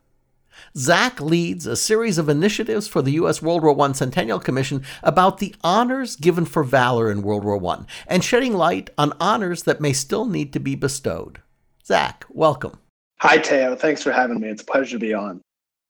Zach 0.78 1.22
leads 1.22 1.66
a 1.66 1.76
series 1.76 2.18
of 2.18 2.30
initiatives 2.30 2.88
for 2.88 3.02
the 3.02 3.12
U.S. 3.14 3.42
World 3.42 3.64
War 3.64 3.80
I 3.82 3.92
Centennial 3.92 4.40
Commission 4.40 4.84
about 5.02 5.38
the 5.38 5.56
honors 5.64 6.16
given 6.16 6.46
for 6.46 6.64
valor 6.64 7.12
in 7.12 7.22
World 7.22 7.44
War 7.44 7.64
I 7.74 7.86
and 8.08 8.24
shedding 8.24 8.54
light 8.54 8.90
on 8.98 9.14
honors 9.20 9.64
that 9.64 9.82
may 9.82 9.94
still 9.94 10.26
need 10.26 10.54
to 10.54 10.60
be 10.60 10.76
bestowed. 10.76 11.42
Zach, 11.86 12.26
welcome. 12.30 12.80
Hi, 13.20 13.38
Theo. 13.38 13.76
Thanks 13.76 14.04
for 14.04 14.12
having 14.12 14.40
me. 14.40 14.50
It's 14.50 14.62
a 14.62 14.66
pleasure 14.66 14.98
to 14.98 15.00
be 15.00 15.14
on. 15.14 15.42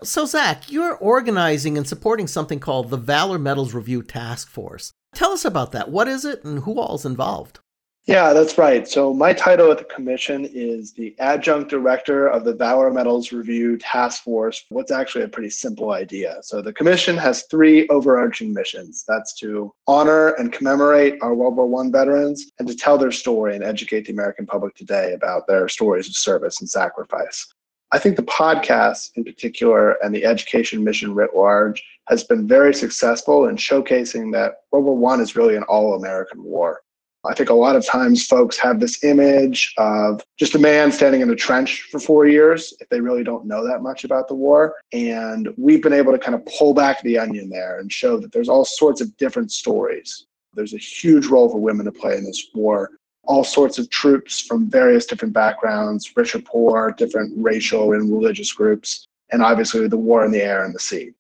So, 0.04 0.26
Zach, 0.26 0.71
you're 0.71 0.95
organizing 0.95 1.78
and 1.78 1.88
supporting 1.88 2.28
something 2.28 2.60
called 2.60 2.89
the 2.89 2.97
Valor 2.97 3.39
Medals 3.39 3.73
Review 3.73 4.04
Task 4.04 4.49
Force. 4.49 4.91
Tell 5.15 5.32
us 5.32 5.45
about 5.45 5.71
that. 5.71 5.89
What 5.89 6.08
is 6.08 6.26
it 6.26 6.43
and 6.43 6.60
who 6.60 6.80
all's 6.80 7.06
involved? 7.06 7.60
Yeah, 8.06 8.34
that's 8.34 8.58
right. 8.58 8.86
So 8.86 9.13
my 9.13 9.32
title 9.32 9.72
at 9.72 9.78
the 9.78 9.86
commission 9.86 10.46
is 10.52 10.92
the 10.92 11.16
adjunct 11.20 11.70
director 11.70 12.28
of 12.28 12.44
the 12.44 12.54
Valor 12.54 12.92
Medals 12.92 13.32
Review 13.32 13.78
Task 13.78 14.24
Force. 14.24 14.66
What's 14.68 14.92
actually 14.92 15.24
a 15.24 15.30
pretty 15.30 15.50
simple 15.50 15.92
idea. 15.92 16.39
So 16.42 16.62
the 16.62 16.74
commission 16.74 17.16
has 17.16 17.46
three 17.50 17.88
overarching 17.88 18.54
missions. 18.54 19.06
That's 19.08 19.34
to 19.36 19.74
honor 19.88 20.32
and 20.32 20.52
commemorate 20.52 21.18
our 21.22 21.34
World 21.34 21.56
War 21.56 21.82
I 21.82 21.89
veterans 21.92 22.52
and 22.60 22.68
to 22.68 22.76
tell 22.76 22.98
their 22.98 23.12
story 23.13 23.56
and 23.56 23.63
educate 23.63 24.06
the 24.06 24.12
American 24.12 24.46
public 24.46 24.76
today 24.76 25.13
about 25.13 25.48
their 25.48 25.70
stories 25.70 26.10
of 26.10 26.16
service 26.18 26.60
and 26.60 26.70
sacrifice. 26.70 27.48
I 27.94 28.00
think 28.00 28.18
the 28.18 28.24
podcast 28.24 29.12
in 29.16 29.24
particular 29.24 29.94
and 30.04 30.13
the 30.13 30.26
education 30.26 30.84
mission 30.84 31.13
writ 31.13 31.34
large 31.34 31.82
has 32.10 32.26
been 32.26 32.50
very 32.50 32.74
successful 32.74 33.48
in 33.48 33.56
showcasing 33.56 34.34
that 34.34 34.56
World 34.72 34.86
War 34.86 35.13
I 35.13 35.22
is 35.22 35.38
really 35.38 35.56
an 35.56 35.63
all 35.63 35.96
American 35.96 36.44
war. 36.44 36.82
I 37.26 37.34
think 37.34 37.50
a 37.50 37.54
lot 37.54 37.78
of 37.78 37.86
times 37.86 38.26
folks 38.26 38.58
have 38.58 38.82
this 38.82 39.02
image 39.04 39.74
of 39.78 40.22
just 40.38 40.56
a 40.56 40.60
man 40.60 40.92
standing 40.92 41.22
in 41.22 41.30
a 41.30 41.36
trench 41.36 41.84
for 41.84 42.00
four 42.00 42.28
years 42.28 42.74
if 42.82 42.90
they 42.90 43.00
really 43.00 43.24
don't 43.24 43.46
know 43.46 43.66
that 43.66 43.82
much 43.82 44.04
about 44.04 44.28
the 44.28 44.36
war. 44.36 44.76
And 44.92 45.54
we've 45.58 45.82
been 45.82 45.94
able 45.94 46.12
to 46.12 46.20
kind 46.20 46.36
of 46.36 46.46
pull 46.46 46.74
back 46.74 47.02
the 47.02 47.18
onion 47.18 47.50
there 47.50 47.80
and 47.80 47.92
show 47.92 48.18
that 48.20 48.34
there's 48.34 48.50
all 48.50 48.66
sorts 48.66 49.00
of 49.00 49.16
different 49.16 49.54
stories. 49.54 50.26
There's 50.54 50.74
a 50.74 50.78
huge 50.78 51.28
role 51.28 51.50
for 51.50 51.60
women 51.60 51.86
to 51.86 51.94
play 51.94 52.18
in 52.18 52.26
this 52.26 52.50
war. 52.54 52.92
All 53.26 53.46
sorts 53.46 53.80
of 53.80 53.90
troops 53.90 54.42
from 54.42 54.70
various 54.70 55.06
different 55.06 55.34
backgrounds, 55.34 56.12
rich 56.18 56.36
or 56.36 56.40
poor, 56.40 56.94
different 56.98 57.34
racial 57.38 57.94
and 57.94 58.12
religious 58.12 58.52
groups, 58.52 59.08
and 59.32 59.42
obviously 59.42 59.88
the 59.88 59.96
war 59.96 60.26
in 60.26 60.32
the 60.32 60.42
air 60.42 60.66
and 60.66 60.76
the 60.76 60.80
sea. 60.80 61.12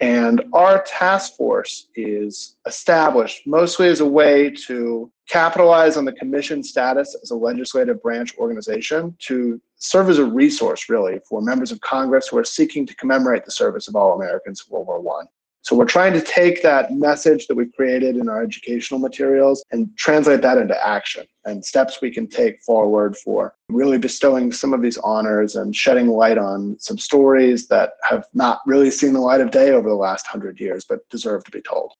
And 0.00 0.42
our 0.54 0.82
task 0.82 1.36
force 1.36 1.88
is 1.94 2.56
established 2.66 3.46
mostly 3.46 3.88
as 3.88 4.00
a 4.00 4.06
way 4.06 4.50
to 4.66 5.12
capitalize 5.28 5.98
on 5.98 6.06
the 6.06 6.12
commission 6.12 6.62
status 6.62 7.14
as 7.22 7.30
a 7.30 7.36
legislative 7.36 8.02
branch 8.02 8.36
organization 8.38 9.14
to 9.20 9.60
serve 9.76 10.08
as 10.08 10.18
a 10.18 10.24
resource, 10.24 10.88
really, 10.88 11.20
for 11.28 11.42
members 11.42 11.70
of 11.70 11.80
Congress 11.82 12.28
who 12.28 12.38
are 12.38 12.44
seeking 12.44 12.86
to 12.86 12.96
commemorate 12.96 13.44
the 13.44 13.50
service 13.50 13.88
of 13.88 13.96
all 13.96 14.14
Americans 14.14 14.64
in 14.66 14.74
World 14.74 14.86
War 14.86 15.22
I. 15.22 15.26
So 15.62 15.76
we're 15.76 15.84
trying 15.84 16.14
to 16.14 16.22
take 16.22 16.62
that 16.62 16.92
message 16.92 17.46
that 17.46 17.54
we've 17.54 17.72
created 17.74 18.16
in 18.16 18.28
our 18.28 18.42
educational 18.42 18.98
materials 18.98 19.62
and 19.70 19.94
translate 19.96 20.40
that 20.42 20.56
into 20.56 20.86
action 20.86 21.26
and 21.44 21.64
steps 21.64 22.00
we 22.00 22.10
can 22.10 22.26
take 22.26 22.62
forward 22.62 23.16
for 23.16 23.54
really 23.68 23.98
bestowing 23.98 24.52
some 24.52 24.72
of 24.72 24.80
these 24.80 24.96
honors 24.98 25.56
and 25.56 25.76
shedding 25.76 26.08
light 26.08 26.38
on 26.38 26.78
some 26.78 26.98
stories 26.98 27.68
that 27.68 27.92
have 28.02 28.24
not 28.32 28.60
really 28.66 28.90
seen 28.90 29.12
the 29.12 29.20
light 29.20 29.40
of 29.40 29.50
day 29.50 29.70
over 29.70 29.88
the 29.88 29.94
last 29.94 30.26
hundred 30.26 30.58
years, 30.58 30.84
but 30.88 31.06
deserve 31.10 31.44
to 31.44 31.50
be 31.50 31.60
told. 31.60 31.92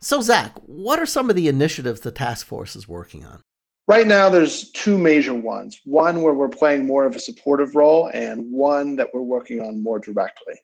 So, 0.00 0.20
Zach, 0.20 0.52
what 0.66 0.98
are 0.98 1.06
some 1.06 1.30
of 1.30 1.36
the 1.36 1.48
initiatives 1.48 2.00
the 2.00 2.10
task 2.10 2.46
force 2.46 2.76
is 2.76 2.86
working 2.86 3.24
on? 3.24 3.40
Right 3.88 4.06
now, 4.06 4.28
there's 4.28 4.70
two 4.72 4.98
major 4.98 5.32
ones. 5.32 5.80
One 5.84 6.22
where 6.22 6.34
we're 6.34 6.48
playing 6.48 6.86
more 6.86 7.06
of 7.06 7.16
a 7.16 7.20
supportive 7.20 7.74
role, 7.74 8.10
and 8.12 8.52
one 8.52 8.96
that 8.96 9.08
we're 9.14 9.22
working 9.22 9.60
on 9.60 9.82
more 9.82 9.98
directly. 9.98 10.54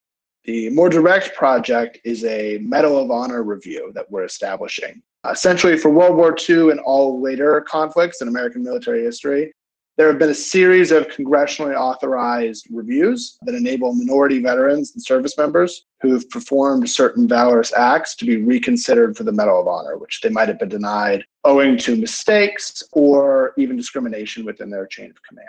The 0.44 0.70
more 0.70 0.88
direct 0.88 1.37
project 1.37 1.98
is 2.05 2.24
a 2.24 2.59
Medal 2.59 2.98
of 2.98 3.12
Honor 3.12 3.44
review 3.44 3.92
that 3.94 4.11
we're 4.11 4.24
establishing. 4.24 5.00
Uh, 5.24 5.31
essentially, 5.31 5.78
for 5.78 5.90
World 5.90 6.16
War 6.16 6.35
II 6.37 6.70
and 6.70 6.81
all 6.81 7.20
later 7.20 7.61
conflicts 7.61 8.20
in 8.20 8.26
American 8.26 8.64
military 8.64 9.05
history, 9.05 9.52
there 9.96 10.09
have 10.09 10.18
been 10.18 10.31
a 10.31 10.35
series 10.35 10.90
of 10.90 11.07
congressionally 11.09 11.76
authorized 11.76 12.66
reviews 12.72 13.38
that 13.42 13.55
enable 13.55 13.94
minority 13.94 14.40
veterans 14.40 14.92
and 14.94 15.05
service 15.05 15.38
members 15.38 15.85
who've 16.00 16.28
performed 16.31 16.90
certain 16.90 17.28
valorous 17.28 17.72
acts 17.74 18.16
to 18.16 18.24
be 18.24 18.38
reconsidered 18.38 19.16
for 19.16 19.22
the 19.22 19.31
Medal 19.31 19.61
of 19.61 19.68
Honor, 19.68 19.96
which 19.96 20.22
they 20.22 20.31
might 20.31 20.48
have 20.48 20.59
been 20.59 20.70
denied 20.70 21.24
owing 21.44 21.76
to 21.76 21.94
mistakes 21.94 22.83
or 22.92 23.52
even 23.59 23.76
discrimination 23.76 24.44
within 24.44 24.70
their 24.70 24.87
chain 24.87 25.11
of 25.11 25.22
command. 25.22 25.48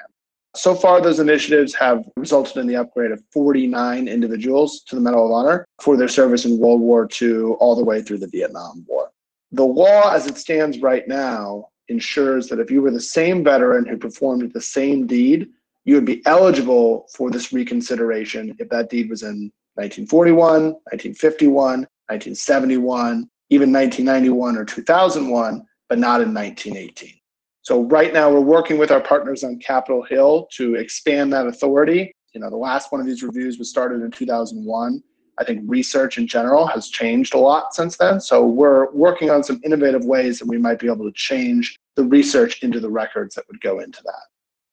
So 0.56 0.76
far, 0.76 1.02
those 1.02 1.20
initiatives 1.20 1.74
have 1.76 2.04
resulted 2.16 2.58
in 2.58 2.68
the 2.68 2.76
upgrade 2.76 3.12
of 3.12 3.24
49 3.34 4.08
individuals 4.08 4.84
to 4.88 4.96
the 4.96 5.02
Medal 5.02 5.26
of 5.26 5.32
Honor 5.32 5.66
for 5.82 5.98
their 5.98 6.08
service 6.08 6.46
in 6.46 6.60
World 6.60 6.80
War 6.80 7.10
II 7.22 7.56
all 7.60 7.76
the 7.76 7.84
way 7.84 8.02
through 8.02 8.20
the 8.20 8.28
Vietnam 8.28 8.86
War. 8.88 9.12
The 9.52 9.64
law, 9.64 10.14
as 10.14 10.28
it 10.28 10.38
stands 10.38 10.80
right 10.80 11.08
now, 11.08 11.70
ensures 11.88 12.48
that 12.48 12.60
if 12.60 12.70
you 12.70 12.82
were 12.82 12.92
the 12.92 13.02
same 13.02 13.44
veteran 13.44 13.86
who 13.86 13.98
performed 13.98 14.52
the 14.54 14.62
same 14.62 15.08
deed 15.08 15.50
you 15.86 15.96
would 15.96 16.06
be 16.06 16.26
eligible 16.26 17.08
for 17.16 17.30
this 17.30 17.52
reconsideration 17.52 18.56
if 18.60 18.70
that 18.70 18.90
deed 18.90 19.10
was 19.10 19.24
in 19.24 19.52
1941, 19.76 20.64
1951, 20.64 21.54
1971, 21.60 23.30
even 23.50 23.72
1991 23.72 24.58
or 24.58 24.66
2001, 24.66 25.66
but 25.90 26.00
not 26.00 26.22
in 26.22 26.34
1918. 26.34 27.16
So 27.64 27.84
right 27.84 28.14
now 28.14 28.30
we're 28.30 28.42
working 28.42 28.78
with 28.78 28.92
our 28.92 29.00
partners 29.00 29.44
on 29.44 29.58
Capitol 29.58 30.04
Hill 30.04 30.48
to 30.52 30.76
expand 30.76 31.32
that 31.32 31.48
authority. 31.48 32.12
You 32.34 32.42
know, 32.42 32.50
the 32.50 32.58
last 32.58 32.92
one 32.92 33.00
of 33.00 33.08
these 33.08 33.24
reviews 33.24 33.58
was 33.58 33.70
started 33.70 34.02
in 34.02 34.12
2001. 34.12 35.02
I 35.40 35.44
think 35.46 35.64
research 35.66 36.18
in 36.18 36.28
general 36.28 36.68
has 36.68 36.90
changed 36.90 37.34
a 37.34 37.38
lot 37.38 37.74
since 37.74 37.96
then. 37.96 38.20
So 38.20 38.46
we're 38.46 38.92
working 38.92 39.30
on 39.30 39.44
some 39.44 39.62
innovative 39.64 40.04
ways 40.04 40.40
that 40.40 40.48
we 40.48 40.58
might 40.58 40.78
be 40.78 40.88
able 40.88 41.06
to 41.06 41.14
change 41.14 41.78
the 41.96 42.04
research 42.04 42.62
into 42.64 42.82
the 42.82 42.90
records 42.90 43.36
that 43.36 43.46
would 43.48 43.62
go 43.62 43.80
into 43.80 44.02
that. 44.04 44.24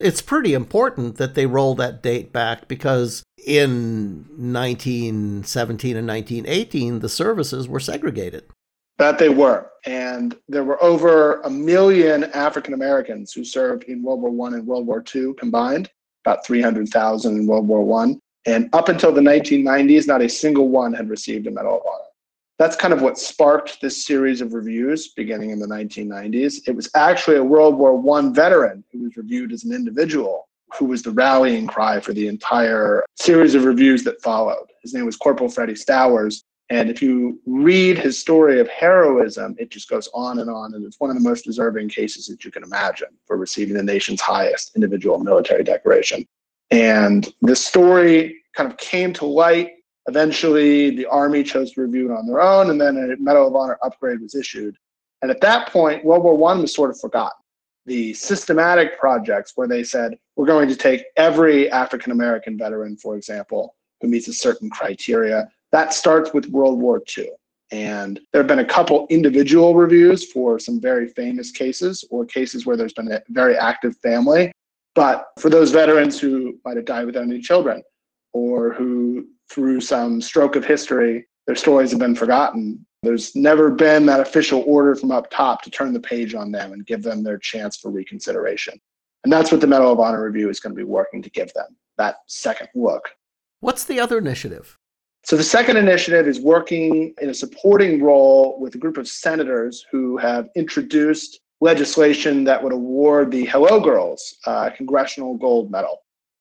It's 0.01 0.23
pretty 0.23 0.55
important 0.55 1.17
that 1.17 1.35
they 1.35 1.47
roll 1.47 1.75
that 1.77 2.03
date 2.03 2.33
back 2.33 2.67
because 2.67 3.23
in 3.47 4.25
1917 4.37 5.97
and 5.97 6.09
1918, 6.09 6.99
the 6.99 7.09
services 7.09 7.69
were 7.69 7.81
segregated. 7.81 8.45
That 9.01 9.19
they 9.19 9.31
were. 9.31 9.71
And 9.87 10.37
there 10.49 10.63
were 10.63 10.83
over 10.83 11.41
a 11.41 11.51
million 11.51 12.25
African 12.25 12.75
Americans 12.75 13.33
who 13.33 13.45
served 13.45 13.85
in 13.85 14.03
World 14.03 14.21
War 14.21 14.49
I 14.49 14.55
and 14.55 14.67
World 14.67 14.87
War 14.87 15.03
II 15.15 15.35
combined, 15.39 15.91
about 16.25 16.47
300,000 16.47 17.37
in 17.37 17.47
World 17.47 17.67
War 17.67 18.03
I. 18.03 18.15
And 18.47 18.69
up 18.73 18.89
until 18.89 19.13
the 19.13 19.21
1990s, 19.21 20.07
not 20.07 20.23
a 20.23 20.29
single 20.29 20.69
one 20.69 20.93
had 20.93 21.09
received 21.11 21.47
a 21.47 21.51
Medal 21.51 21.79
of 21.79 21.83
Honor 21.87 22.05
that's 22.61 22.77
kind 22.77 22.93
of 22.93 23.01
what 23.01 23.19
sparked 23.19 23.81
this 23.81 24.05
series 24.05 24.43
of 24.43 24.53
reviews 24.53 25.15
beginning 25.15 25.49
in 25.49 25.59
the 25.59 25.67
1990s. 25.67 26.69
It 26.69 26.77
was 26.77 26.91
actually 26.95 27.39
a 27.39 27.43
World 27.43 27.75
War 27.79 28.19
I 28.19 28.29
veteran 28.33 28.85
who 28.93 29.05
was 29.05 29.17
reviewed 29.17 29.51
as 29.51 29.65
an 29.65 29.73
individual 29.73 30.47
who 30.79 30.85
was 30.85 31.03
the 31.03 31.11
rallying 31.11 31.67
cry 31.67 32.01
for 32.01 32.13
the 32.13 32.29
entire 32.29 33.03
series 33.17 33.55
of 33.55 33.65
reviews 33.65 34.05
that 34.05 34.21
followed. 34.21 34.67
His 34.83 34.93
name 34.93 35.07
was 35.07 35.17
Corporal 35.17 35.49
Freddie 35.49 35.75
Stowers. 35.75 36.45
And 36.71 36.89
if 36.89 37.03
you 37.03 37.41
read 37.47 37.99
his 37.99 38.19
story 38.19 38.61
of 38.61 38.69
heroism, 38.69 39.57
it 39.59 39.71
just 39.71 39.89
goes 39.89 40.09
on 40.15 40.39
and 40.39 40.49
on. 40.49 40.75
And 40.75 40.85
it's 40.85 41.01
one 41.01 41.11
of 41.11 41.17
the 41.17 41.29
most 41.29 41.45
deserving 41.45 41.89
cases 41.89 42.27
that 42.27 42.45
you 42.45 42.51
can 42.51 42.63
imagine 42.63 43.09
for 43.27 43.37
receiving 43.37 43.75
the 43.75 43.83
nation's 43.83 44.21
highest 44.21 44.77
individual 44.77 45.19
military 45.19 45.65
decoration. 45.65 46.25
And 46.71 47.33
this 47.43 47.65
story 47.65 48.37
kind 48.55 48.71
of 48.71 48.79
came 48.79 49.13
to 49.15 49.27
light 49.27 49.73
Eventually, 50.11 50.91
the 50.91 51.07
Army 51.07 51.43
chose 51.45 51.73
to 51.73 51.83
review 51.83 52.11
it 52.11 52.17
on 52.17 52.27
their 52.27 52.41
own, 52.41 52.71
and 52.71 52.81
then 52.81 52.97
a 52.97 53.23
Medal 53.23 53.47
of 53.47 53.55
Honor 53.55 53.79
upgrade 53.83 54.21
was 54.21 54.35
issued. 54.35 54.77
And 55.23 55.31
at 55.31 55.41
that 55.43 55.69
point, 55.69 56.05
World 56.05 56.25
War 56.25 56.51
I 56.51 56.55
was 56.57 56.75
sort 56.75 56.91
of 56.91 56.99
forgotten. 56.99 57.39
The 57.87 58.15
systematic 58.15 58.99
projects 58.99 59.53
where 59.55 59.69
they 59.69 59.85
said, 59.85 60.19
we're 60.37 60.47
going 60.47 60.69
to 60.69 60.77
take 60.77 61.05
every 61.17 61.71
African 61.71 62.13
American 62.13 62.59
veteran, 62.59 62.97
for 62.97 63.17
example, 63.17 63.77
who 64.01 64.09
meets 64.09 64.27
a 64.29 64.33
certain 64.33 64.71
criteria, 64.71 65.49
that 65.73 65.95
starts 65.95 66.33
with 66.33 66.49
World 66.49 66.81
War 66.81 67.03
II. 67.17 67.31
And 67.73 68.21
there 68.33 68.41
have 68.41 68.49
been 68.49 68.59
a 68.59 68.65
couple 68.65 69.07
individual 69.11 69.75
reviews 69.75 70.31
for 70.31 70.59
some 70.59 70.81
very 70.81 71.09
famous 71.09 71.53
cases 71.53 72.05
or 72.11 72.25
cases 72.25 72.67
where 72.67 72.77
there's 72.77 72.93
been 72.93 73.13
a 73.13 73.23
very 73.29 73.57
active 73.57 73.97
family. 73.99 74.51
But 74.97 75.29
for 75.39 75.51
those 75.51 75.71
veterans 75.71 76.19
who 76.19 76.59
might 76.65 76.77
have 76.77 76.85
died 76.85 77.07
without 77.07 77.23
any 77.23 77.41
children 77.41 77.83
or 78.33 78.73
who 78.73 79.29
through 79.51 79.81
some 79.81 80.21
stroke 80.21 80.57
of 80.57 80.65
history, 80.65 81.29
their 81.47 81.55
stories 81.55 81.91
have 81.91 82.01
been 82.01 82.17
forgotten. 82.17 82.85
There's 83.03 83.35
never 83.35 83.71
been 83.71 84.05
that 84.07 84.21
official 84.21 84.63
order 84.67 84.95
from 84.95 85.11
up 85.11 85.31
top 85.31 85.63
to 85.63 85.71
turn 85.71 85.93
the 85.93 86.01
page 86.01 86.35
on 86.35 86.51
them 86.53 86.73
and 86.73 86.85
give 86.87 87.03
them 87.03 87.23
their 87.23 87.39
chance 87.39 87.77
for 87.77 87.91
reconsideration. 87.91 88.79
And 89.25 89.33
that's 89.33 89.53
what 89.53 89.61
the 89.61 89.67
Medal 89.67 89.93
of 89.93 90.01
Honor 90.01 90.25
Review 90.25 90.51
is 90.51 90.61
going 90.61 90.75
to 90.75 90.77
be 90.77 90.85
working 90.85 91.23
to 91.23 91.31
give 91.31 91.53
them 91.55 91.77
that 91.99 92.17
second 92.27 92.69
look. 92.75 93.11
What's 93.61 93.85
the 93.85 94.01
other 94.01 94.19
initiative? 94.19 94.79
So, 95.23 95.37
the 95.37 95.45
second 95.45 95.77
initiative 95.77 96.27
is 96.27 96.41
working 96.41 97.15
in 97.21 97.29
a 97.29 97.35
supporting 97.35 98.03
role 98.03 98.59
with 98.59 98.75
a 98.75 98.79
group 98.79 98.97
of 98.97 99.07
senators 99.07 99.85
who 99.91 100.17
have 100.17 100.49
introduced 100.57 101.41
legislation 101.61 102.45
that 102.45 102.63
would 102.63 102.73
award 102.73 103.31
the 103.31 103.45
Hello 103.45 103.81
Girls 103.81 104.37
uh, 104.47 104.71
Congressional 104.71 105.37
Gold 105.37 105.71
Medal. 105.71 105.99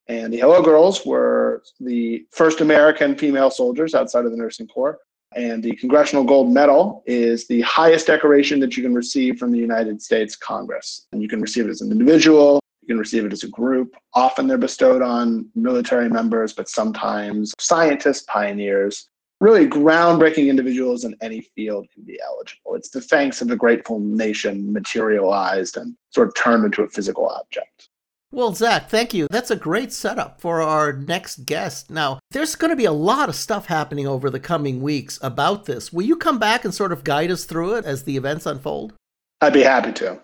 And 0.07 0.33
the 0.33 0.37
Hello 0.37 0.61
Girls 0.61 1.05
were 1.05 1.61
the 1.79 2.25
first 2.31 2.61
American 2.61 3.15
female 3.15 3.51
soldiers 3.51 3.93
outside 3.93 4.25
of 4.25 4.31
the 4.31 4.37
nursing 4.37 4.67
corps. 4.67 4.97
And 5.35 5.61
the 5.61 5.75
Congressional 5.75 6.23
Gold 6.23 6.51
Medal 6.51 7.03
is 7.05 7.47
the 7.47 7.61
highest 7.61 8.07
decoration 8.07 8.59
that 8.61 8.75
you 8.75 8.81
can 8.81 8.95
receive 8.95 9.37
from 9.37 9.51
the 9.51 9.59
United 9.59 10.01
States 10.01 10.35
Congress. 10.35 11.05
And 11.11 11.21
you 11.21 11.27
can 11.27 11.41
receive 11.41 11.67
it 11.67 11.69
as 11.69 11.81
an 11.81 11.91
individual, 11.91 12.59
can 12.89 12.99
receive 12.99 13.25
it 13.25 13.31
as 13.31 13.43
a 13.43 13.49
group. 13.49 13.95
Often 14.13 14.47
they're 14.47 14.57
bestowed 14.57 15.01
on 15.01 15.49
military 15.55 16.09
members, 16.09 16.53
but 16.53 16.67
sometimes 16.67 17.53
scientists, 17.59 18.23
pioneers, 18.23 19.07
really 19.39 19.67
groundbreaking 19.67 20.49
individuals 20.49 21.05
in 21.05 21.15
any 21.21 21.41
field 21.55 21.87
can 21.93 22.03
be 22.03 22.19
eligible. 22.25 22.75
It's 22.75 22.89
the 22.89 23.01
thanks 23.01 23.41
of 23.41 23.51
a 23.51 23.55
grateful 23.55 23.99
nation 23.99 24.73
materialized 24.73 25.77
and 25.77 25.95
sort 26.09 26.27
of 26.27 26.35
turned 26.35 26.65
into 26.65 26.83
a 26.83 26.89
physical 26.89 27.29
object. 27.29 27.89
Well, 28.31 28.53
Zach, 28.53 28.89
thank 28.89 29.13
you. 29.13 29.27
That's 29.31 29.49
a 29.49 29.55
great 29.55 29.91
setup 29.91 30.39
for 30.39 30.61
our 30.61 30.93
next 30.93 31.45
guest. 31.45 31.89
Now, 31.89 32.19
there's 32.29 32.55
going 32.55 32.69
to 32.69 32.75
be 32.75 32.85
a 32.85 32.91
lot 32.91 33.27
of 33.27 33.35
stuff 33.35 33.65
happening 33.65 34.07
over 34.07 34.29
the 34.29 34.39
coming 34.39 34.81
weeks 34.81 35.17
about 35.23 35.65
this. 35.65 35.91
Will 35.91 36.05
you 36.05 36.15
come 36.15 36.37
back 36.37 36.63
and 36.63 36.73
sort 36.73 36.91
of 36.91 37.03
guide 37.03 37.31
us 37.31 37.45
through 37.45 37.75
it 37.75 37.85
as 37.85 38.03
the 38.03 38.17
events 38.17 38.45
unfold? 38.45 38.93
I'd 39.41 39.53
be 39.53 39.63
happy 39.63 39.93
to. 39.93 40.21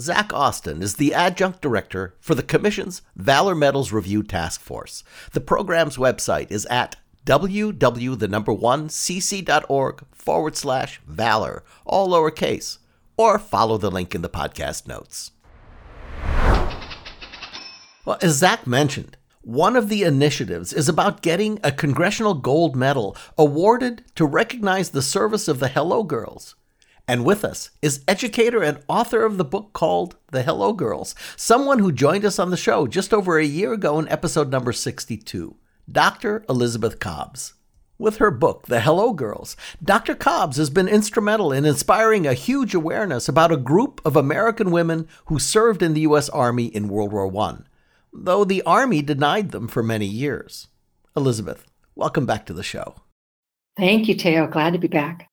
Zach 0.00 0.32
Austin 0.32 0.80
is 0.80 0.94
the 0.94 1.12
adjunct 1.12 1.60
director 1.60 2.14
for 2.20 2.36
the 2.36 2.42
Commission's 2.44 3.02
Valor 3.16 3.56
Medals 3.56 3.92
Review 3.92 4.22
Task 4.22 4.60
Force. 4.60 5.02
The 5.32 5.40
program's 5.40 5.96
website 5.96 6.52
is 6.52 6.66
at 6.66 6.94
www, 7.26 8.18
the 8.18 8.28
number 8.28 8.52
one, 8.52 8.88
cc.org 8.88 10.04
forward 10.12 10.56
slash 10.56 11.00
valor, 11.04 11.64
all 11.84 12.10
lowercase, 12.10 12.78
or 13.16 13.40
follow 13.40 13.76
the 13.76 13.90
link 13.90 14.14
in 14.14 14.22
the 14.22 14.28
podcast 14.28 14.86
notes. 14.86 15.32
Well, 18.04 18.18
as 18.22 18.36
Zach 18.36 18.68
mentioned, 18.68 19.16
one 19.42 19.74
of 19.74 19.88
the 19.88 20.04
initiatives 20.04 20.72
is 20.72 20.88
about 20.88 21.22
getting 21.22 21.58
a 21.64 21.72
Congressional 21.72 22.34
Gold 22.34 22.76
Medal 22.76 23.16
awarded 23.36 24.04
to 24.14 24.24
recognize 24.24 24.90
the 24.90 25.02
service 25.02 25.48
of 25.48 25.58
the 25.58 25.68
Hello 25.68 26.04
Girls. 26.04 26.54
And 27.08 27.24
with 27.24 27.42
us 27.42 27.70
is 27.80 28.04
educator 28.06 28.62
and 28.62 28.82
author 28.86 29.24
of 29.24 29.38
the 29.38 29.44
book 29.44 29.72
called 29.72 30.16
The 30.30 30.42
Hello 30.42 30.74
Girls, 30.74 31.14
someone 31.36 31.78
who 31.78 31.90
joined 31.90 32.26
us 32.26 32.38
on 32.38 32.50
the 32.50 32.56
show 32.58 32.86
just 32.86 33.14
over 33.14 33.38
a 33.38 33.44
year 33.44 33.72
ago 33.72 33.98
in 33.98 34.06
episode 34.08 34.50
number 34.50 34.74
62, 34.74 35.56
Dr. 35.90 36.44
Elizabeth 36.50 37.00
Cobbs. 37.00 37.54
With 37.98 38.18
her 38.18 38.30
book, 38.30 38.66
The 38.66 38.82
Hello 38.82 39.14
Girls, 39.14 39.56
Dr. 39.82 40.14
Cobbs 40.14 40.58
has 40.58 40.68
been 40.68 40.86
instrumental 40.86 41.50
in 41.50 41.64
inspiring 41.64 42.26
a 42.26 42.34
huge 42.34 42.74
awareness 42.74 43.26
about 43.26 43.52
a 43.52 43.56
group 43.56 44.02
of 44.04 44.14
American 44.14 44.70
women 44.70 45.08
who 45.24 45.38
served 45.38 45.82
in 45.82 45.94
the 45.94 46.02
U.S. 46.02 46.28
Army 46.28 46.66
in 46.66 46.88
World 46.88 47.12
War 47.12 47.34
I 47.34 47.56
though 48.12 48.44
the 48.44 48.62
Army 48.62 49.02
denied 49.02 49.50
them 49.50 49.68
for 49.68 49.82
many 49.82 50.06
years. 50.06 50.68
Elizabeth, 51.16 51.64
welcome 51.94 52.26
back 52.26 52.46
to 52.46 52.52
the 52.52 52.62
show. 52.62 52.96
Thank 53.76 54.08
you, 54.08 54.14
Theo. 54.14 54.46
Glad 54.46 54.72
to 54.72 54.78
be 54.78 54.88
back. 54.88 55.27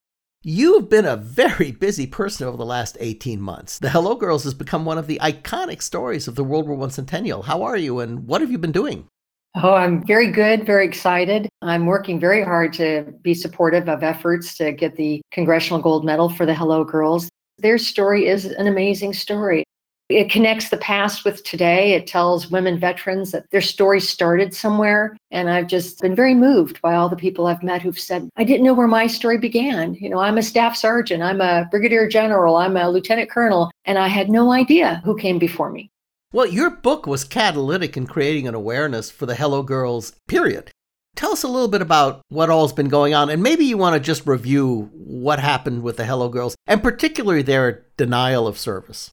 You 0.47 0.75
have 0.75 0.91
been 0.91 1.05
a 1.05 1.15
very 1.15 1.71
busy 1.71 2.05
person 2.05 2.47
over 2.47 2.55
the 2.55 2.67
last 2.67 2.97
18 2.99 3.41
months. 3.41 3.79
The 3.79 3.89
Hello 3.89 4.13
Girls 4.13 4.43
has 4.43 4.53
become 4.53 4.86
one 4.86 4.99
of 4.99 5.08
the 5.08 5.17
iconic 5.23 5.81
stories 5.81 6.27
of 6.27 6.36
the 6.36 6.43
World 6.43 6.67
War 6.67 6.86
I 6.86 6.89
centennial. 6.89 7.41
How 7.41 7.63
are 7.63 7.75
you 7.75 7.99
and 7.99 8.27
what 8.27 8.41
have 8.41 8.51
you 8.51 8.60
been 8.60 8.71
doing? 8.71 9.08
Oh, 9.55 9.73
I'm 9.73 10.05
very 10.05 10.29
good, 10.31 10.63
very 10.63 10.86
excited. 10.86 11.49
I'm 11.63 11.88
working 11.88 12.19
very 12.19 12.43
hard 12.43 12.73
to 12.73 13.12
be 13.23 13.34
supportive 13.34 13.89
of 13.89 14.03
efforts 14.03 14.55
to 14.58 14.71
get 14.71 14.97
the 14.97 15.19
Congressional 15.31 15.81
Gold 15.81 16.05
Medal 16.05 16.29
for 16.29 16.45
the 16.45 16.53
Hello 16.53 16.84
Girls. 16.84 17.27
Their 17.58 17.79
story 17.79 18.27
is 18.27 18.45
an 18.45 18.67
amazing 18.67 19.13
story. 19.13 19.63
It 20.08 20.30
connects 20.30 20.70
the 20.70 20.78
past 20.78 21.26
with 21.26 21.44
today. 21.44 21.94
It 21.94 22.06
tells 22.06 22.52
women 22.52 22.80
veterans 22.80 23.32
that 23.32 23.50
their 23.50 23.62
story 23.62 24.00
started 24.00 24.54
somewhere. 24.54 25.18
And 25.32 25.50
I've 25.50 25.65
just 25.65 26.00
been 26.00 26.15
very 26.15 26.36
moved 26.36 26.80
by 26.82 26.94
all 26.94 27.10
the 27.10 27.15
people 27.15 27.48
I've 27.48 27.63
met 27.63 27.82
who've 27.82 28.00
said, 28.00 28.29
I 28.36 28.44
didn't 28.44 28.65
know 28.65 28.75
where 28.75 28.88
my 28.88 29.08
story 29.08 29.40
began. 29.40 29.96
You 29.96 30.10
know, 30.10 30.19
I'm 30.19 30.38
a 30.38 30.44
staff 30.44 30.75
sergeant, 30.75 31.23
I'm 31.23 31.42
a 31.42 31.67
brigadier 31.71 32.08
general, 32.08 32.56
I'm 32.56 32.77
a 32.77 32.90
lieutenant 32.90 33.32
colonel, 33.32 33.71
and 33.86 33.98
I 33.98 34.08
had 34.08 34.29
no 34.29 34.52
idea 34.52 35.02
who 35.04 35.17
came 35.17 35.40
before 35.40 35.71
me. 35.71 35.90
Well, 36.32 36.46
your 36.46 36.69
book 36.69 37.08
was 37.08 37.23
catalytic 37.23 37.98
in 37.98 38.06
creating 38.06 38.48
an 38.48 38.54
awareness 38.54 39.10
for 39.10 39.25
the 39.25 39.36
Hello 39.36 39.63
Girls, 39.63 40.13
period. 40.27 40.69
Tell 41.15 41.32
us 41.32 41.44
a 41.44 41.48
little 41.48 41.69
bit 41.69 41.82
about 41.82 42.21
what 42.29 42.50
all's 42.50 42.73
been 42.73 42.90
going 42.90 43.15
on, 43.15 43.29
and 43.29 43.42
maybe 43.42 43.65
you 43.65 43.77
want 43.77 43.96
to 43.96 44.00
just 44.00 44.27
review 44.27 44.92
what 44.94 45.40
happened 45.40 45.82
with 45.82 45.98
the 45.98 46.06
Hello 46.06 46.29
Girls, 46.29 46.56
and 46.67 46.84
particularly 46.84 47.42
their 47.42 47.86
denial 47.98 48.48
of 48.48 48.60
service. 48.60 49.10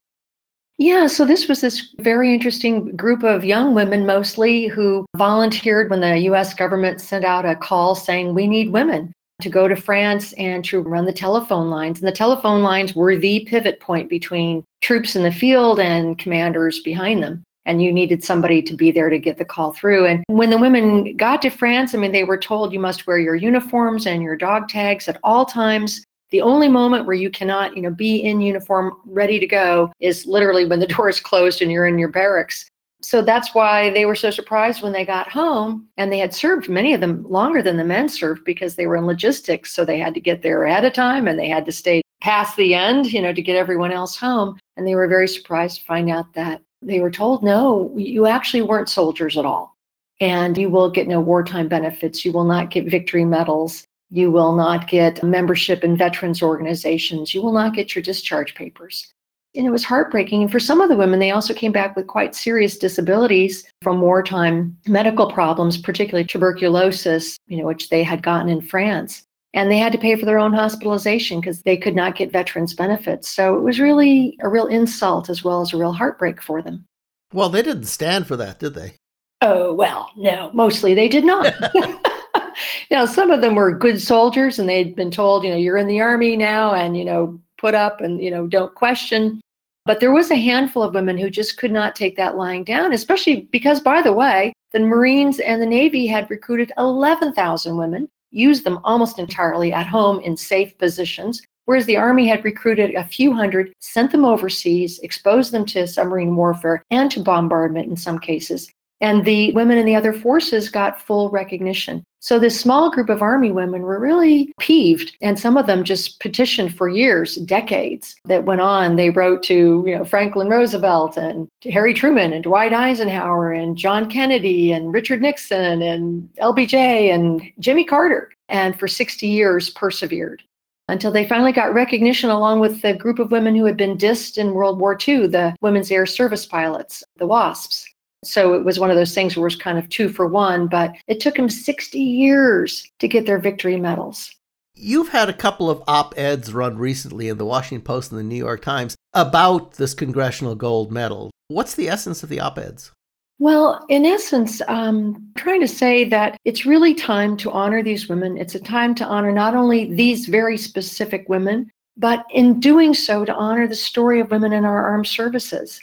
Yeah, 0.79 1.07
so 1.07 1.23
this 1.23 1.47
was 1.47 1.61
this 1.61 1.93
very 1.99 2.33
interesting 2.33 2.95
group 2.95 3.23
of 3.23 3.45
young 3.45 3.75
women 3.75 4.05
mostly 4.05 4.67
who 4.67 5.05
volunteered 5.15 5.89
when 5.89 6.01
the 6.01 6.17
US 6.29 6.53
government 6.53 6.99
sent 6.99 7.23
out 7.23 7.45
a 7.45 7.55
call 7.55 7.95
saying, 7.95 8.33
We 8.33 8.47
need 8.47 8.71
women 8.71 9.13
to 9.41 9.49
go 9.49 9.67
to 9.67 9.75
France 9.75 10.33
and 10.33 10.63
to 10.65 10.81
run 10.81 11.05
the 11.05 11.13
telephone 11.13 11.69
lines. 11.69 11.99
And 11.99 12.07
the 12.07 12.11
telephone 12.11 12.63
lines 12.63 12.95
were 12.95 13.15
the 13.15 13.45
pivot 13.45 13.79
point 13.79 14.09
between 14.09 14.63
troops 14.81 15.15
in 15.15 15.23
the 15.23 15.31
field 15.31 15.79
and 15.79 16.17
commanders 16.17 16.79
behind 16.81 17.21
them. 17.23 17.43
and 17.65 17.81
you 17.81 17.93
needed 17.93 18.23
somebody 18.23 18.61
to 18.61 18.75
be 18.75 18.91
there 18.91 19.09
to 19.09 19.17
get 19.17 19.37
the 19.37 19.45
call 19.45 19.71
through. 19.71 20.05
And 20.05 20.23
when 20.27 20.49
the 20.49 20.57
women 20.57 21.15
got 21.15 21.41
to 21.43 21.49
France, 21.49 21.95
I 21.95 21.97
mean, 21.97 22.11
they 22.11 22.25
were 22.25 22.37
told 22.37 22.73
you 22.73 22.79
must 22.79 23.07
wear 23.07 23.17
your 23.17 23.35
uniforms 23.35 24.05
and 24.05 24.21
your 24.21 24.35
dog 24.35 24.67
tags 24.67 25.07
at 25.07 25.17
all 25.23 25.45
times. 25.45 26.03
The 26.33 26.41
only 26.41 26.67
moment 26.67 27.05
where 27.05 27.15
you 27.15 27.29
cannot, 27.29 27.75
you 27.75 27.83
know, 27.83 27.91
be 27.91 28.15
in 28.15 28.41
uniform 28.41 28.97
ready 29.05 29.39
to 29.39 29.45
go 29.45 29.93
is 29.99 30.25
literally 30.25 30.65
when 30.65 30.79
the 30.79 30.87
door 30.95 31.07
is 31.07 31.19
closed 31.19 31.61
and 31.61 31.71
you're 31.71 31.85
in 31.85 31.99
your 31.99 32.09
barracks. 32.09 32.65
So 33.03 33.21
that's 33.21 33.53
why 33.53 33.91
they 33.91 34.05
were 34.05 34.15
so 34.15 34.31
surprised 34.31 34.81
when 34.81 34.93
they 34.93 35.05
got 35.05 35.29
home 35.29 35.87
and 35.97 36.11
they 36.11 36.17
had 36.17 36.33
served 36.33 36.69
many 36.69 36.95
of 36.95 37.01
them 37.01 37.23
longer 37.29 37.61
than 37.61 37.77
the 37.77 37.83
men 37.83 38.09
served 38.09 38.45
because 38.45 38.75
they 38.75 38.87
were 38.87 38.95
in 38.95 39.05
logistics. 39.05 39.75
So 39.75 39.85
they 39.85 39.99
had 39.99 40.15
to 40.15 40.19
get 40.19 40.41
there 40.41 40.63
ahead 40.63 40.85
of 40.85 40.93
time 40.93 41.27
and 41.27 41.37
they 41.37 41.49
had 41.49 41.67
to 41.67 41.71
stay 41.71 42.01
past 42.21 42.57
the 42.57 42.73
end, 42.73 43.13
you 43.13 43.21
know, 43.21 43.33
to 43.33 43.41
get 43.41 43.55
everyone 43.55 43.91
else 43.91 44.17
home. 44.17 44.57
And 44.75 44.87
they 44.87 44.95
were 44.95 45.07
very 45.07 45.27
surprised 45.27 45.81
to 45.81 45.85
find 45.85 46.09
out 46.09 46.33
that 46.33 46.63
they 46.81 46.99
were 46.99 47.11
told, 47.11 47.43
no, 47.43 47.93
you 47.95 48.25
actually 48.25 48.63
weren't 48.63 48.89
soldiers 48.89 49.37
at 49.37 49.45
all. 49.45 49.77
And 50.19 50.57
you 50.57 50.71
will 50.71 50.89
get 50.89 51.07
no 51.07 51.21
wartime 51.21 51.67
benefits. 51.67 52.25
You 52.25 52.31
will 52.31 52.43
not 52.43 52.71
get 52.71 52.89
victory 52.89 53.23
medals. 53.23 53.85
You 54.13 54.29
will 54.29 54.53
not 54.53 54.87
get 54.87 55.23
membership 55.23 55.83
in 55.83 55.97
veterans 55.97 56.43
organizations. 56.43 57.33
You 57.33 57.41
will 57.41 57.51
not 57.51 57.73
get 57.73 57.95
your 57.95 58.03
discharge 58.03 58.53
papers. 58.53 59.11
And 59.55 59.65
it 59.65 59.71
was 59.71 59.83
heartbreaking. 59.83 60.43
And 60.43 60.51
for 60.51 60.59
some 60.59 60.81
of 60.81 60.89
the 60.89 60.95
women, 60.95 61.19
they 61.19 61.31
also 61.31 61.51
came 61.51 61.71
back 61.71 61.95
with 61.95 62.05
quite 62.05 62.35
serious 62.35 62.77
disabilities 62.77 63.63
from 63.81 64.01
wartime 64.01 64.77
medical 64.87 65.31
problems, 65.31 65.79
particularly 65.79 66.27
tuberculosis, 66.27 67.39
you 67.47 67.57
know, 67.57 67.65
which 67.65 67.89
they 67.89 68.03
had 68.03 68.21
gotten 68.21 68.49
in 68.49 68.61
France 68.61 69.23
and 69.55 69.71
they 69.71 69.79
had 69.79 69.91
to 69.93 69.97
pay 69.97 70.15
for 70.15 70.27
their 70.27 70.37
own 70.37 70.53
hospitalization 70.53 71.39
because 71.39 71.63
they 71.63 71.75
could 71.75 71.95
not 71.95 72.15
get 72.15 72.31
veterans 72.31 72.75
benefits. 72.75 73.27
So 73.29 73.55
it 73.55 73.61
was 73.61 73.79
really 73.79 74.37
a 74.43 74.49
real 74.49 74.67
insult 74.67 75.27
as 75.27 75.43
well 75.43 75.61
as 75.61 75.73
a 75.73 75.77
real 75.77 75.91
heartbreak 75.91 76.39
for 76.39 76.61
them. 76.61 76.85
Well, 77.33 77.49
they 77.49 77.63
didn't 77.63 77.85
stand 77.85 78.27
for 78.27 78.35
that, 78.37 78.59
did 78.59 78.75
they? 78.75 78.93
Oh, 79.41 79.73
well, 79.73 80.11
no, 80.15 80.51
mostly 80.53 80.93
they 80.93 81.07
did 81.07 81.25
not. 81.25 81.51
know, 82.91 83.05
some 83.05 83.31
of 83.31 83.41
them 83.41 83.55
were 83.55 83.77
good 83.77 84.01
soldiers 84.01 84.59
and 84.59 84.67
they'd 84.67 84.95
been 84.95 85.11
told, 85.11 85.43
you 85.43 85.49
know, 85.49 85.57
you're 85.57 85.77
in 85.77 85.87
the 85.87 86.01
army 86.01 86.35
now 86.35 86.73
and, 86.73 86.97
you 86.97 87.05
know, 87.05 87.39
put 87.57 87.73
up 87.75 88.01
and, 88.01 88.21
you 88.21 88.31
know, 88.31 88.47
don't 88.47 88.75
question. 88.75 89.41
But 89.85 89.99
there 89.99 90.13
was 90.13 90.31
a 90.31 90.35
handful 90.35 90.83
of 90.83 90.93
women 90.93 91.17
who 91.17 91.29
just 91.29 91.57
could 91.57 91.71
not 91.71 91.95
take 91.95 92.15
that 92.15 92.37
lying 92.37 92.63
down, 92.63 92.93
especially 92.93 93.47
because, 93.51 93.81
by 93.81 94.01
the 94.01 94.13
way, 94.13 94.53
the 94.71 94.79
Marines 94.79 95.39
and 95.39 95.61
the 95.61 95.65
Navy 95.65 96.07
had 96.07 96.29
recruited 96.29 96.71
11,000 96.77 97.77
women 97.77 98.07
used 98.31 98.63
them 98.63 98.79
almost 98.83 99.19
entirely 99.19 99.71
at 99.71 99.85
home 99.85 100.19
in 100.21 100.35
safe 100.35 100.77
positions, 100.77 101.41
whereas 101.65 101.85
the 101.85 101.97
Army 101.97 102.27
had 102.27 102.43
recruited 102.43 102.95
a 102.95 103.03
few 103.03 103.33
hundred, 103.33 103.73
sent 103.79 104.11
them 104.11 104.25
overseas, 104.25 104.99
exposed 104.99 105.51
them 105.51 105.65
to 105.65 105.87
submarine 105.87 106.35
warfare 106.35 106.83
and 106.89 107.11
to 107.11 107.21
bombardment 107.21 107.89
in 107.89 107.95
some 107.95 108.19
cases. 108.19 108.71
And 109.03 109.25
the 109.25 109.51
women 109.51 109.77
in 109.77 109.85
the 109.85 109.97
other 109.97 110.13
forces 110.13 110.69
got 110.69 111.01
full 111.01 111.29
recognition. 111.29 112.05
So 112.21 112.39
this 112.39 112.57
small 112.57 112.89
group 112.89 113.09
of 113.09 113.21
Army 113.21 113.51
women 113.51 113.81
were 113.81 113.99
really 113.99 114.53
peeved, 114.61 115.17
and 115.21 115.37
some 115.37 115.57
of 115.57 115.67
them 115.67 115.83
just 115.83 116.21
petitioned 116.21 116.77
for 116.77 116.87
years, 116.87 117.35
decades 117.35 118.15
that 118.23 118.45
went 118.45 118.61
on. 118.61 118.95
They 118.95 119.09
wrote 119.09 119.43
to 119.43 119.83
you 119.85 119.97
know 119.97 120.05
Franklin 120.05 120.47
Roosevelt 120.47 121.17
and 121.17 121.49
Harry 121.65 121.93
Truman 121.93 122.31
and 122.31 122.45
Dwight 122.45 122.71
Eisenhower 122.71 123.51
and 123.51 123.75
John 123.75 124.09
Kennedy 124.09 124.71
and 124.71 124.93
Richard 124.93 125.21
Nixon 125.21 125.81
and 125.81 126.29
LBJ 126.35 127.13
and 127.13 127.41
Jimmy 127.59 127.83
Carter, 127.83 128.31
and 128.47 128.79
for 128.79 128.87
60 128.87 129.27
years 129.27 129.69
persevered 129.69 130.41
until 130.87 131.11
they 131.11 131.27
finally 131.27 131.51
got 131.51 131.73
recognition 131.73 132.29
along 132.29 132.61
with 132.61 132.81
the 132.81 132.93
group 132.93 133.19
of 133.19 133.31
women 133.31 133.53
who 133.53 133.65
had 133.65 133.75
been 133.75 133.97
dissed 133.97 134.37
in 134.37 134.53
World 134.53 134.79
War 134.79 134.97
II, 135.05 135.27
the 135.27 135.53
Women's 135.59 135.91
Air 135.91 136.05
Service 136.05 136.45
Pilots, 136.45 137.03
the 137.17 137.27
WASPs. 137.27 137.85
So 138.23 138.53
it 138.53 138.63
was 138.63 138.79
one 138.79 138.89
of 138.89 138.95
those 138.95 139.13
things 139.13 139.35
where 139.35 139.43
it 139.43 139.53
was 139.53 139.55
kind 139.55 139.77
of 139.77 139.89
two 139.89 140.09
for 140.09 140.27
one, 140.27 140.67
but 140.67 140.93
it 141.07 141.19
took 141.19 141.35
them 141.35 141.49
60 141.49 141.99
years 141.99 142.87
to 142.99 143.07
get 143.07 143.25
their 143.25 143.39
victory 143.39 143.77
medals. 143.77 144.33
You've 144.75 145.09
had 145.09 145.29
a 145.29 145.33
couple 145.33 145.69
of 145.69 145.83
op 145.87 146.17
eds 146.17 146.51
run 146.51 146.77
recently 146.77 147.29
in 147.29 147.37
the 147.37 147.45
Washington 147.45 147.83
Post 147.83 148.11
and 148.11 148.19
the 148.19 148.23
New 148.23 148.35
York 148.35 148.61
Times 148.61 148.95
about 149.13 149.73
this 149.73 149.93
Congressional 149.93 150.55
Gold 150.55 150.91
Medal. 150.91 151.29
What's 151.47 151.75
the 151.75 151.89
essence 151.89 152.23
of 152.23 152.29
the 152.29 152.39
op 152.39 152.57
eds? 152.57 152.91
Well, 153.39 153.85
in 153.89 154.05
essence, 154.05 154.61
I'm 154.67 154.95
um, 154.95 155.31
trying 155.35 155.61
to 155.61 155.67
say 155.67 156.05
that 156.05 156.37
it's 156.45 156.65
really 156.65 156.93
time 156.93 157.35
to 157.37 157.51
honor 157.51 157.83
these 157.83 158.07
women. 158.07 158.37
It's 158.37 158.55
a 158.55 158.59
time 158.59 158.95
to 158.95 159.05
honor 159.05 159.31
not 159.31 159.55
only 159.55 159.93
these 159.93 160.27
very 160.27 160.57
specific 160.57 161.27
women, 161.27 161.69
but 161.97 162.25
in 162.31 162.59
doing 162.59 162.93
so, 162.93 163.25
to 163.25 163.33
honor 163.33 163.67
the 163.67 163.75
story 163.75 164.19
of 164.19 164.31
women 164.31 164.53
in 164.53 164.65
our 164.65 164.87
armed 164.87 165.07
services. 165.07 165.79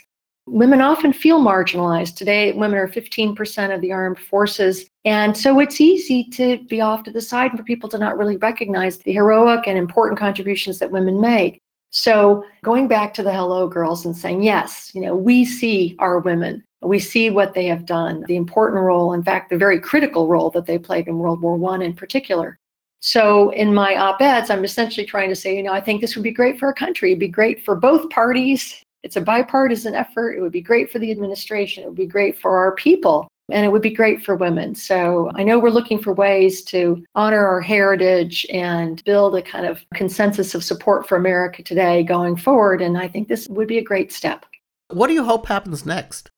Women 0.47 0.81
often 0.81 1.13
feel 1.13 1.39
marginalized. 1.39 2.15
Today, 2.15 2.51
women 2.53 2.79
are 2.79 2.87
15% 2.87 3.73
of 3.73 3.81
the 3.81 3.91
armed 3.91 4.19
forces. 4.19 4.87
And 5.05 5.35
so 5.37 5.59
it's 5.59 5.79
easy 5.79 6.23
to 6.31 6.63
be 6.65 6.81
off 6.81 7.03
to 7.03 7.11
the 7.11 7.21
side 7.21 7.51
and 7.51 7.59
for 7.59 7.63
people 7.63 7.89
to 7.89 7.97
not 7.97 8.17
really 8.17 8.37
recognize 8.37 8.97
the 8.97 9.13
heroic 9.13 9.67
and 9.67 9.77
important 9.77 10.19
contributions 10.19 10.79
that 10.79 10.91
women 10.91 11.21
make. 11.21 11.59
So 11.91 12.43
going 12.63 12.87
back 12.87 13.13
to 13.15 13.23
the 13.23 13.33
Hello 13.33 13.67
Girls 13.67 14.05
and 14.05 14.15
saying, 14.15 14.43
yes, 14.43 14.91
you 14.93 15.01
know, 15.01 15.15
we 15.15 15.45
see 15.45 15.95
our 15.99 16.19
women. 16.19 16.63
We 16.81 16.99
see 16.99 17.29
what 17.29 17.53
they 17.53 17.67
have 17.67 17.85
done, 17.85 18.23
the 18.27 18.37
important 18.37 18.81
role, 18.81 19.13
in 19.13 19.21
fact, 19.21 19.51
the 19.51 19.57
very 19.57 19.79
critical 19.79 20.27
role 20.27 20.49
that 20.51 20.65
they 20.65 20.79
played 20.79 21.07
in 21.07 21.19
World 21.19 21.41
War 21.41 21.55
One 21.55 21.83
in 21.83 21.93
particular. 21.93 22.57
So 23.01 23.51
in 23.51 23.73
my 23.73 23.95
op-eds, 23.97 24.49
I'm 24.49 24.63
essentially 24.63 25.05
trying 25.05 25.29
to 25.29 25.35
say, 25.35 25.55
you 25.55 25.63
know, 25.63 25.73
I 25.73 25.81
think 25.81 26.01
this 26.01 26.15
would 26.15 26.23
be 26.23 26.31
great 26.31 26.57
for 26.57 26.67
our 26.67 26.73
country. 26.73 27.11
It'd 27.11 27.19
be 27.19 27.27
great 27.27 27.63
for 27.63 27.75
both 27.75 28.09
parties 28.09 28.83
it's 29.03 29.15
a 29.15 29.21
bipartisan 29.21 29.95
effort. 29.95 30.33
It 30.33 30.41
would 30.41 30.51
be 30.51 30.61
great 30.61 30.91
for 30.91 30.99
the 30.99 31.11
administration. 31.11 31.83
It 31.83 31.87
would 31.87 31.95
be 31.95 32.05
great 32.05 32.39
for 32.39 32.57
our 32.57 32.73
people. 32.75 33.27
And 33.51 33.65
it 33.65 33.69
would 33.69 33.81
be 33.81 33.89
great 33.89 34.23
for 34.23 34.35
women. 34.35 34.75
So 34.75 35.29
I 35.35 35.43
know 35.43 35.59
we're 35.59 35.71
looking 35.71 36.01
for 36.01 36.13
ways 36.13 36.63
to 36.65 37.03
honor 37.15 37.45
our 37.45 37.59
heritage 37.59 38.45
and 38.49 39.03
build 39.03 39.35
a 39.35 39.41
kind 39.41 39.65
of 39.65 39.83
consensus 39.93 40.55
of 40.55 40.63
support 40.63 41.07
for 41.07 41.17
America 41.17 41.61
today 41.61 42.03
going 42.03 42.37
forward. 42.37 42.81
And 42.81 42.97
I 42.97 43.07
think 43.09 43.27
this 43.27 43.47
would 43.49 43.67
be 43.67 43.77
a 43.77 43.83
great 43.83 44.13
step. 44.13 44.45
What 44.89 45.07
do 45.07 45.13
you 45.13 45.23
hope 45.23 45.47
happens 45.47 45.85
next? 45.85 46.29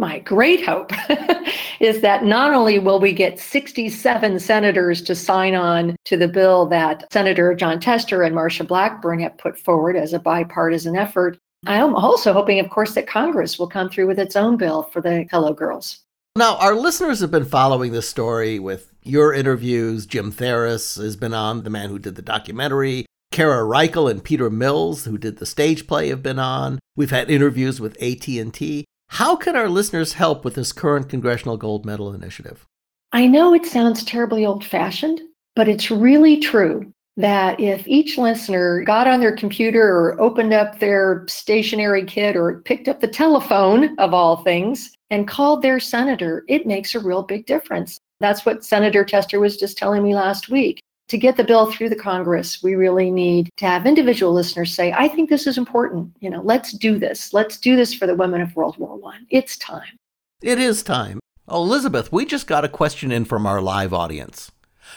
My 0.00 0.20
great 0.20 0.64
hope 0.64 0.92
is 1.80 2.02
that 2.02 2.24
not 2.24 2.54
only 2.54 2.78
will 2.78 3.00
we 3.00 3.12
get 3.12 3.40
67 3.40 4.38
senators 4.38 5.02
to 5.02 5.14
sign 5.14 5.54
on 5.54 5.96
to 6.04 6.16
the 6.16 6.28
bill 6.28 6.66
that 6.66 7.10
Senator 7.12 7.54
Jon 7.54 7.80
Tester 7.80 8.22
and 8.22 8.34
Marsha 8.34 8.66
Blackburn 8.66 9.18
have 9.20 9.36
put 9.38 9.58
forward 9.58 9.96
as 9.96 10.12
a 10.12 10.20
bipartisan 10.20 10.96
effort, 10.96 11.36
I 11.66 11.76
am 11.76 11.94
also 11.94 12.32
hoping, 12.32 12.60
of 12.60 12.70
course, 12.70 12.94
that 12.94 13.06
Congress 13.06 13.58
will 13.58 13.66
come 13.66 13.90
through 13.90 14.06
with 14.06 14.18
its 14.18 14.36
own 14.36 14.56
bill 14.56 14.84
for 14.84 15.00
the 15.00 15.26
Hello 15.30 15.52
Girls. 15.52 16.00
Now, 16.36 16.56
our 16.58 16.74
listeners 16.74 17.18
have 17.20 17.32
been 17.32 17.44
following 17.44 17.90
this 17.92 18.08
story 18.08 18.60
with 18.60 18.92
your 19.02 19.34
interviews. 19.34 20.06
Jim 20.06 20.30
Theres 20.30 20.96
has 20.96 21.16
been 21.16 21.34
on, 21.34 21.64
the 21.64 21.70
man 21.70 21.88
who 21.88 21.98
did 21.98 22.14
the 22.14 22.22
documentary. 22.22 23.06
Cara 23.32 23.64
Reichel 23.64 24.10
and 24.10 24.22
Peter 24.22 24.48
Mills, 24.50 25.04
who 25.04 25.18
did 25.18 25.38
the 25.38 25.46
stage 25.46 25.86
play, 25.88 26.08
have 26.08 26.22
been 26.22 26.38
on. 26.38 26.78
We've 26.96 27.10
had 27.10 27.30
interviews 27.30 27.80
with 27.80 28.00
AT&T. 28.00 28.84
How 29.08 29.36
can 29.36 29.56
our 29.56 29.68
listeners 29.68 30.12
help 30.12 30.44
with 30.44 30.54
this 30.54 30.72
current 30.72 31.08
Congressional 31.08 31.56
Gold 31.56 31.84
Medal 31.84 32.12
initiative? 32.14 32.64
I 33.12 33.26
know 33.26 33.52
it 33.52 33.66
sounds 33.66 34.04
terribly 34.04 34.46
old-fashioned, 34.46 35.20
but 35.56 35.68
it's 35.68 35.90
really 35.90 36.38
true 36.38 36.92
that 37.18 37.58
if 37.58 37.86
each 37.88 38.16
listener 38.16 38.82
got 38.84 39.08
on 39.08 39.18
their 39.18 39.34
computer 39.34 39.82
or 39.82 40.20
opened 40.20 40.52
up 40.54 40.78
their 40.78 41.24
stationary 41.28 42.04
kit 42.04 42.36
or 42.36 42.60
picked 42.60 42.86
up 42.86 43.00
the 43.00 43.08
telephone 43.08 43.98
of 43.98 44.14
all 44.14 44.36
things 44.36 44.92
and 45.10 45.26
called 45.26 45.60
their 45.60 45.80
senator, 45.80 46.44
it 46.48 46.64
makes 46.64 46.94
a 46.94 47.00
real 47.00 47.24
big 47.24 47.44
difference. 47.44 47.98
That's 48.20 48.46
what 48.46 48.64
Senator 48.64 49.04
Tester 49.04 49.40
was 49.40 49.56
just 49.56 49.76
telling 49.76 50.04
me 50.04 50.14
last 50.14 50.48
week. 50.48 50.80
To 51.08 51.18
get 51.18 51.36
the 51.36 51.44
bill 51.44 51.72
through 51.72 51.88
the 51.88 51.96
Congress, 51.96 52.62
we 52.62 52.74
really 52.74 53.10
need 53.10 53.48
to 53.56 53.66
have 53.66 53.84
individual 53.86 54.32
listeners 54.32 54.72
say, 54.72 54.92
I 54.92 55.08
think 55.08 55.28
this 55.28 55.46
is 55.46 55.58
important. 55.58 56.12
You 56.20 56.30
know, 56.30 56.42
let's 56.42 56.72
do 56.72 56.98
this. 56.98 57.32
Let's 57.32 57.58
do 57.58 57.74
this 57.74 57.94
for 57.94 58.06
the 58.06 58.14
women 58.14 58.42
of 58.42 58.54
World 58.54 58.76
War 58.78 58.94
One. 58.94 59.26
It's 59.30 59.56
time. 59.56 59.96
It 60.40 60.60
is 60.60 60.84
time. 60.84 61.18
Elizabeth, 61.50 62.12
we 62.12 62.26
just 62.26 62.46
got 62.46 62.64
a 62.64 62.68
question 62.68 63.10
in 63.10 63.24
from 63.24 63.46
our 63.46 63.60
live 63.60 63.92
audience. 63.92 64.52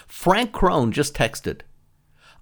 Frank 0.05 0.51
Crone 0.51 0.91
just 0.91 1.15
texted 1.15 1.61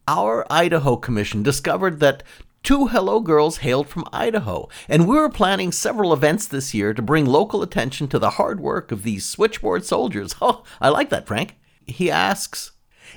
our 0.10 0.44
Idaho 0.52 0.96
Commission 0.96 1.44
discovered 1.44 2.00
that 2.00 2.24
two 2.64 2.88
Hello 2.88 3.20
Girls 3.20 3.58
hailed 3.58 3.88
from 3.88 4.08
Idaho, 4.12 4.68
and 4.88 5.08
we 5.08 5.16
were 5.16 5.30
planning 5.30 5.72
several 5.72 6.12
events 6.12 6.48
this 6.48 6.74
year 6.74 6.96
to 6.96 7.02
bring 7.04 7.28
local 7.28 7.62
attention 7.62 8.08
to 8.08 8.18
the 8.18 8.32
hard 8.32 8.60
work 8.60 8.92
of 8.92 9.04
these 9.04 9.24
switchboard 9.24 9.86
soldiers. 9.86 10.34
Oh, 10.42 10.64
I 10.82 10.90
like 10.90 11.12
that, 11.12 11.28
Frank. 11.28 11.58
He 11.86 12.10
asks, 12.10 12.72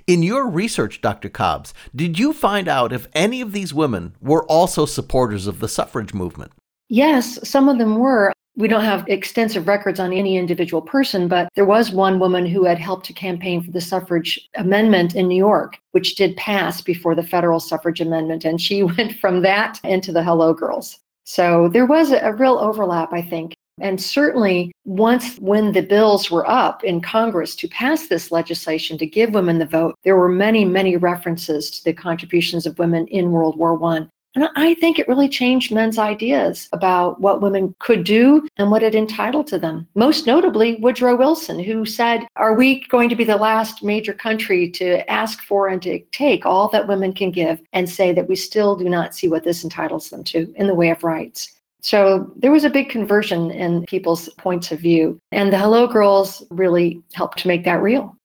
in 0.07 0.22
your 0.22 0.47
research, 0.47 1.01
Dr. 1.01 1.30
Cobbs, 1.30 1.72
did 1.97 2.18
you 2.18 2.34
find 2.34 2.68
out 2.68 2.93
if 2.93 3.09
any 3.14 3.40
of 3.40 3.53
these 3.53 3.72
women 3.72 4.14
were 4.20 4.45
also 4.45 4.84
supporters 4.84 5.47
of 5.47 5.61
the 5.61 5.68
suffrage 5.68 6.12
movement? 6.12 6.53
Yes, 6.93 7.38
some 7.49 7.70
of 7.70 7.78
them 7.78 7.97
were. 7.97 8.34
We 8.55 8.68
don't 8.68 8.84
have 8.84 9.09
extensive 9.09 9.66
records 9.66 9.99
on 9.99 10.12
any 10.12 10.36
individual 10.36 10.82
person, 10.82 11.26
but 11.26 11.49
there 11.55 11.64
was 11.64 11.90
one 11.90 12.18
woman 12.18 12.45
who 12.45 12.66
had 12.66 12.78
helped 12.78 13.07
to 13.07 13.14
campaign 13.14 13.62
for 13.62 13.70
the 13.70 13.80
suffrage 13.80 14.51
amendment 14.57 15.14
in 15.14 15.26
New 15.26 15.38
York, 15.38 15.78
which 15.93 16.16
did 16.16 16.36
pass 16.36 16.82
before 16.82 17.14
the 17.14 17.22
federal 17.22 17.61
suffrage 17.61 18.03
amendment. 18.03 18.45
And 18.45 18.61
she 18.61 18.82
went 18.99 19.18
from 19.18 19.40
that 19.40 19.80
into 19.84 20.12
the 20.12 20.22
Hello 20.22 20.53
Girls. 20.53 20.99
So 21.24 21.70
there 21.72 21.86
was 21.86 22.12
a, 22.12 22.34
real 22.34 22.59
overlap, 22.59 23.14
I 23.14 23.22
think. 23.22 23.55
And 23.80 23.99
certainly, 23.99 24.70
once 24.84 25.38
when 25.38 25.72
the 25.72 25.80
bills 25.80 26.30
were 26.30 26.47
up 26.47 26.84
in 26.84 27.01
Congress 27.01 27.57
to 27.57 27.68
pass 27.68 28.09
this 28.09 28.30
legislation 28.30 28.99
to 28.99 29.07
give 29.07 29.32
women 29.32 29.59
the 29.59 29.64
vote, 29.64 29.95
there 30.05 30.18
were 30.18 30.28
many, 30.28 30.66
many 30.66 30.99
references 30.99 31.70
to 31.70 31.84
the 31.84 31.95
contributions 31.95 32.66
of 32.66 32.78
women 32.78 33.07
in 33.07 33.32
World 33.32 33.57
War 33.57 33.82
I. 33.82 34.09
And 34.35 34.49
I 34.57 34.74
think 34.74 34.99
it 34.99 35.09
really 35.09 35.28
changed 35.28 35.72
men's 35.72 35.99
ideas 35.99 36.68
about 36.72 37.20
what 37.20 37.43
women 37.43 37.74
could 37.78 38.05
do 38.05 38.49
and 38.57 38.70
what 38.70 38.83
it 38.83 38.95
entitled 38.95 39.47
to 39.49 39.59
them. 39.59 39.87
Most 39.95 40.26
notably, 40.26 40.76
Woodrow 40.76 41.16
Wilson, 41.16 41.59
who 41.59 41.85
said, 41.85 42.26
Are 42.37 42.55
we 42.55 42.87
going 42.89 43.09
to 43.11 43.16
be 43.16 43.24
the 43.24 43.37
last 43.37 43.83
major 43.83 44.14
country 44.14 44.70
to 44.70 45.09
ask 45.11 45.43
for 45.43 45.68
and 45.68 45.83
to 45.83 46.01
take 46.12 46.47
all 46.47 46.68
that 46.68 46.89
women 46.89 47.12
can 47.12 47.30
give 47.30 47.61
and 47.72 47.89
say 47.89 48.12
that 48.12 48.28
we 48.28 48.37
still 48.37 48.74
do 48.76 48.89
not 48.89 49.14
see 49.14 49.28
what 49.28 49.45
this 49.45 49.64
entitles 49.64 50.11
them 50.11 50.24
to 50.24 50.53
in 50.57 50.66
the 50.66 50.74
way 50.74 50.91
of 50.91 51.05
rights? 51.05 51.53
So 51.83 52.33
there 52.37 52.53
was 52.53 52.64
a 52.64 52.70
big 52.70 52.89
conversion 52.89 53.51
in 53.51 53.85
people's 53.87 54.28
points 54.39 54.70
of 54.70 54.78
view. 54.78 55.18
And 55.33 55.53
the 55.53 55.59
Hello 55.59 55.87
Girls 55.89 56.45
really 56.51 57.03
helped 57.12 57.39
to 57.41 57.49
make 57.49 57.64
that 57.64 57.83
real. 57.83 58.16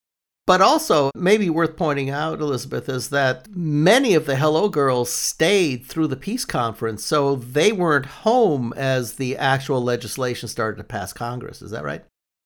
But 0.48 0.62
also, 0.62 1.12
maybe 1.14 1.50
worth 1.50 1.76
pointing 1.76 2.10
out, 2.10 2.40
Elizabeth, 2.40 2.88
is 2.88 3.10
that 3.10 3.50
many 3.54 4.14
of 4.14 4.26
the 4.26 4.38
Hello 4.38 4.70
Girls 4.70 5.12
stayed 5.12 5.86
through 5.86 6.08
the 6.08 6.16
peace 6.16 6.46
conference, 6.46 7.04
so 7.04 7.36
they 7.36 7.74
weren't 7.74 8.06
home 8.06 8.74
as 8.78 9.16
the 9.16 9.36
actual 9.36 9.84
legislation 9.84 10.48
started 10.48 10.78
to 10.78 10.86
pass 10.86 11.12
Congress. 11.12 11.62
Is 11.62 11.72
that 11.72 11.84
right? 11.84 12.02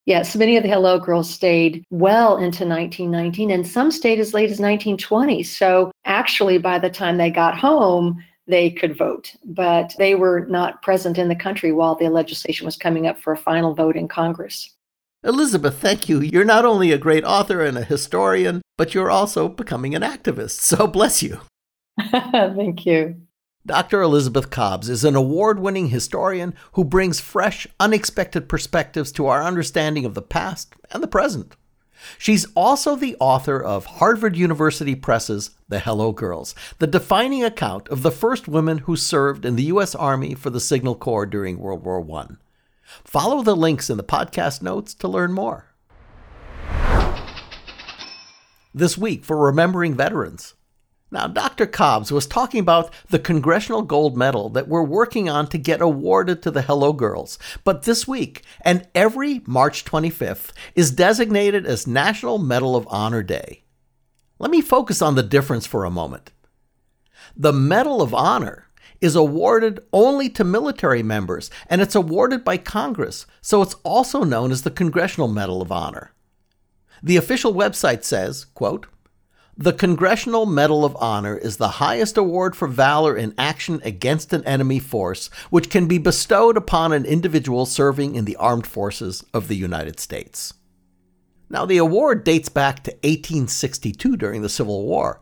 Yes, 0.07 0.35
many 0.35 0.57
of 0.57 0.63
the 0.63 0.69
Hello 0.69 0.97
Girls 0.97 1.29
stayed 1.29 1.85
well 1.91 2.37
into 2.37 2.65
1919, 2.65 3.51
and 3.51 3.67
some 3.67 3.91
stayed 3.91 4.19
as 4.19 4.33
late 4.33 4.49
as 4.49 4.59
1920. 4.59 5.43
So 5.43 5.91
actually, 6.03 6.57
by 6.57 6.79
the 6.79 6.89
time 6.89 7.17
they 7.17 7.29
got 7.29 7.55
home, 7.55 8.17
they 8.47 8.71
could 8.71 8.97
vote, 8.97 9.35
but 9.45 9.93
they 9.99 10.15
were 10.15 10.47
not 10.49 10.81
present 10.81 11.19
in 11.19 11.27
the 11.27 11.35
country 11.35 11.71
while 11.71 11.93
the 11.93 12.09
legislation 12.09 12.65
was 12.65 12.77
coming 12.77 13.05
up 13.05 13.19
for 13.19 13.31
a 13.31 13.37
final 13.37 13.75
vote 13.75 13.95
in 13.95 14.07
Congress. 14.07 14.75
Elizabeth, 15.23 15.77
thank 15.77 16.09
you. 16.09 16.19
You're 16.19 16.43
not 16.43 16.65
only 16.65 16.91
a 16.91 16.97
great 16.97 17.23
author 17.23 17.63
and 17.63 17.77
a 17.77 17.83
historian, 17.83 18.61
but 18.75 18.95
you're 18.95 19.11
also 19.11 19.47
becoming 19.47 19.93
an 19.93 20.01
activist. 20.01 20.59
So 20.71 20.87
bless 20.87 21.21
you. 21.21 21.41
thank 22.11 22.85
you. 22.85 23.21
Dr. 23.63 24.01
Elizabeth 24.01 24.49
Cobbs 24.49 24.89
is 24.89 25.03
an 25.03 25.15
award 25.15 25.59
winning 25.59 25.89
historian 25.89 26.55
who 26.71 26.83
brings 26.83 27.19
fresh, 27.19 27.67
unexpected 27.79 28.49
perspectives 28.49 29.11
to 29.11 29.27
our 29.27 29.43
understanding 29.43 30.05
of 30.05 30.15
the 30.15 30.23
past 30.23 30.73
and 30.89 31.03
the 31.03 31.07
present. 31.07 31.55
She's 32.17 32.47
also 32.55 32.95
the 32.95 33.15
author 33.19 33.61
of 33.61 33.85
Harvard 33.85 34.35
University 34.35 34.95
Press's 34.95 35.51
The 35.69 35.79
Hello 35.79 36.11
Girls, 36.11 36.55
the 36.79 36.87
defining 36.87 37.43
account 37.43 37.87
of 37.89 38.01
the 38.01 38.09
first 38.09 38.47
women 38.47 38.79
who 38.79 38.95
served 38.95 39.45
in 39.45 39.55
the 39.55 39.65
U.S. 39.65 39.93
Army 39.93 40.33
for 40.33 40.49
the 40.49 40.59
Signal 40.59 40.95
Corps 40.95 41.27
during 41.27 41.59
World 41.59 41.83
War 41.83 42.03
I. 42.19 42.33
Follow 43.03 43.41
the 43.41 43.55
links 43.55 43.89
in 43.89 43.97
the 43.97 44.03
podcast 44.03 44.61
notes 44.61 44.93
to 44.95 45.07
learn 45.07 45.33
more. 45.33 45.67
This 48.73 48.97
week 48.97 49.25
for 49.25 49.37
Remembering 49.37 49.95
Veterans. 49.95 50.53
Now, 51.13 51.27
Dr. 51.27 51.65
Cobbs 51.65 52.09
was 52.09 52.25
talking 52.25 52.61
about 52.61 52.93
the 53.09 53.19
Congressional 53.19 53.81
Gold 53.81 54.15
Medal 54.15 54.47
that 54.51 54.69
we're 54.69 54.81
working 54.81 55.27
on 55.27 55.47
to 55.47 55.57
get 55.57 55.81
awarded 55.81 56.41
to 56.41 56.51
the 56.51 56.61
Hello 56.61 56.93
Girls. 56.93 57.37
But 57.65 57.83
this 57.83 58.07
week, 58.07 58.43
and 58.61 58.87
every 58.95 59.41
March 59.45 59.83
25th, 59.83 60.53
is 60.73 60.89
designated 60.89 61.65
as 61.65 61.85
National 61.85 62.37
Medal 62.37 62.77
of 62.77 62.87
Honor 62.89 63.23
Day. 63.23 63.63
Let 64.39 64.51
me 64.51 64.61
focus 64.61 65.01
on 65.01 65.15
the 65.15 65.21
difference 65.21 65.67
for 65.67 65.83
a 65.83 65.91
moment. 65.91 66.31
The 67.35 67.53
Medal 67.53 68.01
of 68.01 68.13
Honor 68.13 68.69
is 69.01 69.15
awarded 69.15 69.79
only 69.91 70.29
to 70.29 70.43
military 70.43 71.03
members, 71.03 71.49
and 71.67 71.81
it's 71.81 71.95
awarded 71.95 72.43
by 72.43 72.57
Congress, 72.57 73.25
so 73.41 73.61
it's 73.61 73.75
also 73.83 74.23
known 74.23 74.51
as 74.51 74.61
the 74.61 74.71
Congressional 74.71 75.27
Medal 75.27 75.61
of 75.61 75.71
Honor. 75.71 76.11
The 77.03 77.17
official 77.17 77.53
website 77.53 78.03
says, 78.03 78.45
quote, 78.45 78.85
the 79.57 79.73
Congressional 79.73 80.45
Medal 80.45 80.85
of 80.85 80.95
Honor 80.99 81.37
is 81.37 81.57
the 81.57 81.67
highest 81.67 82.17
award 82.17 82.55
for 82.55 82.67
valor 82.67 83.17
in 83.17 83.35
action 83.37 83.81
against 83.83 84.31
an 84.33 84.45
enemy 84.45 84.79
force, 84.79 85.29
which 85.49 85.69
can 85.69 85.87
be 85.87 85.97
bestowed 85.97 86.55
upon 86.55 86.93
an 86.93 87.05
individual 87.05 87.65
serving 87.65 88.15
in 88.15 88.25
the 88.25 88.37
armed 88.37 88.65
forces 88.65 89.25
of 89.33 89.49
the 89.49 89.55
United 89.55 89.99
States. 89.99 90.53
Now, 91.49 91.65
the 91.65 91.77
award 91.77 92.23
dates 92.23 92.47
back 92.47 92.83
to 92.83 92.91
1862 93.03 94.15
during 94.15 94.41
the 94.41 94.49
Civil 94.49 94.85
War, 94.85 95.19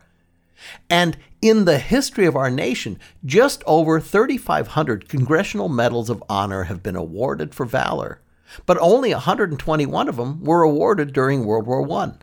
and 0.89 1.17
in 1.41 1.65
the 1.65 1.79
history 1.79 2.25
of 2.25 2.35
our 2.35 2.49
nation, 2.49 2.99
just 3.25 3.63
over 3.65 3.99
3,500 3.99 5.07
Congressional 5.07 5.69
Medals 5.69 6.09
of 6.09 6.23
Honor 6.27 6.63
have 6.63 6.83
been 6.83 6.95
awarded 6.95 7.55
for 7.55 7.65
valor, 7.65 8.21
but 8.65 8.77
only 8.79 9.13
121 9.13 10.09
of 10.09 10.17
them 10.17 10.43
were 10.43 10.63
awarded 10.63 11.13
during 11.13 11.45
World 11.45 11.65
War 11.65 11.89
I. 11.91 12.13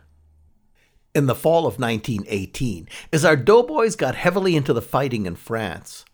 In 1.15 1.27
the 1.27 1.35
fall 1.35 1.67
of 1.67 1.79
1918, 1.81 2.89
as 3.13 3.25
our 3.25 3.37
doughboys 3.37 3.97
got 3.97 4.15
heavily 4.15 4.55
into 4.55 4.75
the 4.75 4.83
fighting 4.83 5.25
in 5.25 5.37
France, 5.37 6.05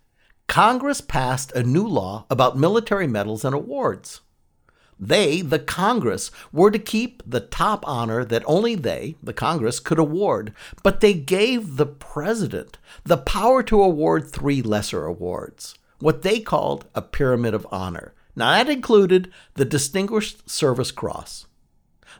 Congress 0.46 1.00
passed 1.00 1.50
a 1.52 1.62
new 1.62 1.86
law 1.86 2.26
about 2.30 2.58
military 2.58 3.06
medals 3.06 3.44
and 3.44 3.54
awards. 3.54 4.20
They, 5.04 5.40
the 5.40 5.58
Congress, 5.58 6.30
were 6.52 6.70
to 6.70 6.78
keep 6.78 7.24
the 7.26 7.40
top 7.40 7.82
honor 7.88 8.24
that 8.24 8.44
only 8.46 8.76
they, 8.76 9.16
the 9.20 9.32
Congress, 9.32 9.80
could 9.80 9.98
award, 9.98 10.54
but 10.84 11.00
they 11.00 11.12
gave 11.12 11.76
the 11.76 11.86
President 11.86 12.78
the 13.02 13.16
power 13.16 13.64
to 13.64 13.82
award 13.82 14.30
three 14.30 14.62
lesser 14.62 15.04
awards, 15.04 15.74
what 15.98 16.22
they 16.22 16.38
called 16.38 16.86
a 16.94 17.02
Pyramid 17.02 17.52
of 17.52 17.66
Honor. 17.72 18.14
Now, 18.36 18.52
that 18.52 18.70
included 18.70 19.32
the 19.54 19.64
Distinguished 19.64 20.48
Service 20.48 20.92
Cross, 20.92 21.46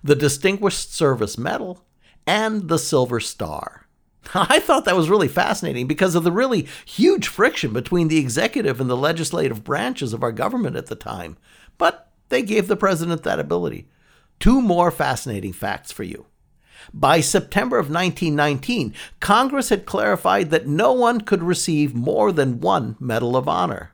the 0.02 0.16
Distinguished 0.16 0.92
Service 0.92 1.38
Medal, 1.38 1.84
and 2.26 2.68
the 2.68 2.80
Silver 2.80 3.20
Star. 3.20 3.86
I 4.34 4.58
thought 4.58 4.86
that 4.86 4.96
was 4.96 5.08
really 5.08 5.28
fascinating 5.28 5.86
because 5.86 6.16
of 6.16 6.24
the 6.24 6.32
really 6.32 6.66
huge 6.84 7.28
friction 7.28 7.72
between 7.72 8.08
the 8.08 8.18
executive 8.18 8.80
and 8.80 8.90
the 8.90 8.96
legislative 8.96 9.62
branches 9.62 10.12
of 10.12 10.24
our 10.24 10.32
government 10.32 10.74
at 10.74 10.86
the 10.86 10.96
time. 10.96 11.36
But 11.78 12.11
they 12.32 12.42
gave 12.42 12.66
the 12.66 12.76
president 12.76 13.22
that 13.24 13.38
ability. 13.38 13.86
Two 14.40 14.62
more 14.62 14.90
fascinating 14.90 15.52
facts 15.52 15.92
for 15.92 16.02
you. 16.02 16.24
By 16.92 17.20
September 17.20 17.78
of 17.78 17.90
1919, 17.90 18.94
Congress 19.20 19.68
had 19.68 19.84
clarified 19.84 20.50
that 20.50 20.66
no 20.66 20.92
one 20.92 21.20
could 21.20 21.42
receive 21.42 21.94
more 21.94 22.32
than 22.32 22.60
one 22.60 22.96
Medal 22.98 23.36
of 23.36 23.46
Honor. 23.46 23.92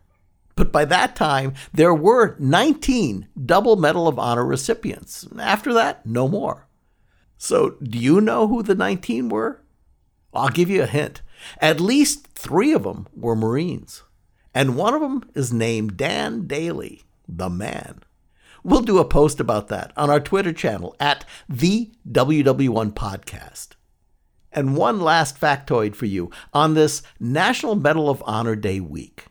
But 0.54 0.72
by 0.72 0.84
that 0.84 1.16
time, 1.16 1.54
there 1.72 1.92
were 1.92 2.36
19 2.38 3.26
double 3.44 3.74
Medal 3.74 4.06
of 4.06 4.18
Honor 4.18 4.44
recipients. 4.44 5.26
After 5.38 5.74
that, 5.74 6.06
no 6.06 6.28
more. 6.28 6.66
So, 7.36 7.70
do 7.82 7.98
you 7.98 8.20
know 8.20 8.46
who 8.46 8.62
the 8.62 8.74
19 8.74 9.28
were? 9.28 9.60
I'll 10.32 10.48
give 10.48 10.70
you 10.70 10.82
a 10.82 10.86
hint. 10.86 11.22
At 11.60 11.80
least 11.80 12.28
three 12.28 12.72
of 12.72 12.84
them 12.84 13.08
were 13.14 13.36
Marines, 13.36 14.04
and 14.54 14.76
one 14.76 14.94
of 14.94 15.00
them 15.00 15.28
is 15.34 15.52
named 15.52 15.96
Dan 15.96 16.46
Daly, 16.46 17.02
the 17.28 17.50
man. 17.50 18.02
We'll 18.62 18.82
do 18.82 18.98
a 18.98 19.04
post 19.04 19.40
about 19.40 19.68
that 19.68 19.92
on 19.96 20.10
our 20.10 20.20
Twitter 20.20 20.52
channel 20.52 20.96
at 20.98 21.24
the 21.48 21.90
WW1 22.10 22.92
Podcast. 22.92 23.68
And 24.52 24.76
one 24.76 25.00
last 25.00 25.40
factoid 25.40 25.94
for 25.94 26.06
you 26.06 26.30
on 26.52 26.74
this 26.74 27.02
National 27.20 27.74
Medal 27.74 28.08
of 28.08 28.22
Honor 28.26 28.56
Day 28.56 28.80
week. 28.80 29.26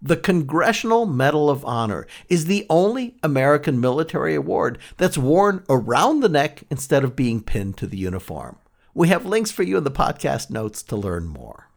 The 0.00 0.16
Congressional 0.16 1.06
Medal 1.06 1.48
of 1.48 1.64
Honor 1.64 2.06
is 2.28 2.46
the 2.46 2.66
only 2.68 3.16
American 3.22 3.80
military 3.80 4.34
award 4.34 4.78
that's 4.96 5.16
worn 5.16 5.64
around 5.68 6.20
the 6.20 6.28
neck 6.28 6.64
instead 6.70 7.04
of 7.04 7.14
being 7.14 7.42
pinned 7.42 7.76
to 7.78 7.86
the 7.86 7.98
uniform. 7.98 8.58
We 8.94 9.08
have 9.08 9.24
links 9.24 9.52
for 9.52 9.62
you 9.62 9.76
in 9.76 9.84
the 9.84 9.90
podcast 9.90 10.50
notes 10.50 10.82
to 10.84 10.96
learn 10.96 11.28
more. 11.28 11.68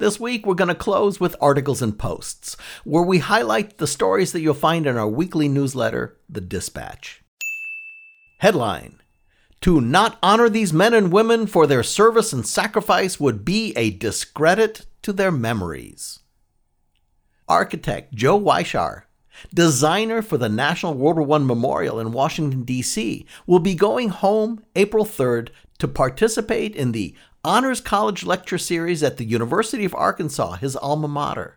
This 0.00 0.18
week, 0.18 0.46
we're 0.46 0.54
going 0.54 0.68
to 0.68 0.74
close 0.74 1.20
with 1.20 1.36
articles 1.42 1.82
and 1.82 1.98
posts, 1.98 2.56
where 2.84 3.02
we 3.02 3.18
highlight 3.18 3.76
the 3.76 3.86
stories 3.86 4.32
that 4.32 4.40
you'll 4.40 4.54
find 4.54 4.86
in 4.86 4.96
our 4.96 5.06
weekly 5.06 5.46
newsletter, 5.46 6.16
The 6.26 6.40
Dispatch. 6.40 7.22
Headline 8.38 9.02
To 9.60 9.78
not 9.78 10.18
honor 10.22 10.48
these 10.48 10.72
men 10.72 10.94
and 10.94 11.12
women 11.12 11.46
for 11.46 11.66
their 11.66 11.82
service 11.82 12.32
and 12.32 12.46
sacrifice 12.46 13.20
would 13.20 13.44
be 13.44 13.74
a 13.76 13.90
discredit 13.90 14.86
to 15.02 15.12
their 15.12 15.30
memories. 15.30 16.20
Architect 17.46 18.14
Joe 18.14 18.40
Weishar, 18.40 19.02
designer 19.52 20.22
for 20.22 20.38
the 20.38 20.48
National 20.48 20.94
World 20.94 21.18
War 21.18 21.36
I 21.36 21.44
Memorial 21.44 22.00
in 22.00 22.12
Washington, 22.12 22.62
D.C., 22.62 23.26
will 23.46 23.58
be 23.58 23.74
going 23.74 24.08
home 24.08 24.64
April 24.74 25.04
3rd 25.04 25.50
to 25.76 25.88
participate 25.88 26.74
in 26.74 26.92
the 26.92 27.14
Honors 27.42 27.80
College 27.80 28.24
Lecture 28.26 28.58
Series 28.58 29.02
at 29.02 29.16
the 29.16 29.24
University 29.24 29.86
of 29.86 29.94
Arkansas, 29.94 30.56
his 30.56 30.76
alma 30.76 31.08
mater. 31.08 31.56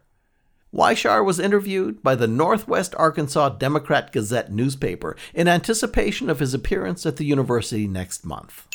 Weishar 0.73 1.25
was 1.25 1.41
interviewed 1.41 2.01
by 2.01 2.15
the 2.15 2.25
Northwest 2.25 2.95
Arkansas 2.95 3.49
Democrat 3.49 4.13
Gazette 4.13 4.49
newspaper 4.49 5.17
in 5.33 5.49
anticipation 5.49 6.29
of 6.29 6.39
his 6.39 6.53
appearance 6.53 7.05
at 7.05 7.17
the 7.17 7.25
university 7.25 7.85
next 7.85 8.25
month. 8.25 8.65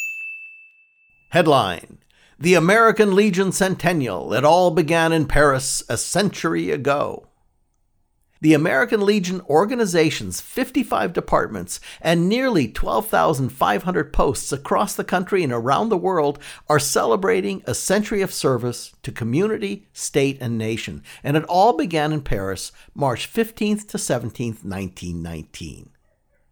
Headline 1.31 1.97
The 2.39 2.53
American 2.53 3.15
Legion 3.15 3.53
Centennial. 3.53 4.35
It 4.35 4.45
all 4.45 4.71
began 4.71 5.11
in 5.11 5.25
Paris 5.25 5.83
a 5.89 5.97
century 5.97 6.71
ago. 6.71 7.28
The 8.41 8.55
American 8.55 9.05
Legion 9.05 9.41
organization's 9.49 10.41
55 10.41 11.13
departments 11.13 11.81
and 12.01 12.29
nearly 12.29 12.69
12,500 12.69 14.13
posts 14.13 14.53
across 14.53 14.95
the 14.95 15.03
country 15.03 15.43
and 15.43 15.53
around 15.53 15.89
the 15.89 15.97
world 15.97 16.39
are 16.69 16.79
celebrating 16.79 17.65
a 17.67 17.75
century 17.75 18.23
of 18.23 18.33
service 18.33 18.95
to 19.03 19.11
community, 19.11 19.89
state, 19.93 20.39
and 20.41 20.57
nation. 20.57 21.03
And 21.25 21.37
it 21.37 21.43
all 21.45 21.77
began 21.77 22.13
in 22.13 22.21
Paris, 22.21 22.71
March 22.95 23.33
15th 23.33 23.89
to 23.89 23.99
17th, 23.99 24.65
1919. 24.65 25.91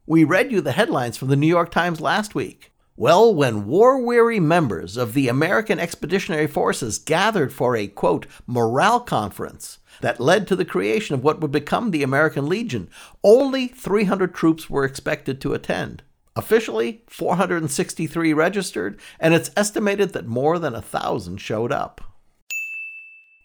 We 0.06 0.24
read 0.24 0.50
you 0.50 0.60
the 0.60 0.72
headlines 0.72 1.16
from 1.16 1.28
the 1.28 1.36
New 1.36 1.46
York 1.46 1.70
Times 1.70 2.00
last 2.00 2.34
week. 2.34 2.72
Well, 2.96 3.32
when 3.32 3.66
war 3.66 4.00
weary 4.00 4.40
members 4.40 4.96
of 4.96 5.12
the 5.12 5.28
American 5.28 5.78
Expeditionary 5.78 6.46
Forces 6.46 6.98
gathered 6.98 7.52
for 7.52 7.76
a, 7.76 7.86
quote, 7.86 8.26
morale 8.46 9.00
conference, 9.00 9.78
that 10.00 10.20
led 10.20 10.46
to 10.48 10.56
the 10.56 10.64
creation 10.64 11.14
of 11.14 11.24
what 11.24 11.40
would 11.40 11.52
become 11.52 11.90
the 11.90 12.02
American 12.02 12.48
Legion, 12.48 12.88
only 13.22 13.68
300 13.68 14.34
troops 14.34 14.68
were 14.68 14.84
expected 14.84 15.40
to 15.40 15.54
attend. 15.54 16.02
Officially, 16.36 17.02
463 17.08 18.34
registered, 18.34 19.00
and 19.18 19.32
it's 19.32 19.50
estimated 19.56 20.12
that 20.12 20.26
more 20.26 20.58
than 20.58 20.74
a 20.74 20.82
thousand 20.82 21.38
showed 21.38 21.72
up. 21.72 22.02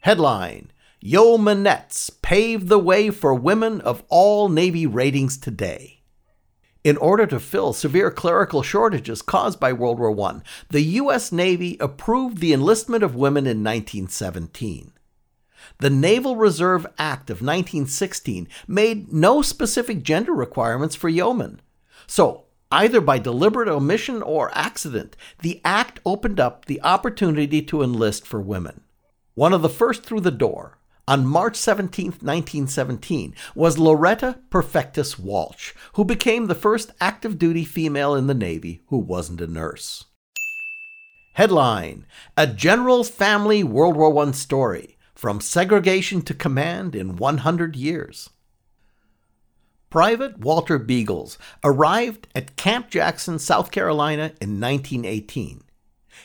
Headline 0.02 0.72
Yeomanettes 1.04 2.12
pave 2.22 2.68
the 2.68 2.78
way 2.78 3.10
for 3.10 3.34
women 3.34 3.82
of 3.82 4.04
all 4.10 4.50
Navy 4.50 4.86
ratings 4.86 5.38
today. 5.38 6.02
In 6.84 6.98
order 6.98 7.26
to 7.28 7.40
fill 7.40 7.74
severe 7.74 8.12
clerical 8.12 8.62
shortages 8.62 9.22
caused 9.22 9.60
by 9.60 9.72
World 9.72 10.00
War 10.00 10.20
I, 10.30 10.42
the 10.70 10.82
U.S. 10.82 11.32
Navy 11.32 11.78
approved 11.80 12.40
the 12.40 12.54
enlistment 12.54 13.04
of 13.04 13.16
women 13.16 13.46
in 13.46 13.64
1917. 13.64 14.92
The 15.80 15.90
Naval 15.90 16.36
Reserve 16.36 16.86
Act 16.98 17.30
of 17.30 17.38
1916 17.38 18.48
made 18.68 19.12
no 19.12 19.42
specific 19.42 20.04
gender 20.04 20.34
requirements 20.34 20.96
for 20.96 21.10
yeomen. 21.10 21.62
So, 22.08 22.46
either 22.72 23.02
by 23.02 23.20
deliberate 23.20 23.68
omission 23.68 24.22
or 24.22 24.52
accident, 24.54 25.16
the 25.42 25.62
act 25.66 26.00
opened 26.06 26.40
up 26.40 26.66
the 26.66 26.82
opportunity 26.82 27.62
to 27.64 27.82
enlist 27.82 28.26
for 28.26 28.40
women. 28.40 28.82
One 29.34 29.54
of 29.54 29.62
the 29.62 29.70
first 29.70 30.04
through 30.04 30.22
the 30.22 30.32
door, 30.32 30.78
on 31.08 31.26
March 31.26 31.56
17, 31.56 32.06
1917, 32.06 33.36
was 33.56 33.78
Loretta 33.78 34.40
Perfectus 34.50 35.18
Walsh, 35.18 35.74
who 35.94 36.06
became 36.06 36.48
the 36.48 36.56
first 36.56 36.92
active 37.02 37.38
duty 37.38 37.66
female 37.66 38.16
in 38.16 38.28
the 38.28 38.34
Navy 38.34 38.84
who 38.88 38.98
wasn't 38.98 39.42
a 39.42 39.48
nurse. 39.48 40.06
Headline 41.34 42.06
A 42.38 42.46
General's 42.46 43.10
Family 43.10 43.64
World 43.64 43.96
War 43.96 44.26
I 44.26 44.32
Story 44.32 44.98
from 45.22 45.40
segregation 45.40 46.20
to 46.20 46.34
command 46.34 46.96
in 46.96 47.16
100 47.16 47.76
years. 47.76 48.32
Private 49.92 50.40
Walter 50.40 50.80
Beagles 50.80 51.38
arrived 51.64 52.28
at 52.34 52.56
Camp 52.56 52.90
Jackson, 52.90 53.38
South 53.38 53.70
Carolina 53.70 54.32
in 54.42 54.60
1918. 54.60 55.62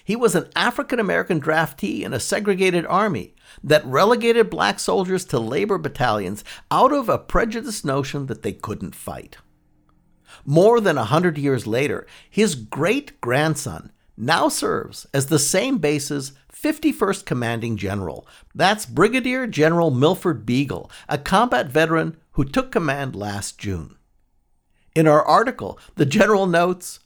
He 0.03 0.17
was 0.17 0.35
an 0.35 0.49
African 0.57 0.99
American 0.99 1.43
draftee 1.43 2.05
in 2.05 2.15
a 2.15 2.19
segregated 2.19 2.87
army 2.87 3.35
that 3.63 3.85
relegated 3.85 4.49
black 4.49 4.81
soldiers 4.81 5.27
to 5.27 5.39
labor 5.39 5.77
battalions 5.77 6.43
out 6.71 6.95
of 6.95 7.11
a 7.11 7.19
prejudiced 7.19 7.85
notion 7.85 8.25
that 8.29 8.41
they 8.41 8.55
couldn't 8.55 8.95
fight. 8.95 9.37
More 10.47 10.81
than 10.81 10.97
a 10.97 11.05
hundred 11.05 11.37
years 11.37 11.67
later, 11.67 12.07
his 12.31 12.55
great 12.55 13.21
grandson 13.21 13.93
now 14.17 14.49
serves 14.49 15.07
as 15.13 15.27
the 15.27 15.39
same 15.39 15.77
base's 15.77 16.33
51st 16.61 17.25
Commanding 17.27 17.77
General. 17.77 18.27
That's 18.55 18.87
Brigadier 18.87 19.47
General 19.47 19.91
Milford 19.91 20.47
Beagle, 20.47 20.91
a 21.09 21.19
combat 21.19 21.69
veteran 21.69 22.17
who 22.33 22.45
took 22.45 22.73
command 22.73 23.15
last 23.15 23.59
June. 23.59 23.97
In 24.95 25.07
our 25.07 25.23
article, 25.23 25.79
the 25.97 26.07
General 26.07 26.47
notes 26.47 27.01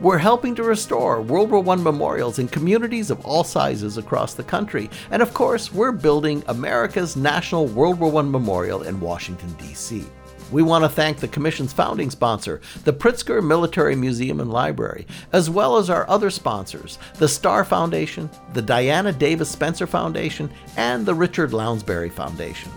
We're 0.02 0.18
helping 0.18 0.56
to 0.56 0.64
restore 0.64 1.22
World 1.22 1.52
War 1.52 1.66
I 1.70 1.76
memorials 1.76 2.38
in 2.38 2.50
communities 2.50 3.10
of 3.10 3.26
all 3.26 3.46
sizes 3.46 3.98
across 3.98 4.34
the 4.34 4.44
country. 4.44 4.90
And 5.10 5.22
of 5.22 5.34
course, 5.34 5.72
we're 5.72 5.94
building 5.94 6.44
America's 6.48 7.16
National 7.16 7.66
World 7.66 7.98
War 7.98 8.14
I 8.18 8.24
Memorial 8.24 8.84
in 8.84 9.00
Washington, 9.00 9.54
D.C. 9.54 10.06
We 10.52 10.64
want 10.64 10.84
to 10.84 10.90
thank 10.90 11.20
the 11.20 11.30
Commission's 11.30 11.72
founding 11.72 12.10
sponsor, 12.10 12.60
the 12.84 12.92
Pritzker 12.92 13.42
Military 13.42 13.96
Museum 13.96 14.42
and 14.42 14.52
Library, 14.52 15.08
as 15.32 15.50
well 15.50 15.78
as 15.78 15.90
our 15.90 16.10
other 16.10 16.30
sponsors, 16.30 17.00
the 17.20 17.28
Starr 17.30 17.64
Foundation, 17.64 18.30
the 18.52 18.62
Diana 18.62 19.14
Davis 19.14 19.50
Spencer 19.50 19.88
Foundation, 19.88 20.52
and 20.76 21.06
the 21.06 21.16
Richard 21.16 21.52
Lounsbery 21.52 22.12
Foundation. 22.12 22.70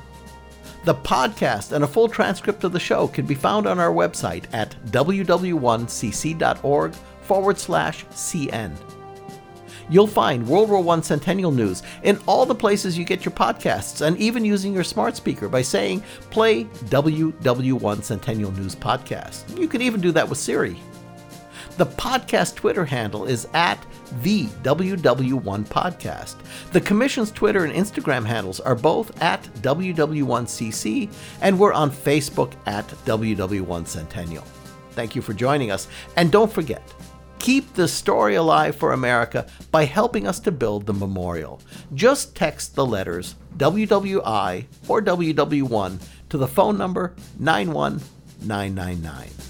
The 0.85 0.95
podcast 0.95 1.73
and 1.73 1.85
a 1.85 1.89
full 1.89 2.09
transcript 2.09 2.65
of 2.65 2.73
the 2.73 2.81
show 2.81 3.07
can 3.07 3.27
be 3.27 3.35
found 3.35 3.67
on 3.67 3.79
our 3.79 3.93
website 3.93 4.45
at 4.53 4.75
ww1cc.org 4.87 6.95
forward 7.21 7.59
slash 7.59 8.07
CN. 8.07 8.75
You'll 9.91 10.07
find 10.07 10.47
World 10.47 10.71
War 10.71 10.97
I 10.97 11.01
Centennial 11.01 11.51
News 11.51 11.83
in 12.05 12.19
all 12.27 12.47
the 12.47 12.55
places 12.55 12.97
you 12.97 13.05
get 13.05 13.25
your 13.25 13.33
podcasts 13.33 14.07
and 14.07 14.17
even 14.19 14.45
using 14.45 14.73
your 14.73 14.85
smart 14.85 15.17
speaker 15.17 15.49
by 15.49 15.63
saying, 15.63 16.03
play 16.31 16.65
WW1 16.65 18.05
Centennial 18.05 18.53
News 18.53 18.77
Podcast. 18.77 19.59
You 19.59 19.69
can 19.69 19.83
even 19.83 20.01
do 20.01 20.13
that 20.13 20.29
with 20.29 20.39
Siri. 20.39 20.79
The 21.81 21.87
podcast 21.87 22.57
Twitter 22.57 22.85
handle 22.85 23.25
is 23.25 23.49
at 23.55 23.83
the 24.21 24.45
WW1 24.63 25.65
Podcast. 25.65 26.37
The 26.73 26.81
Commission's 26.83 27.31
Twitter 27.31 27.65
and 27.65 27.73
Instagram 27.73 28.27
handles 28.27 28.61
are 28.61 28.75
both 28.75 29.19
at 29.23 29.43
WW1CC, 29.63 31.11
and 31.41 31.59
we're 31.59 31.73
on 31.73 31.91
Facebook 31.91 32.53
at 32.67 32.87
WW1 33.07 33.87
Centennial. 33.87 34.45
Thank 34.91 35.17
you 35.17 35.23
for 35.23 35.33
joining 35.33 35.71
us, 35.71 35.89
and 36.17 36.31
don't 36.31 36.53
forget, 36.53 36.83
Keep 37.39 37.73
the 37.73 37.89
story 37.89 38.35
alive 38.35 38.77
for 38.77 38.93
America 38.93 39.47
by 39.71 39.87
helping 39.87 40.27
us 40.27 40.39
to 40.41 40.53
build 40.53 40.85
the 40.85 40.93
memorial. 40.93 41.63
Just 41.95 42.37
text 42.37 42.75
the 42.75 42.85
letters 42.85 43.37
WWI 43.57 44.67
or 44.87 45.01
WW1 45.01 45.99
to 46.29 46.37
the 46.37 46.47
phone 46.47 46.77
number 46.77 47.15
91999. 47.39 49.50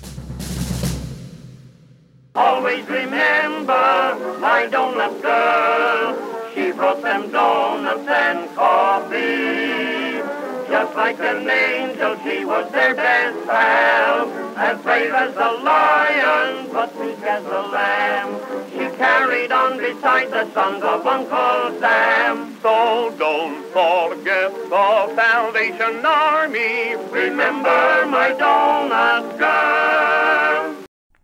Always 2.35 2.87
remember 2.87 4.39
my 4.39 4.69
donut 4.71 5.21
girl. 5.21 6.53
She 6.55 6.71
brought 6.71 7.03
them 7.03 7.31
donuts 7.33 8.09
and 8.09 8.55
coffee. 8.55 10.23
Just 10.69 10.95
like 10.95 11.19
an 11.19 11.51
angel, 11.51 12.17
she 12.23 12.45
was 12.45 12.71
their 12.71 12.95
best 12.95 13.47
pal. 13.49 14.31
As 14.57 14.81
brave 14.81 15.13
as 15.13 15.35
a 15.35 15.53
lion, 15.65 16.69
but 16.73 16.97
meek 17.01 17.21
as 17.23 17.45
a 17.45 17.63
lamb. 17.73 18.41
She 18.71 18.97
carried 18.97 19.51
on 19.51 19.79
beside 19.79 20.31
the 20.31 20.53
sons 20.55 20.85
of 20.85 21.05
Uncle 21.05 21.81
Sam. 21.81 22.57
So 22.63 23.13
don't 23.19 23.65
forget 23.73 24.53
the 24.71 25.15
Salvation 25.17 26.07
Army. 26.07 26.95
Remember 27.11 28.07
my 28.07 28.33
donut 28.39 29.37
girl. 29.37 30.60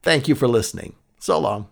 Thank 0.06 0.28
you 0.28 0.36
for 0.36 0.46
listening. 0.46 0.94
So 1.18 1.36
long. 1.40 1.66